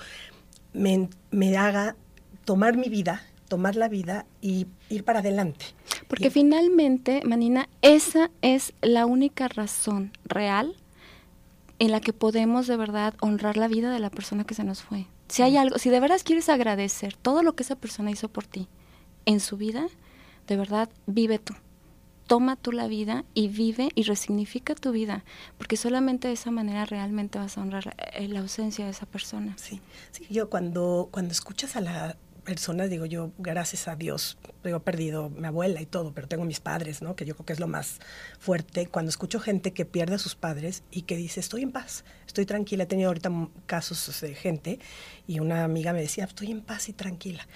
me, 0.73 1.09
me 1.31 1.57
haga 1.57 1.97
tomar 2.45 2.77
mi 2.77 2.89
vida, 2.89 3.23
tomar 3.49 3.77
la 3.77 3.89
vida 3.89 4.27
y 4.41 4.67
ir 4.89 5.05
para 5.05 5.21
adelante. 5.21 5.65
Porque 6.07 6.31
finalmente, 6.31 7.23
Manina, 7.25 7.69
esa 7.83 8.31
es 8.43 8.73
la 8.81 9.07
única 9.07 9.49
razón 9.49 10.13
real 10.25 10.77
en 11.79 11.91
la 11.91 12.01
que 12.01 12.13
podemos 12.13 12.67
de 12.67 12.77
verdad 12.77 13.15
honrar 13.21 13.57
la 13.57 13.69
vida 13.69 13.91
de 13.91 13.99
la 13.99 14.11
persona 14.11 14.45
que 14.45 14.55
se 14.55 14.65
nos 14.65 14.83
fue. 14.83 15.07
Si 15.29 15.43
hay 15.43 15.57
algo, 15.57 15.79
si 15.79 15.91
de 15.91 16.01
verdad 16.01 16.21
quieres 16.25 16.49
agradecer 16.49 17.17
todo 17.17 17.43
lo 17.43 17.55
que 17.55 17.63
esa 17.63 17.77
persona 17.77 18.11
hizo 18.11 18.29
por 18.29 18.47
ti 18.47 18.69
en 19.27 19.41
su 19.41 19.57
vida, 19.57 19.87
de 20.47 20.57
verdad 20.57 20.89
vive 21.07 21.39
tú 21.39 21.55
toma 22.29 22.57
tú 22.57 22.71
la 22.71 22.87
vida 22.87 23.25
y 23.35 23.49
vive 23.49 23.89
y 23.97 24.05
resignifica 24.05 24.77
tu 24.77 24.93
vida, 24.93 25.25
porque 25.57 25.77
solamente 25.77 26.29
de 26.29 26.35
esa 26.35 26.53
manera 26.53 26.85
realmente 26.85 27.39
vas 27.39 27.59
a 27.59 27.63
honrar 27.63 27.97
eh, 28.13 28.29
la 28.29 28.41
ausencia 28.41 28.85
de 28.85 28.93
esa 28.93 29.07
persona. 29.07 29.57
Sí, 29.57 29.81
sí 30.13 30.27
yo 30.31 30.49
cuando, 30.49 31.09
cuando 31.11 31.33
escuchas 31.33 31.75
a 31.75 31.81
la 31.81 32.17
persona, 32.49 32.87
digo 32.87 33.05
yo, 33.05 33.31
gracias 33.37 33.89
a 33.89 33.95
Dios, 33.95 34.39
he 34.65 34.81
perdido 34.81 35.29
mi 35.29 35.47
abuela 35.47 35.83
y 35.83 35.87
todo, 35.87 36.15
pero 36.15 36.29
tengo 36.29 36.47
mis 36.47 36.61
padres, 36.61 37.03
¿no? 37.03 37.15
Que 37.15 37.27
yo 37.27 37.35
creo 37.35 37.45
que 37.45 37.53
es 37.53 37.61
lo 37.61 37.69
más 37.69 37.99
fuerte. 38.39 38.87
Cuando 38.87 39.11
escucho 39.11 39.39
gente 39.39 39.75
que 39.75 39.85
pierde 39.85 40.15
a 40.15 40.19
sus 40.19 40.35
padres 40.35 40.83
y 40.91 41.03
que 41.03 41.19
dice, 41.19 41.41
estoy 41.41 41.63
en 41.63 41.73
paz, 41.73 42.05
estoy 42.27 42.47
tranquila. 42.47 42.85
He 42.85 42.87
tenido 42.87 43.11
ahorita 43.11 43.31
casos 43.67 44.19
de 44.23 44.35
gente 44.35 44.79
y 45.27 45.41
una 45.41 45.63
amiga 45.63 45.93
me 45.93 46.01
decía, 46.01 46.25
estoy 46.25 46.51
en 46.51 46.63
paz 46.63 46.89
y 46.89 46.95
tranquila 46.95 47.47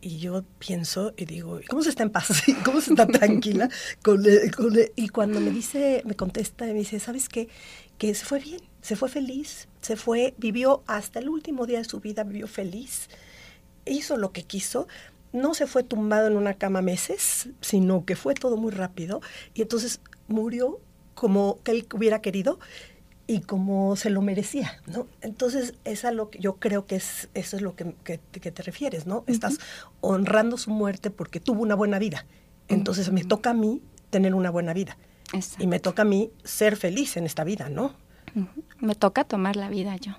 y 0.00 0.18
yo 0.18 0.44
pienso 0.58 1.14
y 1.16 1.26
digo, 1.26 1.60
¿cómo 1.68 1.82
se 1.82 1.90
está 1.90 2.02
en 2.02 2.10
paz? 2.10 2.42
¿Cómo 2.64 2.80
se 2.80 2.90
está 2.90 3.06
tranquila? 3.06 3.70
y 4.96 5.08
cuando 5.10 5.40
me 5.40 5.50
dice, 5.50 6.02
me 6.04 6.16
contesta, 6.16 6.66
me 6.66 6.74
dice, 6.74 6.98
¿sabes 6.98 7.28
qué? 7.28 7.48
Que 7.98 8.14
se 8.14 8.24
fue 8.24 8.40
bien, 8.40 8.60
se 8.82 8.96
fue 8.96 9.08
feliz, 9.08 9.68
se 9.80 9.94
fue, 9.96 10.34
vivió 10.38 10.82
hasta 10.88 11.20
el 11.20 11.28
último 11.28 11.66
día 11.66 11.78
de 11.78 11.84
su 11.84 12.00
vida, 12.00 12.24
vivió 12.24 12.48
feliz, 12.48 13.08
hizo 13.86 14.16
lo 14.16 14.32
que 14.32 14.42
quiso, 14.42 14.86
no 15.32 15.54
se 15.54 15.66
fue 15.66 15.82
tumbado 15.82 16.28
en 16.28 16.36
una 16.36 16.54
cama 16.54 16.80
meses, 16.80 17.48
sino 17.60 18.04
que 18.04 18.16
fue 18.16 18.34
todo 18.34 18.56
muy 18.56 18.72
rápido 18.72 19.20
y 19.52 19.62
entonces 19.62 20.00
murió 20.28 20.80
como 21.14 21.58
que 21.62 21.72
él 21.72 21.86
hubiera 21.92 22.20
querido 22.20 22.58
y 23.26 23.40
como 23.40 23.96
se 23.96 24.10
lo 24.10 24.20
merecía, 24.20 24.80
¿no? 24.86 25.06
Entonces, 25.22 25.74
es 25.84 26.04
a 26.04 26.12
lo 26.12 26.30
que 26.30 26.38
yo 26.38 26.56
creo 26.56 26.86
que 26.86 26.96
es, 26.96 27.28
eso 27.34 27.56
es 27.56 27.62
lo 27.62 27.74
que, 27.74 27.86
te 27.94 28.62
refieres, 28.62 29.06
¿no? 29.06 29.24
Estás 29.26 29.58
honrando 30.00 30.58
su 30.58 30.70
muerte 30.70 31.10
porque 31.10 31.40
tuvo 31.40 31.62
una 31.62 31.74
buena 31.74 31.98
vida. 31.98 32.26
Entonces, 32.68 33.10
me 33.12 33.24
toca 33.24 33.50
a 33.50 33.54
mí 33.54 33.80
tener 34.10 34.34
una 34.34 34.50
buena 34.50 34.74
vida. 34.74 34.98
Y 35.58 35.66
me 35.66 35.80
toca 35.80 36.02
a 36.02 36.04
mí 36.04 36.30
ser 36.44 36.76
feliz 36.76 37.16
en 37.16 37.24
esta 37.24 37.44
vida, 37.44 37.68
¿no? 37.68 37.94
Me 38.78 38.94
toca 38.94 39.24
tomar 39.24 39.56
la 39.56 39.68
vida 39.68 39.96
yo, 39.96 40.12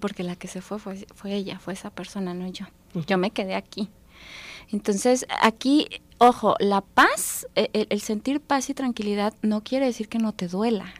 porque 0.00 0.22
la 0.22 0.36
que 0.36 0.48
se 0.48 0.60
fue, 0.62 0.78
fue 0.78 1.06
fue 1.14 1.34
ella, 1.34 1.58
fue 1.58 1.74
esa 1.74 1.90
persona, 1.90 2.32
no 2.32 2.48
yo. 2.48 2.66
Yo 3.06 3.18
me 3.18 3.30
quedé 3.30 3.54
aquí. 3.54 3.88
Entonces, 4.72 5.26
aquí, 5.40 5.88
ojo, 6.18 6.56
la 6.58 6.80
paz, 6.80 7.46
e, 7.54 7.70
e, 7.72 7.86
el 7.90 8.00
sentir 8.00 8.40
paz 8.40 8.70
y 8.70 8.74
tranquilidad 8.74 9.34
no 9.42 9.62
quiere 9.62 9.86
decir 9.86 10.08
que 10.08 10.18
no 10.18 10.32
te 10.32 10.48
duela 10.48 10.92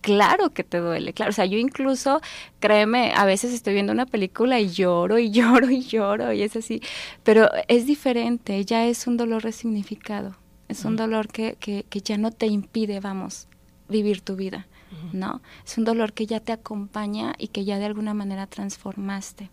claro 0.00 0.50
que 0.50 0.64
te 0.64 0.78
duele, 0.78 1.12
claro. 1.12 1.30
O 1.30 1.32
sea, 1.32 1.44
yo 1.44 1.58
incluso, 1.58 2.20
créeme, 2.58 3.12
a 3.14 3.24
veces 3.24 3.52
estoy 3.52 3.74
viendo 3.74 3.92
una 3.92 4.06
película 4.06 4.60
y 4.60 4.68
lloro 4.68 5.18
y 5.18 5.30
lloro 5.32 5.70
y 5.70 5.82
lloro 5.82 6.32
y 6.32 6.42
es 6.42 6.56
así, 6.56 6.80
pero 7.22 7.48
es 7.68 7.86
diferente, 7.86 8.64
ya 8.64 8.86
es 8.86 9.06
un 9.06 9.16
dolor 9.16 9.42
resignificado, 9.42 10.36
es 10.68 10.84
un 10.84 10.96
dolor 10.96 11.28
que, 11.28 11.56
que, 11.58 11.84
que 11.88 12.00
ya 12.00 12.16
no 12.16 12.30
te 12.30 12.46
impide, 12.46 13.00
vamos, 13.00 13.48
vivir 13.88 14.20
tu 14.20 14.36
vida, 14.36 14.66
¿no? 15.12 15.40
Es 15.66 15.78
un 15.78 15.84
dolor 15.84 16.12
que 16.12 16.26
ya 16.26 16.40
te 16.40 16.52
acompaña 16.52 17.34
y 17.38 17.48
que 17.48 17.64
ya 17.64 17.78
de 17.78 17.86
alguna 17.86 18.14
manera 18.14 18.46
transformaste 18.46 19.50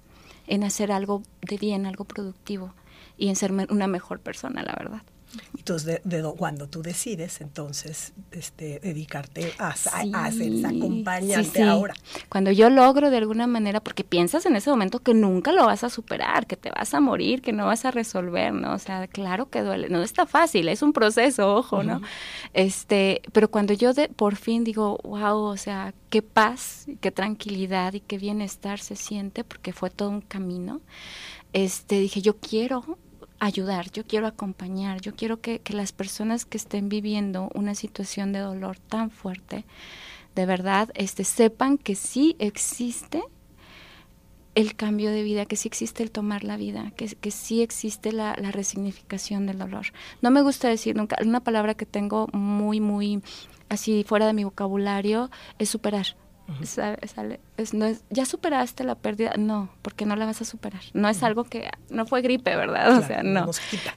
en 0.47 0.63
hacer 0.63 0.91
algo 0.91 1.23
de 1.41 1.57
bien, 1.57 1.85
algo 1.85 2.05
productivo 2.05 2.73
y 3.17 3.29
en 3.29 3.35
ser 3.35 3.51
una 3.51 3.87
mejor 3.87 4.19
persona, 4.19 4.63
la 4.63 4.75
verdad. 4.77 5.01
Entonces, 5.57 6.01
de, 6.03 6.23
cuando 6.37 6.67
tú 6.67 6.81
decides, 6.81 7.41
entonces, 7.41 8.13
este, 8.31 8.79
dedicarte 8.79 9.53
a, 9.59 9.69
hacer 9.69 10.53
esa 10.53 10.69
acompañante 10.69 11.63
ahora. 11.63 11.93
Cuando 12.29 12.51
yo 12.51 12.69
logro 12.69 13.09
de 13.09 13.17
alguna 13.17 13.45
manera, 13.45 13.81
porque 13.81 14.03
piensas 14.03 14.45
en 14.45 14.55
ese 14.55 14.69
momento 14.69 14.99
que 14.99 15.13
nunca 15.13 15.51
lo 15.51 15.65
vas 15.65 15.83
a 15.83 15.89
superar, 15.89 16.47
que 16.47 16.55
te 16.55 16.71
vas 16.71 16.93
a 16.93 17.01
morir, 17.01 17.41
que 17.41 17.51
no 17.51 17.65
vas 17.65 17.83
a 17.85 17.91
resolver, 17.91 18.53
¿no? 18.53 18.73
O 18.73 18.79
sea, 18.79 19.07
claro 19.07 19.49
que 19.49 19.61
duele, 19.61 19.89
no 19.89 20.01
está 20.01 20.25
fácil, 20.25 20.69
es 20.69 20.81
un 20.81 20.93
proceso, 20.93 21.55
ojo, 21.55 21.83
¿no? 21.83 22.01
Este, 22.53 23.21
pero 23.33 23.51
cuando 23.51 23.73
yo 23.73 23.93
de, 23.93 24.07
por 24.07 24.35
fin 24.35 24.63
digo, 24.63 24.99
wow, 25.03 25.39
o 25.39 25.57
sea, 25.57 25.93
qué 26.09 26.21
paz, 26.21 26.85
qué 27.01 27.11
tranquilidad 27.11 27.93
y 27.93 27.99
qué 27.99 28.17
bienestar 28.17 28.79
se 28.79 28.95
siente, 28.95 29.43
porque 29.43 29.73
fue 29.73 29.89
todo 29.89 30.09
un 30.09 30.21
camino, 30.21 30.81
este, 31.53 31.99
dije, 31.99 32.21
yo 32.21 32.37
quiero 32.37 32.97
ayudar, 33.39 33.91
yo 33.91 34.05
quiero 34.05 34.27
acompañar, 34.27 35.01
yo 35.01 35.15
quiero 35.15 35.41
que, 35.41 35.61
las 35.69 35.91
personas 35.91 36.45
que 36.45 36.57
estén 36.57 36.89
viviendo 36.89 37.49
una 37.53 37.75
situación 37.75 38.33
de 38.33 38.39
dolor 38.39 38.77
tan 38.79 39.09
fuerte, 39.11 39.65
de 40.35 40.45
verdad, 40.45 40.89
este, 40.95 41.23
sepan 41.23 41.77
que 41.77 41.95
sí 41.95 42.35
existe 42.39 43.23
el 44.55 44.75
cambio 44.75 45.11
de 45.11 45.21
vida, 45.21 45.45
que 45.45 45.55
sí 45.55 45.67
existe 45.67 46.01
el 46.01 46.11
tomar 46.11 46.43
la 46.43 46.57
vida, 46.57 46.91
que, 46.95 47.07
que 47.07 47.31
sí 47.31 47.61
existe 47.61 48.11
la, 48.11 48.35
la, 48.39 48.51
resignificación 48.51 49.45
del 49.45 49.59
dolor. 49.59 49.87
No 50.21 50.31
me 50.31 50.41
gusta 50.41 50.67
decir 50.67 50.95
nunca, 50.95 51.17
una 51.23 51.41
palabra 51.41 51.75
que 51.75 51.85
tengo 51.85 52.27
muy, 52.33 52.79
muy 52.79 53.21
así 53.69 54.03
fuera 54.03 54.25
de 54.25 54.33
mi 54.33 54.43
vocabulario 54.43 55.29
es 55.59 55.69
superar 55.69 56.15
sale, 56.63 57.39
es, 57.57 57.73
no 57.73 57.85
es, 57.85 58.03
ya 58.09 58.25
superaste 58.25 58.83
la 58.83 58.95
pérdida, 58.95 59.33
no, 59.37 59.69
porque 59.81 60.05
no 60.05 60.15
la 60.15 60.25
vas 60.25 60.41
a 60.41 60.45
superar. 60.45 60.81
No 60.93 61.09
es 61.09 61.23
algo 61.23 61.43
que, 61.43 61.69
no 61.89 62.05
fue 62.05 62.21
gripe, 62.21 62.55
¿verdad? 62.55 62.97
o 62.97 63.05
sea, 63.05 63.23
no. 63.23 63.49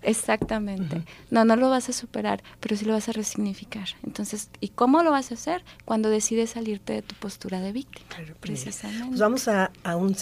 Exactamente. 0.03 1.03
No, 1.31 1.45
no 1.45 1.57
lo 1.57 1.71
vas 1.71 1.89
a 1.89 1.93
superar, 1.93 2.43
pero 2.61 2.77
sí 2.77 2.85
lo 2.85 2.95
vas 2.95 3.09
a 3.09 3.13
resignificar. 3.13 3.89
Entonces, 4.03 4.51
¿y 4.61 4.69
cómo 4.71 5.03
lo 5.03 5.11
vas 5.11 5.31
a 5.31 5.35
hacer? 5.35 5.63
Cuando 5.85 6.09
decides 6.11 6.51
salirte 6.51 6.95
de 6.95 7.03
tu 7.03 7.15
postura 7.17 7.61
de 7.61 7.73
víctima. 7.73 8.09
precisamente. 8.41 9.09
Pues 9.09 9.21
vamos 9.21 9.47
a, 9.49 9.71
a, 9.85 9.97
un, 9.97 10.17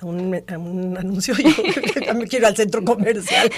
a, 0.00 0.06
un, 0.06 0.42
a 0.46 0.58
un 0.58 0.96
anuncio. 0.96 1.34
Yo 1.36 2.14
me 2.14 2.26
quiero 2.26 2.46
al 2.46 2.56
centro 2.56 2.84
comercial. 2.84 3.50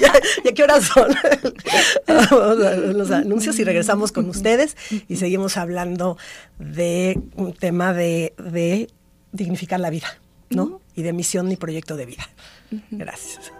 ya, 0.44 0.52
qué 0.52 0.62
horas 0.62 0.84
son? 0.84 1.08
vamos 2.06 2.64
a 2.64 2.76
los 2.76 3.10
anuncios 3.10 3.58
y 3.58 3.64
regresamos 3.64 4.12
con 4.12 4.28
ustedes 4.28 4.76
y 5.08 5.16
seguimos 5.16 5.56
hablando 5.56 6.16
de 6.58 7.20
un 7.36 7.52
tema 7.52 7.92
de, 7.92 8.34
de 8.38 8.69
dignificar 9.32 9.80
la 9.80 9.90
vida, 9.90 10.08
¿no? 10.50 10.80
Y 10.94 11.02
de 11.02 11.12
misión 11.12 11.50
y 11.50 11.56
proyecto 11.56 11.96
de 11.96 12.06
vida. 12.06 12.28
Gracias. 12.90 13.52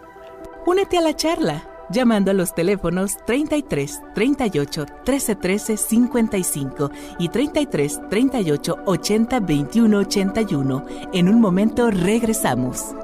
Únete 0.65 0.97
a 0.97 1.01
la 1.01 1.15
charla 1.15 1.67
llamando 1.89 2.31
a 2.31 2.33
los 2.33 2.55
teléfonos 2.55 3.17
33 3.25 4.01
38 4.15 4.85
13 5.03 5.35
13 5.35 5.77
55 5.77 6.91
y 7.19 7.29
33 7.29 8.09
38 8.09 8.75
80 8.85 9.39
21 9.39 9.97
81. 9.97 10.85
En 11.13 11.29
un 11.29 11.41
momento 11.41 11.91
regresamos. 11.91 12.95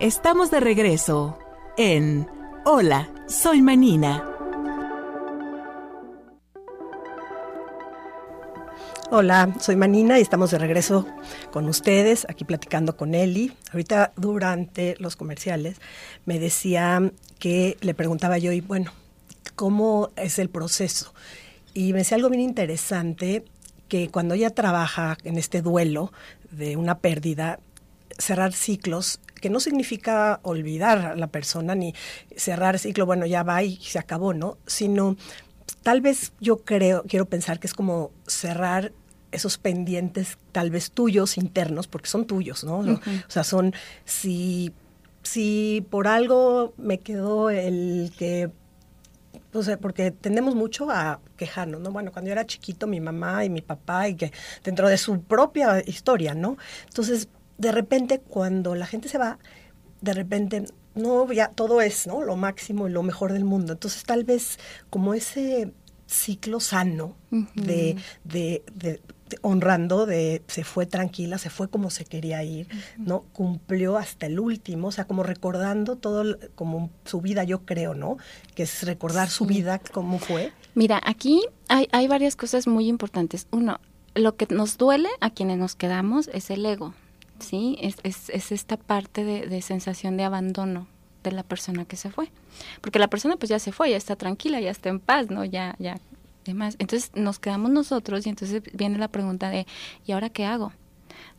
Estamos 0.00 0.50
de 0.50 0.60
regreso 0.60 1.38
en 1.76 2.26
Hola, 2.64 3.10
soy 3.26 3.60
Manina. 3.60 4.29
Hola, 9.12 9.52
soy 9.58 9.74
Manina 9.74 10.20
y 10.20 10.22
estamos 10.22 10.52
de 10.52 10.58
regreso 10.58 11.04
con 11.50 11.68
ustedes, 11.68 12.24
aquí 12.28 12.44
platicando 12.44 12.96
con 12.96 13.12
Eli. 13.12 13.52
Ahorita 13.72 14.12
durante 14.14 14.94
los 15.00 15.16
comerciales 15.16 15.78
me 16.26 16.38
decía 16.38 17.10
que 17.40 17.76
le 17.80 17.94
preguntaba 17.94 18.38
yo, 18.38 18.52
y 18.52 18.60
bueno, 18.60 18.92
¿cómo 19.56 20.10
es 20.14 20.38
el 20.38 20.48
proceso? 20.48 21.12
Y 21.74 21.92
me 21.92 21.98
decía 21.98 22.18
algo 22.18 22.28
bien 22.28 22.40
interesante, 22.40 23.44
que 23.88 24.10
cuando 24.10 24.34
ella 24.34 24.50
trabaja 24.50 25.18
en 25.24 25.38
este 25.38 25.60
duelo 25.60 26.12
de 26.52 26.76
una 26.76 26.98
pérdida, 26.98 27.58
cerrar 28.16 28.52
ciclos, 28.52 29.18
que 29.40 29.50
no 29.50 29.58
significa 29.58 30.38
olvidar 30.44 30.98
a 30.98 31.16
la 31.16 31.26
persona 31.26 31.74
ni 31.74 31.96
cerrar 32.36 32.78
ciclo, 32.78 33.06
bueno, 33.06 33.26
ya 33.26 33.42
va 33.42 33.64
y 33.64 33.74
se 33.78 33.98
acabó, 33.98 34.34
¿no? 34.34 34.56
Sino 34.68 35.16
tal 35.82 36.00
vez 36.00 36.32
yo 36.38 36.58
creo, 36.58 37.02
quiero 37.08 37.26
pensar 37.26 37.58
que 37.58 37.66
es 37.66 37.74
como 37.74 38.12
cerrar 38.28 38.92
esos 39.32 39.58
pendientes 39.58 40.38
tal 40.52 40.70
vez 40.70 40.90
tuyos 40.90 41.38
internos, 41.38 41.86
porque 41.86 42.08
son 42.08 42.26
tuyos, 42.26 42.64
¿no? 42.64 42.78
O 42.78 43.00
sea, 43.28 43.44
son, 43.44 43.74
si, 44.04 44.72
si 45.22 45.86
por 45.90 46.08
algo 46.08 46.74
me 46.76 46.98
quedó 46.98 47.50
el 47.50 48.12
que, 48.18 48.50
o 49.52 49.62
sea, 49.62 49.78
porque 49.78 50.10
tendemos 50.10 50.54
mucho 50.54 50.90
a 50.90 51.20
quejarnos, 51.36 51.80
¿no? 51.80 51.90
Bueno, 51.90 52.12
cuando 52.12 52.28
yo 52.28 52.32
era 52.32 52.46
chiquito, 52.46 52.86
mi 52.86 53.00
mamá 53.00 53.44
y 53.44 53.50
mi 53.50 53.62
papá, 53.62 54.08
y 54.08 54.14
que 54.14 54.32
dentro 54.64 54.88
de 54.88 54.98
su 54.98 55.22
propia 55.22 55.82
historia, 55.86 56.34
¿no? 56.34 56.56
Entonces, 56.88 57.28
de 57.58 57.72
repente, 57.72 58.20
cuando 58.20 58.74
la 58.74 58.86
gente 58.86 59.08
se 59.08 59.18
va, 59.18 59.38
de 60.00 60.14
repente, 60.14 60.64
no, 60.94 61.30
ya 61.32 61.48
todo 61.48 61.80
es, 61.80 62.06
¿no? 62.06 62.22
Lo 62.22 62.36
máximo 62.36 62.88
y 62.88 62.90
lo 62.90 63.02
mejor 63.02 63.32
del 63.32 63.44
mundo. 63.44 63.74
Entonces, 63.74 64.04
tal 64.04 64.24
vez 64.24 64.58
como 64.88 65.14
ese 65.14 65.72
ciclo 66.06 66.58
sano 66.58 67.16
de, 67.54 67.96
de, 68.24 68.64
de, 68.74 69.00
honrando 69.42 70.06
de 70.06 70.42
se 70.46 70.64
fue 70.64 70.86
tranquila, 70.86 71.38
se 71.38 71.50
fue 71.50 71.68
como 71.68 71.90
se 71.90 72.04
quería 72.04 72.42
ir, 72.42 72.68
¿no? 72.98 73.22
Cumplió 73.32 73.96
hasta 73.96 74.26
el 74.26 74.40
último, 74.40 74.88
o 74.88 74.92
sea, 74.92 75.04
como 75.06 75.22
recordando 75.22 75.96
todo 75.96 76.38
como 76.54 76.90
su 77.04 77.20
vida, 77.20 77.44
yo 77.44 77.64
creo, 77.64 77.94
¿no? 77.94 78.16
Que 78.54 78.64
es 78.64 78.82
recordar 78.84 79.30
su 79.30 79.46
vida, 79.46 79.80
cómo 79.92 80.18
fue. 80.18 80.52
Mira, 80.74 81.00
aquí 81.04 81.42
hay, 81.68 81.88
hay 81.92 82.08
varias 82.08 82.36
cosas 82.36 82.66
muy 82.66 82.88
importantes. 82.88 83.46
Uno, 83.50 83.80
lo 84.14 84.36
que 84.36 84.46
nos 84.54 84.78
duele 84.78 85.08
a 85.20 85.30
quienes 85.30 85.58
nos 85.58 85.74
quedamos 85.74 86.28
es 86.32 86.50
el 86.50 86.64
ego, 86.66 86.94
¿sí? 87.38 87.78
Es, 87.80 87.96
es, 88.02 88.30
es 88.30 88.52
esta 88.52 88.76
parte 88.76 89.24
de, 89.24 89.46
de 89.46 89.62
sensación 89.62 90.16
de 90.16 90.24
abandono, 90.24 90.86
de 91.22 91.32
la 91.32 91.42
persona 91.42 91.84
que 91.84 91.96
se 91.96 92.10
fue. 92.10 92.30
Porque 92.80 92.98
la 92.98 93.08
persona 93.08 93.36
pues 93.36 93.50
ya 93.50 93.58
se 93.58 93.72
fue, 93.72 93.90
ya 93.90 93.96
está 93.96 94.16
tranquila, 94.16 94.60
ya 94.60 94.70
está 94.70 94.88
en 94.88 95.00
paz, 95.00 95.30
¿no? 95.30 95.44
Ya, 95.44 95.76
ya, 95.78 95.98
demás. 96.50 96.76
Entonces 96.78 97.10
nos 97.14 97.38
quedamos 97.38 97.70
nosotros 97.70 98.26
y 98.26 98.28
entonces 98.28 98.62
viene 98.72 98.98
la 98.98 99.08
pregunta 99.08 99.50
de, 99.50 99.66
¿y 100.06 100.12
ahora 100.12 100.30
qué 100.30 100.44
hago? 100.44 100.72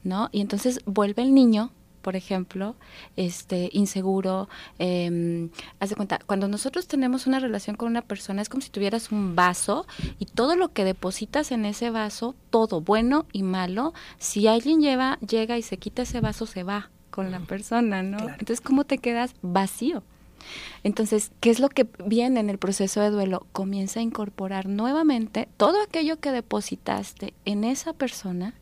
¿No? 0.03 0.29
Y 0.31 0.41
entonces 0.41 0.81
vuelve 0.85 1.21
el 1.21 1.33
niño 1.33 1.71
por 2.01 2.15
ejemplo, 2.15 2.75
este, 3.15 3.69
inseguro. 3.73 4.49
Eh, 4.79 5.49
haz 5.79 5.89
de 5.89 5.95
cuenta, 5.95 6.19
cuando 6.25 6.47
nosotros 6.47 6.87
tenemos 6.87 7.27
una 7.27 7.39
relación 7.39 7.75
con 7.75 7.89
una 7.89 8.01
persona, 8.01 8.41
es 8.41 8.49
como 8.49 8.61
si 8.61 8.69
tuvieras 8.69 9.11
un 9.11 9.35
vaso 9.35 9.85
y 10.19 10.25
todo 10.25 10.55
lo 10.55 10.73
que 10.73 10.83
depositas 10.83 11.51
en 11.51 11.65
ese 11.65 11.89
vaso, 11.89 12.35
todo 12.49 12.81
bueno 12.81 13.25
y 13.31 13.43
malo, 13.43 13.93
si 14.17 14.47
alguien 14.47 14.81
lleva, 14.81 15.19
llega 15.19 15.57
y 15.57 15.61
se 15.61 15.77
quita 15.77 16.01
ese 16.01 16.21
vaso, 16.21 16.45
se 16.45 16.63
va 16.63 16.89
con 17.09 17.31
la 17.31 17.39
persona, 17.41 18.03
¿no? 18.03 18.19
Entonces, 18.19 18.61
¿cómo 18.61 18.85
te 18.85 18.97
quedas 18.97 19.35
vacío? 19.41 20.03
Entonces, 20.83 21.31
¿qué 21.39 21.49
es 21.49 21.59
lo 21.59 21.69
que 21.69 21.87
viene 22.05 22.39
en 22.39 22.49
el 22.49 22.57
proceso 22.57 23.01
de 23.01 23.09
duelo? 23.09 23.45
Comienza 23.51 23.99
a 23.99 24.03
incorporar 24.03 24.67
nuevamente 24.67 25.47
todo 25.57 25.81
aquello 25.81 26.19
que 26.19 26.31
depositaste 26.31 27.33
en 27.45 27.63
esa 27.63 27.93
persona 27.93 28.53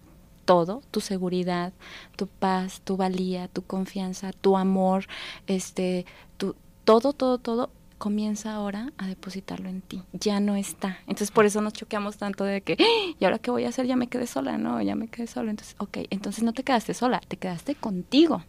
todo, 0.46 0.82
tu 0.90 1.00
seguridad, 1.00 1.74
tu 2.16 2.26
paz, 2.26 2.82
tu 2.84 2.98
valía, 2.98 3.48
tu 3.48 3.62
confianza, 3.62 4.32
tu 4.34 4.58
amor, 4.58 5.06
este, 5.46 6.08
tu, 6.38 6.56
todo, 6.86 7.14
todo, 7.14 7.38
todo 7.38 7.70
comienza 8.00 8.56
ahora 8.56 8.92
a 8.98 9.06
depositarlo 9.06 9.70
en 9.70 9.82
ti. 9.82 10.02
Ya 10.14 10.40
no 10.40 10.56
está. 10.56 10.98
Entonces 11.02 11.30
por 11.30 11.46
eso 11.46 11.62
nos 11.62 11.74
choqueamos 11.74 12.18
tanto 12.18 12.46
de 12.46 12.62
que, 12.62 12.78
¡Ah! 12.80 13.16
¿y 13.20 13.24
ahora 13.24 13.38
qué 13.38 13.52
voy 13.52 13.66
a 13.66 13.70
hacer? 13.70 13.86
Ya 13.86 13.96
me 13.96 14.08
quedé 14.08 14.26
sola, 14.26 14.58
no, 14.58 14.82
ya 14.82 14.96
me 14.96 15.08
quedé 15.08 15.28
sola. 15.28 15.52
Entonces, 15.52 15.76
ok, 15.78 16.00
entonces 16.10 16.44
no 16.44 16.54
te 16.54 16.64
quedaste 16.64 16.96
sola, 16.96 17.22
te 17.28 17.38
quedaste 17.38 17.76
contigo. 17.76 18.44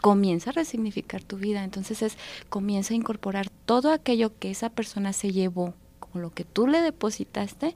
Comienza 0.00 0.50
a 0.50 0.52
resignificar 0.52 1.22
tu 1.22 1.36
vida. 1.36 1.64
Entonces 1.64 2.02
es, 2.02 2.16
comienza 2.48 2.94
a 2.94 2.96
incorporar 2.96 3.48
todo 3.64 3.92
aquello 3.92 4.36
que 4.38 4.50
esa 4.50 4.70
persona 4.70 5.12
se 5.12 5.32
llevó 5.32 5.74
lo 6.22 6.30
que 6.30 6.44
tú 6.44 6.66
le 6.66 6.80
depositaste 6.80 7.74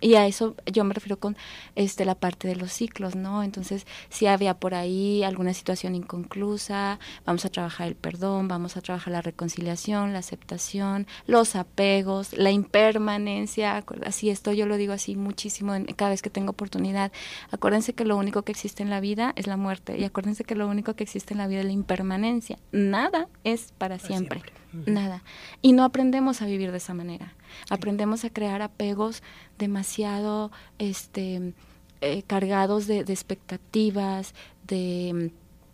y 0.00 0.14
a 0.14 0.26
eso 0.26 0.56
yo 0.66 0.84
me 0.84 0.94
refiero 0.94 1.18
con 1.18 1.36
este 1.74 2.04
la 2.04 2.14
parte 2.14 2.48
de 2.48 2.56
los 2.56 2.72
ciclos, 2.72 3.14
¿no? 3.14 3.42
Entonces, 3.42 3.86
si 4.08 4.26
había 4.26 4.54
por 4.54 4.74
ahí 4.74 5.22
alguna 5.22 5.54
situación 5.54 5.94
inconclusa, 5.94 6.98
vamos 7.24 7.44
a 7.44 7.50
trabajar 7.50 7.88
el 7.88 7.94
perdón, 7.94 8.48
vamos 8.48 8.76
a 8.76 8.80
trabajar 8.80 9.12
la 9.12 9.22
reconciliación, 9.22 10.12
la 10.12 10.20
aceptación, 10.20 11.06
los 11.26 11.56
apegos, 11.56 12.32
la 12.32 12.50
impermanencia, 12.50 13.84
así 14.04 14.30
esto 14.30 14.52
yo 14.52 14.66
lo 14.66 14.76
digo 14.76 14.92
así 14.92 15.16
muchísimo 15.16 15.74
en, 15.74 15.86
cada 15.86 16.10
vez 16.10 16.22
que 16.22 16.30
tengo 16.30 16.50
oportunidad. 16.50 17.12
Acuérdense 17.50 17.92
que 17.92 18.04
lo 18.04 18.16
único 18.16 18.42
que 18.42 18.52
existe 18.52 18.82
en 18.82 18.90
la 18.90 19.00
vida 19.00 19.32
es 19.36 19.46
la 19.46 19.56
muerte 19.56 19.98
y 19.98 20.04
acuérdense 20.04 20.44
que 20.44 20.54
lo 20.54 20.68
único 20.68 20.94
que 20.94 21.04
existe 21.04 21.34
en 21.34 21.38
la 21.38 21.46
vida 21.46 21.60
es 21.60 21.66
la 21.66 21.72
impermanencia. 21.72 22.58
Nada 22.72 23.28
es 23.44 23.72
para, 23.78 23.98
siempre. 23.98 24.42
Nada. 24.72 25.22
Y 25.60 25.72
no 25.72 25.84
aprendemos 25.84 26.42
a 26.42 26.46
vivir 26.46 26.70
de 26.70 26.78
esa 26.78 26.94
manera. 26.94 27.34
Aprendemos 27.70 28.24
a 28.24 28.30
crear 28.30 28.62
apegos 28.62 29.22
demasiado 29.58 30.50
este, 30.78 31.54
eh, 32.00 32.22
cargados 32.26 32.86
de, 32.86 33.00
expectativas, 33.00 34.34
de 34.66 35.32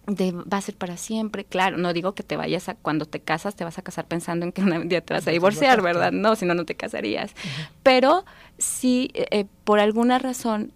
de 0.09 0.33
va 0.33 0.57
a 0.57 0.61
ser 0.63 0.75
para 0.75 0.97
siempre. 0.97 1.45
Claro, 1.45 1.77
no 1.77 1.93
digo 1.93 2.15
que 2.15 2.23
te 2.23 2.39
vayas 2.39 2.71
a, 2.71 2.75
cuando 2.75 3.05
te 3.05 3.21
casas, 3.21 3.55
te 3.55 3.65
vas 3.65 3.79
a 3.79 3.83
casar 3.83 4.07
pensando 4.07 4.47
en 4.47 4.53
que 4.53 4.63
un 4.63 4.89
día 4.89 5.03
te 5.03 5.13
vas 5.13 5.27
a 5.29 5.31
divorciar, 5.31 5.83
¿verdad? 5.83 6.13
No, 6.13 6.35
si 6.35 6.47
no, 6.47 6.55
no 6.55 6.65
te 6.65 6.75
casarías. 6.75 7.35
Pero 7.83 8.25
si 8.57 9.11
eh, 9.13 9.45
por 9.65 9.81
alguna 9.81 10.19
razón 10.19 10.73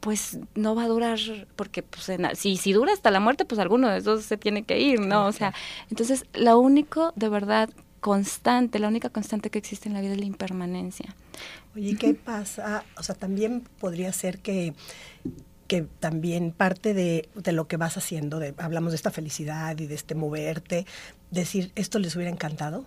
pues 0.00 0.38
no 0.54 0.74
va 0.74 0.84
a 0.84 0.88
durar, 0.88 1.18
porque 1.56 1.82
pues 1.82 2.10
si, 2.34 2.56
si 2.56 2.72
dura 2.72 2.92
hasta 2.92 3.10
la 3.10 3.20
muerte, 3.20 3.44
pues 3.44 3.58
alguno 3.58 3.88
de 3.88 3.98
esos 3.98 4.24
se 4.24 4.36
tiene 4.36 4.62
que 4.64 4.80
ir, 4.80 5.00
¿no? 5.00 5.26
O 5.26 5.32
sea, 5.32 5.54
entonces 5.90 6.24
lo 6.34 6.58
único 6.58 7.12
de 7.16 7.28
verdad 7.28 7.70
constante, 8.00 8.78
la 8.78 8.88
única 8.88 9.10
constante 9.10 9.50
que 9.50 9.58
existe 9.58 9.88
en 9.88 9.94
la 9.94 10.00
vida 10.00 10.12
es 10.12 10.18
la 10.18 10.24
impermanencia. 10.24 11.14
Oye, 11.76 11.96
¿qué 11.96 12.14
pasa? 12.14 12.84
O 12.96 13.02
sea, 13.02 13.14
también 13.14 13.62
podría 13.78 14.12
ser 14.12 14.38
que 14.38 14.74
que 15.70 15.82
también 16.00 16.50
parte 16.50 16.94
de, 16.94 17.28
de, 17.36 17.52
lo 17.52 17.68
que 17.68 17.76
vas 17.76 17.96
haciendo, 17.96 18.40
de, 18.40 18.54
hablamos 18.58 18.90
de 18.90 18.96
esta 18.96 19.12
felicidad 19.12 19.78
y 19.78 19.86
de 19.86 19.94
este 19.94 20.16
moverte, 20.16 20.84
decir, 21.30 21.70
esto 21.76 21.98
les 21.98 22.16
hubiera 22.16 22.30
encantado, 22.30 22.84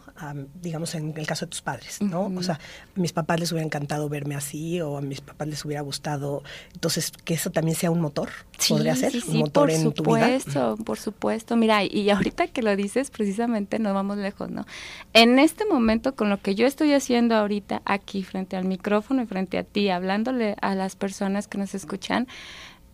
digamos 0.62 0.96
en 0.96 1.14
el 1.18 1.26
caso 1.26 1.46
de 1.46 1.50
tus 1.50 1.62
padres, 1.62 2.02
¿no? 2.02 2.26
O 2.36 2.44
sea, 2.44 2.56
a 2.56 3.00
mis 3.00 3.14
papás 3.14 3.40
les 3.40 3.52
hubiera 3.52 3.66
encantado 3.66 4.10
verme 4.10 4.36
así 4.36 4.82
o 4.82 4.98
a 4.98 5.02
mis 5.02 5.22
papás 5.22 5.48
les 5.48 5.64
hubiera 5.64 5.82
gustado, 5.82 6.44
entonces 6.74 7.12
que 7.24 7.36
eso 7.36 7.52
también 7.52 7.76
sea 7.76 7.90
un 7.90 8.02
motor, 8.02 8.30
podría 8.68 8.96
ser, 8.96 9.14
un 9.28 9.38
motor 9.38 9.72
en 9.72 9.94
tu 9.94 10.04
vida. 10.04 10.28
Por 10.28 10.42
supuesto, 10.42 10.78
por 10.84 11.00
supuesto. 11.00 11.56
Mira, 11.56 11.84
y 11.84 12.10
ahorita 12.10 12.48
que 12.48 12.62
lo 12.62 12.76
dices, 12.76 13.12
precisamente 13.12 13.80
no 13.80 13.94
vamos 13.94 14.18
lejos, 14.18 14.50
¿no? 14.50 14.66
En 15.14 15.40
este 15.40 15.66
momento, 15.66 16.16
con 16.16 16.30
lo 16.30 16.42
que 16.42 16.56
yo 16.56 16.68
estoy 16.68 16.94
haciendo 16.94 17.36
ahorita 17.36 17.82
aquí 17.86 18.24
frente 18.24 18.58
al 18.58 18.66
micrófono 18.66 19.22
y 19.22 19.26
frente 19.26 19.58
a 19.58 19.64
ti, 19.64 19.90
hablándole 19.90 20.56
a 20.62 20.76
las 20.76 20.96
personas 20.96 21.48
que 21.48 21.58
nos 21.58 21.76
escuchan, 21.76 22.28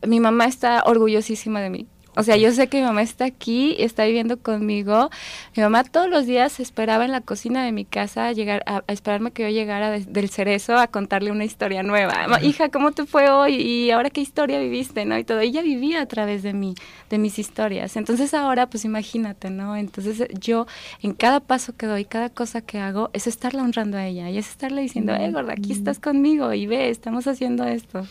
mi 0.06 0.20
mamá 0.20 0.45
está 0.45 0.84
orgullosísima 0.86 1.60
de 1.60 1.70
mí. 1.70 1.88
O 2.20 2.24
sea, 2.24 2.36
yo 2.36 2.51
sé 2.51 2.67
que 2.67 2.82
mi 2.82 2.84
mamá 2.84 3.01
está 3.01 3.24
aquí, 3.24 3.78
está 3.80 4.03
viviendo 4.03 4.38
conmigo. 4.38 5.09
Mi 5.55 5.63
mamá 5.63 5.86
todos 5.86 6.09
los 6.09 6.26
días 6.26 6.59
esperaba 6.59 7.05
en 7.05 7.13
la 7.13 7.22
cocina 7.22 7.63
de 7.63 7.72
mi 7.72 7.86
casa 7.86 8.28
a 8.28 8.34
llegar 8.34 8.61
a, 8.65 8.84
esperarme 8.89 9.32
que 9.32 9.43
yo 9.43 9.49
llegara 9.49 9.97
del 9.97 10.30
cerezo 10.30 10.78
a 10.78 10.88
contarle 10.88 11.32
una 11.32 11.45
historia 11.45 11.82
nueva. 11.82 12.28
Hija, 12.41 12.67
¿cómo 12.72 12.91
te 12.91 13.05
fue 13.05 13.30
hoy? 13.30 13.55
Y 13.55 13.91
ahora 13.91 14.09
qué 14.09 14.20
historia 14.20 14.59
viviste, 14.59 15.05
¿no? 15.05 15.17
Y 15.17 15.24
todo. 15.24 15.39
Ella 15.39 15.61
vivía 15.61 16.01
a 16.01 16.07
través 16.07 16.43
de 16.43 16.51
mí, 16.51 16.76
de 17.09 17.20
mis 17.20 17.39
historias. 17.39 17.95
Entonces 17.95 18.34
ahora, 18.34 18.70
pues 18.70 18.84
imagínate, 18.84 19.49
¿no? 19.49 19.78
Entonces 19.78 20.28
yo 20.41 20.67
en 21.01 21.13
cada 21.13 21.39
paso 21.39 21.74
que 21.78 21.86
doy, 21.86 22.03
cada 22.03 22.30
cosa 22.30 22.59
que 22.59 22.80
hago, 22.80 23.11
es 23.13 23.28
estarla 23.28 23.63
honrando 23.63 23.95
a 23.95 24.05
ella 24.05 24.30
y 24.30 24.38
es 24.38 24.49
estarle 24.49 24.82
diciendo, 24.82 25.15
eh, 25.15 25.32
gorda, 25.32 25.53
aquí 25.53 25.72
estás 25.72 25.99
conmigo 25.99 26.53
y 26.53 26.67
ve, 26.67 26.89
estamos 26.89 27.28
haciendo 27.28 27.63
esto. 27.63 28.05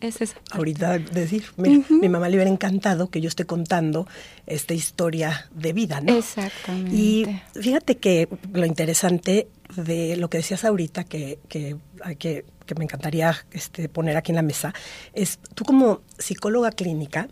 Es 0.00 0.20
eso. 0.20 0.34
Ahorita 0.50 0.98
decir, 0.98 1.44
mira, 1.56 1.84
mi 1.88 2.08
mamá 2.08 2.28
le 2.28 2.38
hubiera 2.38 2.50
encantado 2.50 3.08
que 3.08 3.20
yo 3.20 3.28
esté 3.28 3.51
contando 3.52 4.06
esta 4.46 4.72
historia 4.72 5.50
de 5.54 5.74
vida, 5.74 6.00
¿no? 6.00 6.16
Exactamente. 6.16 6.96
Y 6.96 7.26
fíjate 7.52 7.98
que 7.98 8.26
lo 8.54 8.64
interesante 8.64 9.48
de 9.76 10.16
lo 10.16 10.30
que 10.30 10.38
decías 10.38 10.64
ahorita, 10.64 11.04
que, 11.04 11.38
que, 11.50 11.76
que, 12.18 12.46
que 12.64 12.74
me 12.76 12.84
encantaría 12.84 13.36
este, 13.50 13.90
poner 13.90 14.16
aquí 14.16 14.32
en 14.32 14.36
la 14.36 14.42
mesa, 14.42 14.72
es 15.12 15.38
tú 15.54 15.64
como 15.64 16.00
psicóloga 16.16 16.70
clínica, 16.70 17.28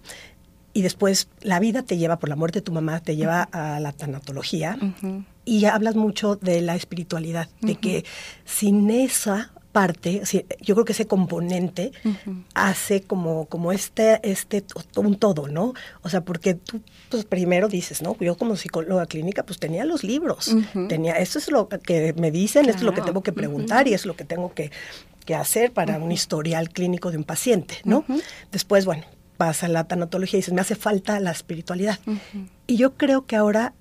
y 0.75 0.83
después 0.83 1.29
la 1.41 1.59
vida 1.59 1.85
te 1.85 1.97
lleva, 1.97 2.19
por 2.19 2.29
la 2.29 2.37
muerte 2.37 2.59
de 2.59 2.65
tu 2.65 2.73
mamá, 2.73 3.01
te 3.01 3.17
lleva 3.17 3.45
a 3.45 3.81
la 3.81 3.93
tanatología 3.93 4.79
y 5.47 5.65
hablas 5.65 5.97
mucho 5.97 6.37
de 6.37 6.61
la 6.61 6.77
espiritualidad, 6.77 7.49
de 7.63 7.77
que 7.77 8.05
sin 8.45 8.91
esa 8.91 9.53
parte, 9.73 10.23
yo 10.61 10.75
creo 10.75 10.85
que 10.85 10.93
ese 10.93 11.07
componente 11.07 11.93
hace 12.55 13.03
como, 13.03 13.47
como 13.47 13.73
este, 13.73 14.21
este, 14.29 14.65
un 14.97 15.17
todo, 15.17 15.49
¿no? 15.49 15.75
O 16.03 16.09
sea, 16.09 16.23
porque 16.23 16.55
tú, 16.55 16.81
pues 17.09 17.25
primero 17.25 17.69
dices, 17.69 18.03
¿no? 18.03 18.17
Yo 18.21 18.37
como 18.37 18.57
psicóloga 18.57 19.07
clínica, 19.07 19.45
pues 19.45 19.59
tenía 19.59 19.85
los 19.85 20.05
libros, 20.05 20.55
tenía, 20.89 21.15
esto 21.15 21.39
es 21.39 21.51
lo 21.51 21.69
que 21.69 22.15
me 22.15 22.31
dicen, 22.31 22.67
esto 22.67 22.79
es 22.79 22.85
lo 22.85 22.95
que 22.95 23.03
tengo 23.03 23.23
que 23.23 23.33
preguntar 23.33 23.89
y 23.89 23.95
es 23.95 24.07
lo 24.07 24.17
que 24.17 24.25
tengo 24.25 24.53
que, 24.53 24.71
que 25.25 25.35
hacer 25.35 25.73
para 25.73 25.99
un 25.99 26.13
historial 26.13 26.71
clínico 26.71 27.11
de 27.11 27.19
un 27.19 27.25
paciente, 27.25 27.79
¿no? 27.85 28.05
Después, 28.51 28.85
bueno, 28.85 29.05
pasa 29.37 29.69
la 29.69 29.85
tanatología 29.85 30.39
y 30.39 30.41
dices, 30.41 30.53
me 30.53 30.61
hace 30.61 30.75
falta 30.75 31.19
la 31.21 31.31
espiritualidad. 31.31 31.99
Y 32.67 32.77
yo 32.77 32.95
creo 32.95 33.25
que 33.27 33.37
ahora 33.37 33.73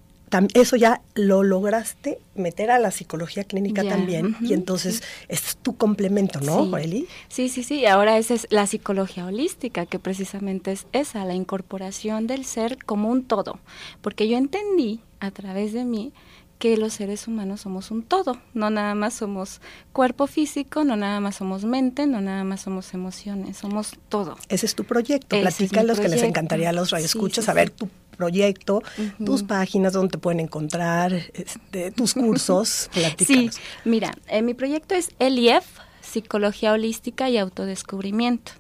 eso 0.53 0.75
ya 0.75 1.01
lo 1.15 1.43
lograste 1.43 2.19
meter 2.36 2.71
a 2.71 2.80
la 2.80 2.91
psicología 2.91 3.43
clínica 3.43 3.84
también 3.84 4.36
y 4.41 4.53
entonces 4.53 5.03
es 5.27 5.57
tu 5.57 5.75
complemento, 5.75 6.39
¿no, 6.41 6.69
sí. 6.80 7.07
Sí, 7.27 7.49
sí, 7.49 7.63
sí, 7.63 7.86
ahora 7.86 8.17
esa 8.17 8.34
es 8.34 8.47
la 8.49 8.67
psicología 8.67 9.25
holística, 9.25 9.86
que 9.86 9.99
precisamente 9.99 10.71
es 10.71 10.88
esa, 10.93 11.25
la 11.25 11.34
incorporación 11.34 12.27
del 12.27 12.45
ser 12.45 12.77
como 12.84 13.09
un 13.09 13.23
todo, 13.23 13.59
porque 14.01 14.27
yo 14.27 14.38
entendí 14.38 15.01
a 15.19 15.32
través 15.32 15.73
de 15.73 15.86
mí 15.86 16.13
que 16.59 16.75
los 16.75 16.93
seres 16.93 17.27
humanos 17.27 17.61
somos 17.61 17.89
un 17.89 18.03
todo, 18.03 18.38
no 18.53 18.69
nada 18.69 18.93
más 18.93 19.13
somos 19.13 19.61
cuerpo 19.93 20.27
físico, 20.27 20.84
no 20.84 20.97
nada 20.97 21.21
más 21.21 21.38
somos 21.38 21.63
mente, 21.63 22.05
no 22.05 22.19
nada 22.19 22.43
más 22.43 22.61
somos 22.61 22.93
emociones, 22.93 23.57
somos 23.57 23.93
todo. 24.09 24.38
Ese 24.49 24.65
es 24.65 24.75
tu 24.75 24.84
proyecto, 24.84 25.39
platica 25.39 25.84
los 25.84 25.99
que 25.99 26.09
les 26.09 26.21
encantaría 26.21 26.69
a 26.69 26.73
los 26.73 26.91
radioescuchas 26.91 27.45
saber 27.45 27.69
tu 27.69 27.89
proyecto, 28.20 28.84
tus 29.26 29.43
páginas 29.43 29.93
donde 29.93 30.11
te 30.11 30.17
pueden 30.17 30.41
encontrar, 30.41 31.13
este, 31.34 31.91
tus 31.91 32.13
cursos, 32.13 32.89
Sí, 33.26 33.49
mira, 33.86 34.13
eh, 34.28 34.41
mi 34.41 34.53
proyecto 34.53 34.93
es 34.93 35.11
ELIEF, 35.20 35.65
Psicología 36.01 36.74
Holística 36.74 37.30
y 37.30 37.38
Autodescubrimiento. 37.38 38.51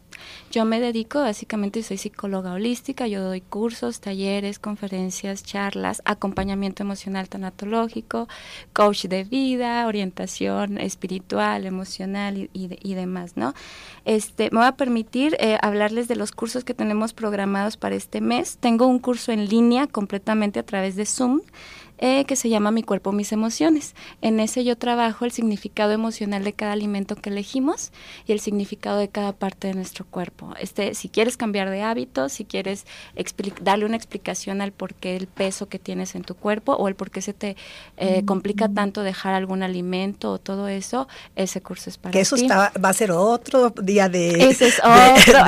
Yo 0.51 0.65
me 0.65 0.79
dedico, 0.79 1.19
básicamente 1.21 1.83
soy 1.83 1.97
psicóloga 1.97 2.53
holística, 2.53 3.07
yo 3.07 3.21
doy 3.21 3.41
cursos, 3.41 3.99
talleres, 3.99 4.59
conferencias, 4.59 5.43
charlas, 5.43 6.01
acompañamiento 6.05 6.83
emocional 6.83 7.29
tanatológico, 7.29 8.27
coach 8.73 9.05
de 9.05 9.23
vida, 9.23 9.85
orientación 9.87 10.77
espiritual, 10.77 11.65
emocional 11.65 12.49
y, 12.53 12.93
demás, 12.93 13.37
¿no? 13.37 13.53
Este, 14.05 14.49
me 14.51 14.59
voy 14.59 14.67
a 14.67 14.73
permitir 14.73 15.37
eh, 15.39 15.57
hablarles 15.61 16.07
de 16.07 16.15
los 16.15 16.31
cursos 16.31 16.63
que 16.63 16.73
tenemos 16.73 17.13
programados 17.13 17.77
para 17.77 17.95
este 17.95 18.21
mes. 18.21 18.57
Tengo 18.59 18.87
un 18.87 18.99
curso 18.99 19.31
en 19.31 19.47
línea 19.47 19.87
completamente 19.87 20.59
a 20.59 20.63
través 20.63 20.95
de 20.95 21.05
Zoom 21.05 21.41
eh, 22.01 22.23
que 22.25 22.37
se 22.37 22.47
llama 22.47 22.71
Mi 22.71 22.81
cuerpo, 22.81 23.11
mis 23.11 23.33
emociones. 23.33 23.93
En 24.21 24.39
ese 24.39 24.63
yo 24.63 24.77
trabajo 24.77 25.25
el 25.25 25.31
significado 25.31 25.91
emocional 25.91 26.45
de 26.45 26.53
cada 26.53 26.71
alimento 26.71 27.15
que 27.15 27.29
elegimos 27.29 27.91
y 28.25 28.31
el 28.31 28.39
significado 28.39 28.97
de 28.97 29.09
cada 29.09 29.33
parte 29.33 29.67
de 29.67 29.73
nuestro 29.73 30.05
cuerpo. 30.05 30.53
Este, 30.59 30.95
si 30.95 31.09
quieres 31.09 31.35
cambiar 31.35 31.69
de 31.69 31.81
hábito, 31.81 32.29
si 32.29 32.45
quieres 32.45 32.85
darle 33.61 33.85
una 33.85 33.97
explicación 33.97 34.61
al 34.61 34.71
por 34.71 34.93
qué 34.93 35.17
el 35.17 35.27
peso 35.27 35.67
que 35.67 35.77
tienes 35.77 36.15
en 36.15 36.23
tu 36.23 36.35
cuerpo 36.35 36.73
o 36.73 36.87
el 36.87 36.95
por 36.95 37.11
qué 37.11 37.21
se 37.21 37.33
te 37.33 37.57
eh, 37.97 38.23
complica 38.25 38.69
tanto 38.69 39.03
dejar 39.03 39.33
algún 39.33 39.61
alimento 39.61 40.31
o 40.31 40.37
todo 40.39 40.69
eso, 40.69 41.09
ese 41.35 41.61
curso 41.61 41.89
es 41.89 41.97
para 41.97 42.13
que 42.13 42.19
ti. 42.19 42.21
eso 42.21 42.37
va 42.47 42.89
a 42.89 42.93
ser 42.93 43.11
otro 43.11 43.71
día 43.71 44.07
de, 44.07 44.49
Ese 44.49 44.67
es 44.67 44.79
otro, 44.79 45.39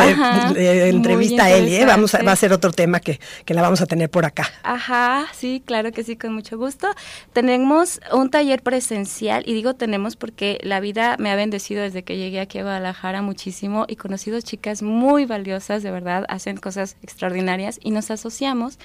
entrevista 0.57 1.45
a 1.45 1.51
Eli, 1.51 1.75
¿eh? 1.75 1.85
vamos 1.85 2.13
va 2.13 2.31
a 2.31 2.35
ser 2.35 2.51
otro 2.51 2.73
tema 2.73 2.99
que, 2.99 3.21
que 3.45 3.53
la 3.53 3.61
vamos 3.61 3.79
a 3.79 3.85
tener 3.85 4.09
por 4.09 4.25
acá. 4.25 4.49
Ajá, 4.63 5.27
sí, 5.33 5.63
claro 5.65 5.91
que 5.93 6.03
sí, 6.03 6.17
con 6.17 6.40
mucho 6.41 6.57
gusto. 6.57 6.87
Tenemos 7.33 7.99
un 8.11 8.31
taller 8.31 8.63
presencial 8.63 9.43
y 9.45 9.53
digo 9.53 9.75
tenemos 9.75 10.15
porque 10.15 10.59
la 10.63 10.79
vida 10.79 11.15
me 11.19 11.29
ha 11.29 11.35
bendecido 11.35 11.83
desde 11.83 12.01
que 12.01 12.17
llegué 12.17 12.39
aquí 12.39 12.57
a 12.57 12.63
Guadalajara 12.63 13.21
muchísimo 13.21 13.85
y 13.87 13.95
conocido 13.95 14.41
chicas 14.41 14.81
muy 14.81 15.27
valiosas, 15.27 15.83
de 15.83 15.91
verdad, 15.91 16.25
hacen 16.29 16.57
cosas 16.57 16.97
extraordinarias 17.03 17.79
y 17.83 17.91
nos 17.91 18.09
asociamos 18.09 18.79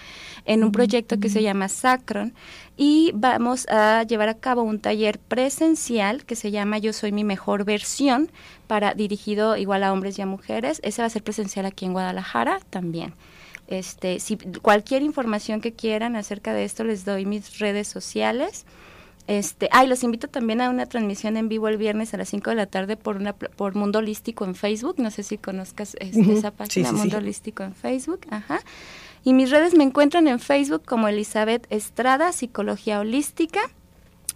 en 0.45 0.65
un 0.65 0.71
proyecto 0.71 1.19
que 1.19 1.31
se 1.31 1.43
llama 1.43 1.69
Sacron 1.69 2.35
y 2.77 3.13
vamos 3.15 3.67
a 3.69 4.03
llevar 4.03 4.29
a 4.29 4.35
cabo 4.35 4.63
un 4.63 4.79
taller 4.79 5.19
presencial 5.19 6.27
que 6.27 6.37
se 6.37 6.51
llama 6.51 6.77
Yo 6.77 6.93
soy 6.93 7.11
mi 7.11 7.25
mejor 7.25 7.65
versión 7.65 8.31
para 8.67 8.93
dirigido 8.93 9.57
igual 9.57 9.83
a 9.83 9.95
hombres 9.95 10.19
y 10.19 10.23
a 10.23 10.27
mujeres. 10.27 10.81
Ese 10.85 11.01
va 11.01 11.07
a 11.07 11.11
ser 11.11 11.23
presencial 11.23 11.65
aquí 11.65 11.87
en 11.87 11.95
Guadalajara 11.95 12.61
también. 12.69 13.15
Este, 13.69 14.21
si 14.21 14.37
cualquier 14.63 15.03
información 15.03 15.61
que 15.61 15.73
quieran 15.73 16.15
acerca 16.17 16.55
de 16.55 16.65
esto 16.65 16.85
les 16.85 17.05
doy 17.05 17.27
mis 17.27 17.59
redes 17.59 17.89
sociales. 17.89 18.65
Este, 19.27 19.69
ay, 19.73 19.89
los 19.89 20.05
invito 20.05 20.29
también 20.29 20.61
a 20.61 20.71
una 20.71 20.87
transmisión 20.87 21.37
en 21.37 21.49
vivo 21.49 21.67
el 21.67 21.79
viernes 21.79 22.15
a 22.15 22.17
las 22.17 22.29
5 22.29 22.51
de 22.51 22.57
la 22.57 22.67
tarde 22.67 22.97
por 22.97 23.17
una 23.17 23.33
por 23.33 23.75
Mundo 23.75 23.99
Holístico 23.99 24.45
en 24.45 24.55
Facebook. 24.55 24.95
No 24.99 25.11
sé 25.11 25.25
si 25.25 25.37
conozcas 25.37 25.97
este, 25.99 26.33
esa 26.33 26.53
página 26.53 26.93
Mundo 26.93 27.17
Holístico 27.17 27.65
en 27.65 27.75
Facebook, 27.75 28.21
ajá. 28.31 28.61
Y 29.25 29.33
mis 29.33 29.51
redes 29.51 29.75
me 29.75 29.83
encuentran 29.83 30.29
en 30.29 30.39
Facebook 30.39 30.85
como 30.85 31.09
Elizabeth 31.09 31.67
Estrada, 31.71 32.31
Psicología 32.31 33.01
Holística. 33.01 33.59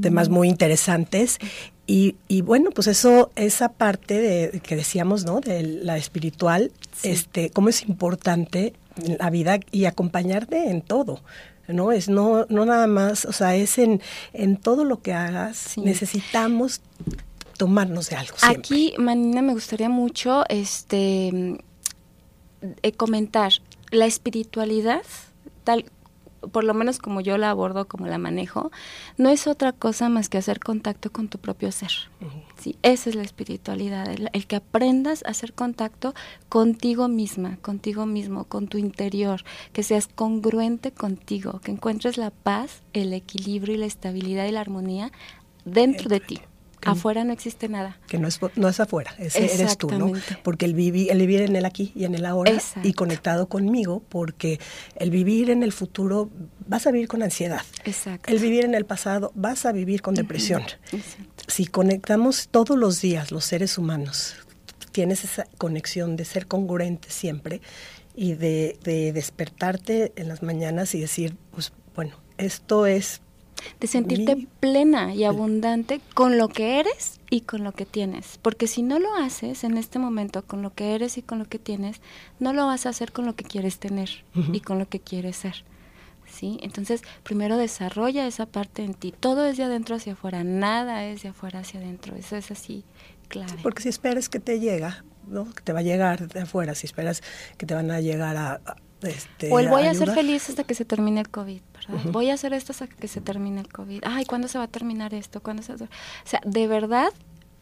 temas 0.00 0.28
muy 0.28 0.48
interesantes. 0.48 1.38
Y, 1.92 2.16
y, 2.26 2.40
bueno, 2.40 2.70
pues 2.70 2.86
eso, 2.86 3.30
esa 3.36 3.68
parte 3.68 4.18
de, 4.18 4.60
que 4.60 4.76
decíamos, 4.76 5.26
¿no? 5.26 5.40
De 5.40 5.62
la 5.62 5.98
espiritual, 5.98 6.72
este, 7.02 7.50
cómo 7.50 7.68
es 7.68 7.82
importante 7.82 8.72
en 8.96 9.18
la 9.18 9.28
vida 9.28 9.60
y 9.70 9.84
acompañarte 9.84 10.70
en 10.70 10.80
todo. 10.80 11.20
¿no? 11.68 11.92
Es 11.92 12.08
no, 12.08 12.46
no 12.48 12.64
nada 12.64 12.86
más, 12.86 13.26
o 13.26 13.32
sea, 13.32 13.56
es 13.56 13.76
en, 13.76 14.00
en 14.32 14.56
todo 14.56 14.86
lo 14.86 15.02
que 15.02 15.12
hagas, 15.12 15.76
necesitamos 15.76 16.80
tomarnos 17.58 18.08
de 18.08 18.16
algo. 18.16 18.38
Siempre. 18.38 18.58
Aquí, 18.58 18.94
Manina, 18.96 19.42
me 19.42 19.52
gustaría 19.52 19.90
mucho 19.90 20.44
este 20.48 21.58
eh, 22.82 22.92
comentar 22.92 23.52
la 23.90 24.06
espiritualidad, 24.06 25.02
tal 25.64 25.84
por 26.50 26.64
lo 26.64 26.74
menos 26.74 26.98
como 26.98 27.20
yo 27.20 27.38
la 27.38 27.50
abordo, 27.50 27.86
como 27.86 28.06
la 28.06 28.18
manejo, 28.18 28.70
no 29.16 29.28
es 29.28 29.46
otra 29.46 29.72
cosa 29.72 30.08
más 30.08 30.28
que 30.28 30.38
hacer 30.38 30.60
contacto 30.60 31.10
con 31.12 31.28
tu 31.28 31.38
propio 31.38 31.72
ser. 31.72 31.92
Sí, 32.58 32.76
esa 32.82 33.10
es 33.10 33.16
la 33.16 33.22
espiritualidad, 33.22 34.08
el, 34.08 34.46
que 34.46 34.56
aprendas 34.56 35.24
a 35.24 35.30
hacer 35.30 35.52
contacto 35.52 36.14
contigo 36.48 37.08
misma, 37.08 37.56
contigo 37.58 38.06
mismo, 38.06 38.44
con 38.44 38.68
tu 38.68 38.78
interior, 38.78 39.44
que 39.72 39.82
seas 39.82 40.06
congruente 40.06 40.92
contigo, 40.92 41.60
que 41.60 41.72
encuentres 41.72 42.16
la 42.18 42.30
paz, 42.30 42.82
el 42.92 43.12
equilibrio 43.12 43.74
y 43.74 43.78
la 43.78 43.86
estabilidad 43.86 44.46
y 44.46 44.52
la 44.52 44.60
armonía 44.60 45.12
dentro 45.64 46.08
de 46.08 46.20
ti 46.20 46.40
afuera 46.84 47.24
no 47.24 47.32
existe 47.32 47.68
nada. 47.68 47.98
Que 48.06 48.18
no 48.18 48.28
es, 48.28 48.40
no 48.56 48.68
es 48.68 48.80
afuera, 48.80 49.14
eres 49.18 49.78
tú, 49.78 49.90
¿no? 49.90 50.12
Porque 50.42 50.66
el, 50.66 50.74
vivir 50.74 51.10
el 51.10 51.18
vivir 51.18 51.42
en 51.42 51.56
el 51.56 51.64
aquí 51.64 51.92
y 51.94 52.04
en 52.04 52.14
el 52.14 52.24
ahora 52.24 52.52
y 52.82 52.92
conectado 52.92 53.48
conmigo, 53.48 54.02
porque 54.08 54.60
el 54.96 55.10
vivir 55.10 55.50
en 55.50 55.62
el 55.62 55.72
futuro 55.72 56.30
vas 56.66 56.86
a 56.86 56.90
vivir 56.90 57.08
con 57.08 57.22
ansiedad. 57.22 57.62
Exacto. 57.84 58.30
El 58.30 58.38
vivir 58.38 58.64
en 58.64 58.74
el 58.74 58.84
pasado 58.84 59.32
vas 59.34 59.66
a 59.66 59.72
vivir 59.72 60.02
con 60.02 60.14
depresión. 60.14 60.62
Si 61.46 61.66
conectamos 61.66 62.48
todos 62.50 62.78
los 62.78 63.00
días 63.00 63.30
los 63.30 63.44
seres 63.44 63.78
humanos, 63.78 64.36
tienes 64.92 65.24
esa 65.24 65.46
conexión 65.58 66.16
de 66.16 66.24
ser 66.24 66.46
congruente 66.46 67.10
siempre 67.10 67.60
y 68.14 68.34
de, 68.34 68.78
de 68.84 69.12
despertarte 69.12 70.12
en 70.16 70.28
las 70.28 70.42
mañanas 70.42 70.94
y 70.94 71.00
decir, 71.00 71.36
pues 71.50 71.72
bueno, 71.94 72.16
esto 72.38 72.86
es 72.86 73.22
de 73.80 73.86
sentirte 73.86 74.46
plena 74.60 75.14
y 75.14 75.24
abundante 75.24 76.00
con 76.14 76.38
lo 76.38 76.48
que 76.48 76.80
eres 76.80 77.20
y 77.30 77.42
con 77.42 77.64
lo 77.64 77.72
que 77.72 77.86
tienes. 77.86 78.38
Porque 78.42 78.66
si 78.66 78.82
no 78.82 78.98
lo 78.98 79.14
haces 79.14 79.64
en 79.64 79.76
este 79.76 79.98
momento 79.98 80.42
con 80.42 80.62
lo 80.62 80.74
que 80.74 80.94
eres 80.94 81.18
y 81.18 81.22
con 81.22 81.38
lo 81.38 81.46
que 81.46 81.58
tienes, 81.58 82.00
no 82.38 82.52
lo 82.52 82.66
vas 82.66 82.86
a 82.86 82.90
hacer 82.90 83.12
con 83.12 83.26
lo 83.26 83.34
que 83.34 83.44
quieres 83.44 83.78
tener 83.78 84.24
y 84.52 84.60
con 84.60 84.78
lo 84.78 84.88
que 84.88 85.00
quieres 85.00 85.36
ser. 85.36 85.64
¿Sí? 86.26 86.58
Entonces, 86.62 87.02
primero 87.24 87.58
desarrolla 87.58 88.26
esa 88.26 88.46
parte 88.46 88.84
en 88.84 88.94
ti. 88.94 89.12
Todo 89.18 89.44
es 89.44 89.58
de 89.58 89.64
adentro 89.64 89.96
hacia 89.96 90.14
afuera, 90.14 90.44
nada 90.44 91.04
es 91.04 91.22
de 91.22 91.28
afuera 91.28 91.60
hacia 91.60 91.80
adentro. 91.80 92.16
Eso 92.16 92.36
es 92.36 92.50
así, 92.50 92.84
claro. 93.28 93.54
porque 93.62 93.82
si 93.82 93.90
esperas 93.90 94.30
que 94.30 94.40
te 94.40 94.58
llega, 94.58 95.04
¿no? 95.26 95.52
que 95.52 95.62
te 95.62 95.72
va 95.72 95.80
a 95.80 95.82
llegar 95.82 96.28
de 96.28 96.40
afuera, 96.40 96.74
si 96.74 96.86
esperas 96.86 97.22
que 97.58 97.66
te 97.66 97.74
van 97.74 97.90
a 97.90 98.00
llegar 98.00 98.36
a, 98.36 98.60
este, 99.04 99.50
o 99.52 99.58
el 99.58 99.68
voy 99.68 99.84
a 99.84 99.94
ser 99.94 100.10
feliz 100.12 100.48
hasta 100.48 100.64
que 100.64 100.74
se 100.74 100.84
termine 100.84 101.20
el 101.20 101.28
COVID, 101.28 101.60
¿verdad? 101.74 102.04
Voy 102.10 102.30
a 102.30 102.34
hacer 102.34 102.52
esto 102.52 102.72
hasta 102.72 102.86
que 102.86 103.08
se 103.08 103.20
termine 103.20 103.60
el 103.60 103.68
COVID. 103.68 104.02
Ay, 104.04 104.24
¿cuándo 104.24 104.48
se 104.48 104.58
va 104.58 104.64
a 104.64 104.68
terminar 104.68 105.14
esto? 105.14 105.42
¿Cuándo 105.42 105.62
se 105.62 105.74
O 105.74 105.88
sea, 106.24 106.40
de 106.44 106.66
verdad, 106.66 107.12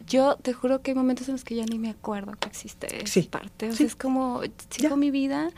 yo 0.07 0.37
te 0.43 0.53
juro 0.53 0.83
que 0.83 0.91
hay 0.91 0.95
momentos 0.95 1.29
en 1.29 1.35
los 1.35 1.45
que 1.45 1.55
ya 1.55 1.65
ni 1.65 1.79
me 1.79 1.91
acuerdo 1.91 2.33
que 2.39 2.49
existe 2.49 3.03
esa 3.03 3.31
parte. 3.31 3.69
O 3.69 3.73
sea, 3.73 3.87
es 3.87 3.97
como, 3.97 4.43
sigo 4.69 4.97
mi 4.97 5.11
vida. 5.11 5.51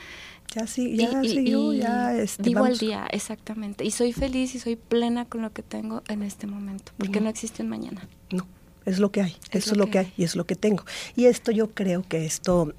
Ya 0.54 0.66
sí, 0.66 0.96
ya 0.96 1.22
y, 1.22 1.78
ya 1.78 2.14
este, 2.14 2.42
Vivo 2.42 2.66
el 2.66 2.76
día, 2.76 3.06
exactamente. 3.10 3.84
Y 3.84 3.90
soy 3.90 4.12
feliz 4.12 4.54
y 4.54 4.58
soy 4.58 4.76
plena 4.76 5.24
con 5.24 5.40
lo 5.40 5.50
que 5.52 5.62
tengo 5.62 6.02
en 6.08 6.22
este 6.22 6.46
momento, 6.46 6.92
porque 6.98 7.22
no 7.22 7.30
existe 7.30 7.62
un 7.62 7.70
mañana. 7.70 8.06
No, 8.30 8.46
es 8.84 8.98
lo 8.98 9.10
que 9.10 9.22
hay, 9.22 9.36
eso 9.50 9.70
es 9.70 9.76
lo 9.78 9.88
que 9.88 10.00
hay 10.00 10.12
y 10.18 10.24
es 10.24 10.36
lo 10.36 10.44
que 10.44 10.54
tengo. 10.54 10.84
Y 11.16 11.24
esto 11.24 11.52
yo 11.52 11.70
creo 11.70 12.04
que 12.06 12.26
esto 12.26 12.74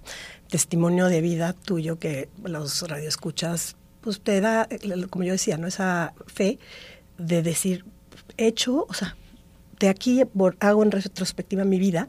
testimonio 0.53 1.07
de 1.07 1.19
vida 1.19 1.53
tuyo 1.53 1.97
que 1.97 2.29
los 2.43 2.87
radioescuchas, 2.87 3.75
pues 4.01 4.21
te 4.21 4.39
da, 4.39 4.67
como 5.09 5.23
yo 5.23 5.31
decía, 5.31 5.57
¿no? 5.57 5.65
Esa 5.65 6.13
fe 6.27 6.59
de 7.17 7.41
decir, 7.41 7.85
hecho, 8.37 8.85
o 8.87 8.93
sea, 8.93 9.17
de 9.79 9.89
aquí 9.89 10.21
hago 10.59 10.83
en 10.83 10.91
retrospectiva 10.91 11.63
mi 11.63 11.79
vida 11.79 12.07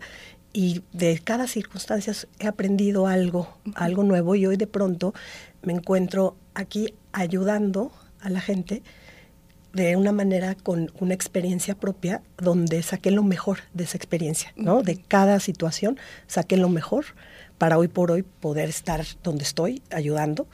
y 0.52 0.82
de 0.92 1.20
cada 1.20 1.46
circunstancia 1.46 2.12
he 2.38 2.46
aprendido 2.46 3.06
algo, 3.06 3.48
algo 3.76 4.02
nuevo 4.02 4.34
y 4.34 4.44
hoy 4.44 4.58
de 4.58 4.66
pronto 4.66 5.14
me 5.62 5.72
encuentro 5.72 6.36
aquí 6.52 6.92
ayudando 7.12 7.92
a 8.20 8.28
la 8.28 8.42
gente 8.42 8.82
de 9.72 9.96
una 9.96 10.12
manera 10.12 10.54
con 10.54 10.92
una 11.00 11.14
experiencia 11.14 11.76
propia 11.76 12.20
donde 12.36 12.82
saqué 12.82 13.10
lo 13.10 13.22
mejor 13.22 13.60
de 13.72 13.84
esa 13.84 13.96
experiencia, 13.96 14.52
¿no? 14.54 14.82
De 14.82 14.98
cada 14.98 15.40
situación 15.40 15.98
saqué 16.26 16.58
lo 16.58 16.68
mejor 16.68 17.06
para 17.58 17.78
hoy 17.78 17.88
por 17.88 18.10
hoy 18.10 18.22
poder 18.22 18.68
estar 18.68 19.04
donde 19.22 19.44
estoy 19.44 19.82
ayudando 19.90 20.46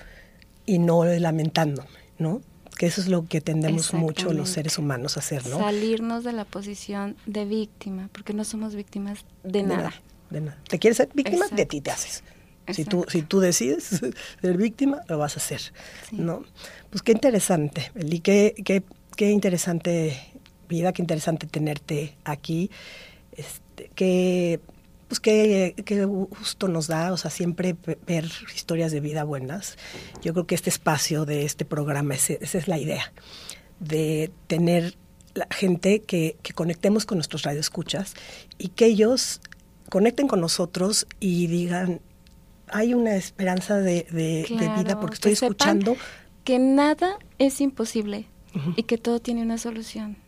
y 0.67 0.79
no 0.79 1.05
lamentándome, 1.05 1.89
¿no? 2.19 2.43
Que 2.77 2.87
eso 2.87 3.01
es 3.01 3.09
lo 3.09 3.27
que 3.27 3.41
tendemos 3.41 3.93
mucho 3.93 4.33
los 4.33 4.51
seres 4.51 4.79
humanos 4.79 5.17
a 5.17 5.21
hacer, 5.21 5.47
¿no? 5.47 5.59
Salirnos 5.59 6.25
de 6.25 6.33
la 6.33 6.45
posición 6.45 7.17
de 7.27 7.45
víctima, 7.45 8.09
porque 8.13 8.33
no 8.33 8.45
somos 8.45 8.75
víctimas 8.75 9.25
de, 9.43 9.63
nada. 9.63 9.93
De 10.31 10.41
nada. 10.41 10.59
¿Te 10.69 10.79
quieres 10.79 10.97
ser 10.97 11.11
víctima? 11.13 11.47
De 11.49 11.67
ti 11.67 11.81
te 11.81 11.91
haces. 11.91 12.23
Si 12.69 12.85
tú, 12.85 13.05
si 13.09 13.23
tú 13.23 13.41
decides 13.41 14.01
ser 14.41 14.57
víctima, 14.57 15.01
lo 15.09 15.19
vas 15.19 15.37
a 15.37 15.41
hacer, 15.41 15.61
¿no? 16.13 16.45
Pues 16.91 17.03
qué 17.03 17.13
interesante, 17.13 17.91
Eli, 17.97 18.21
qué, 18.21 18.55
qué, 18.65 18.83
qué 19.17 19.31
interesante 19.31 20.17
vida, 20.69 20.93
qué 20.93 21.03
interesante 21.03 21.47
tenerte 21.47 22.17
aquí. 22.25 22.71
Este, 23.33 23.91
que 23.95 24.61
pues 25.11 25.19
qué, 25.19 25.75
gusto 26.07 26.69
nos 26.69 26.87
da, 26.87 27.13
o 27.13 27.17
sea, 27.17 27.33
siempre 27.33 27.75
ver 28.07 28.31
historias 28.55 28.93
de 28.93 29.01
vida 29.01 29.25
buenas. 29.25 29.77
Yo 30.23 30.33
creo 30.33 30.47
que 30.47 30.55
este 30.55 30.71
espacio 30.71 31.25
de 31.25 31.45
este 31.45 31.65
programa, 31.65 32.15
esa 32.15 32.37
es 32.39 32.69
la 32.69 32.79
idea, 32.79 33.13
de 33.81 34.31
tener 34.47 34.97
la 35.35 35.49
gente 35.51 36.03
que, 36.03 36.37
conectemos 36.55 37.07
con 37.07 37.19
nuestros 37.19 37.43
radioescuchas 37.43 38.15
y 38.57 38.69
que 38.69 38.87
ellos 38.87 39.41
conecten 39.89 40.29
con 40.29 40.41
nosotros 40.41 41.09
y 41.19 41.49
digan, 41.49 42.01
hay 42.69 42.95
una 42.95 43.17
esperanza 43.17 43.79
de, 43.79 44.07
vida 44.79 45.01
porque 45.01 45.15
estoy 45.15 45.33
escuchando. 45.33 45.97
Que 46.45 46.61
nada 46.61 47.19
es 47.41 47.61
imposible 47.61 48.27
y 48.77 48.85
que 48.85 48.97
todo 48.97 49.19
tiene 49.19 49.43
una 49.43 49.59
solución 49.59 50.19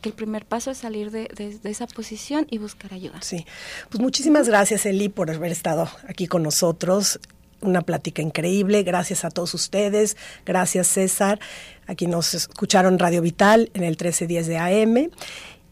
que 0.00 0.08
el 0.08 0.14
primer 0.14 0.44
paso 0.46 0.70
es 0.70 0.78
salir 0.78 1.10
de, 1.10 1.28
esa 1.64 1.86
posición 1.86 2.46
y 2.50 2.58
buscar 2.58 2.92
ayuda. 2.92 3.20
Sí, 3.22 3.46
pues 3.88 4.00
muchísimas 4.00 4.48
gracias 4.48 4.86
Eli 4.86 5.08
por 5.08 5.30
haber 5.30 5.52
estado 5.52 5.88
aquí 6.08 6.26
con 6.26 6.42
nosotros. 6.42 7.20
Una 7.62 7.82
plática 7.82 8.22
increíble, 8.22 8.82
gracias 8.82 9.24
a 9.24 9.30
todos 9.30 9.52
ustedes, 9.52 10.16
gracias 10.46 10.86
César, 10.86 11.38
aquí 11.86 12.06
nos 12.06 12.32
escucharon 12.32 12.98
Radio 12.98 13.20
Vital 13.20 13.70
en 13.74 13.82
el 13.82 13.90
1310 13.90 14.46
de 14.46 14.56
AM 14.56 15.10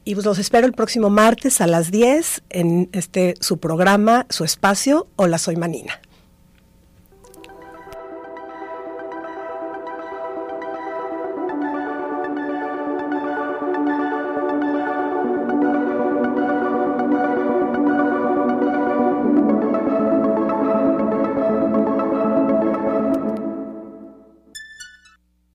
y 0.05 0.15
pues 0.15 0.27
los 0.27 0.39
espero 0.39 0.67
el 0.67 0.75
próximo 0.75 1.09
martes 1.09 1.63
a 1.63 1.67
las 1.67 1.91
10 1.91 2.43
en 2.51 2.91
este 2.93 3.35
su 3.41 3.59
programa, 3.59 4.27
su 4.29 4.45
espacio, 4.45 5.07
Hola 5.17 5.39
Soy 5.39 5.57
Manina. 5.57 6.01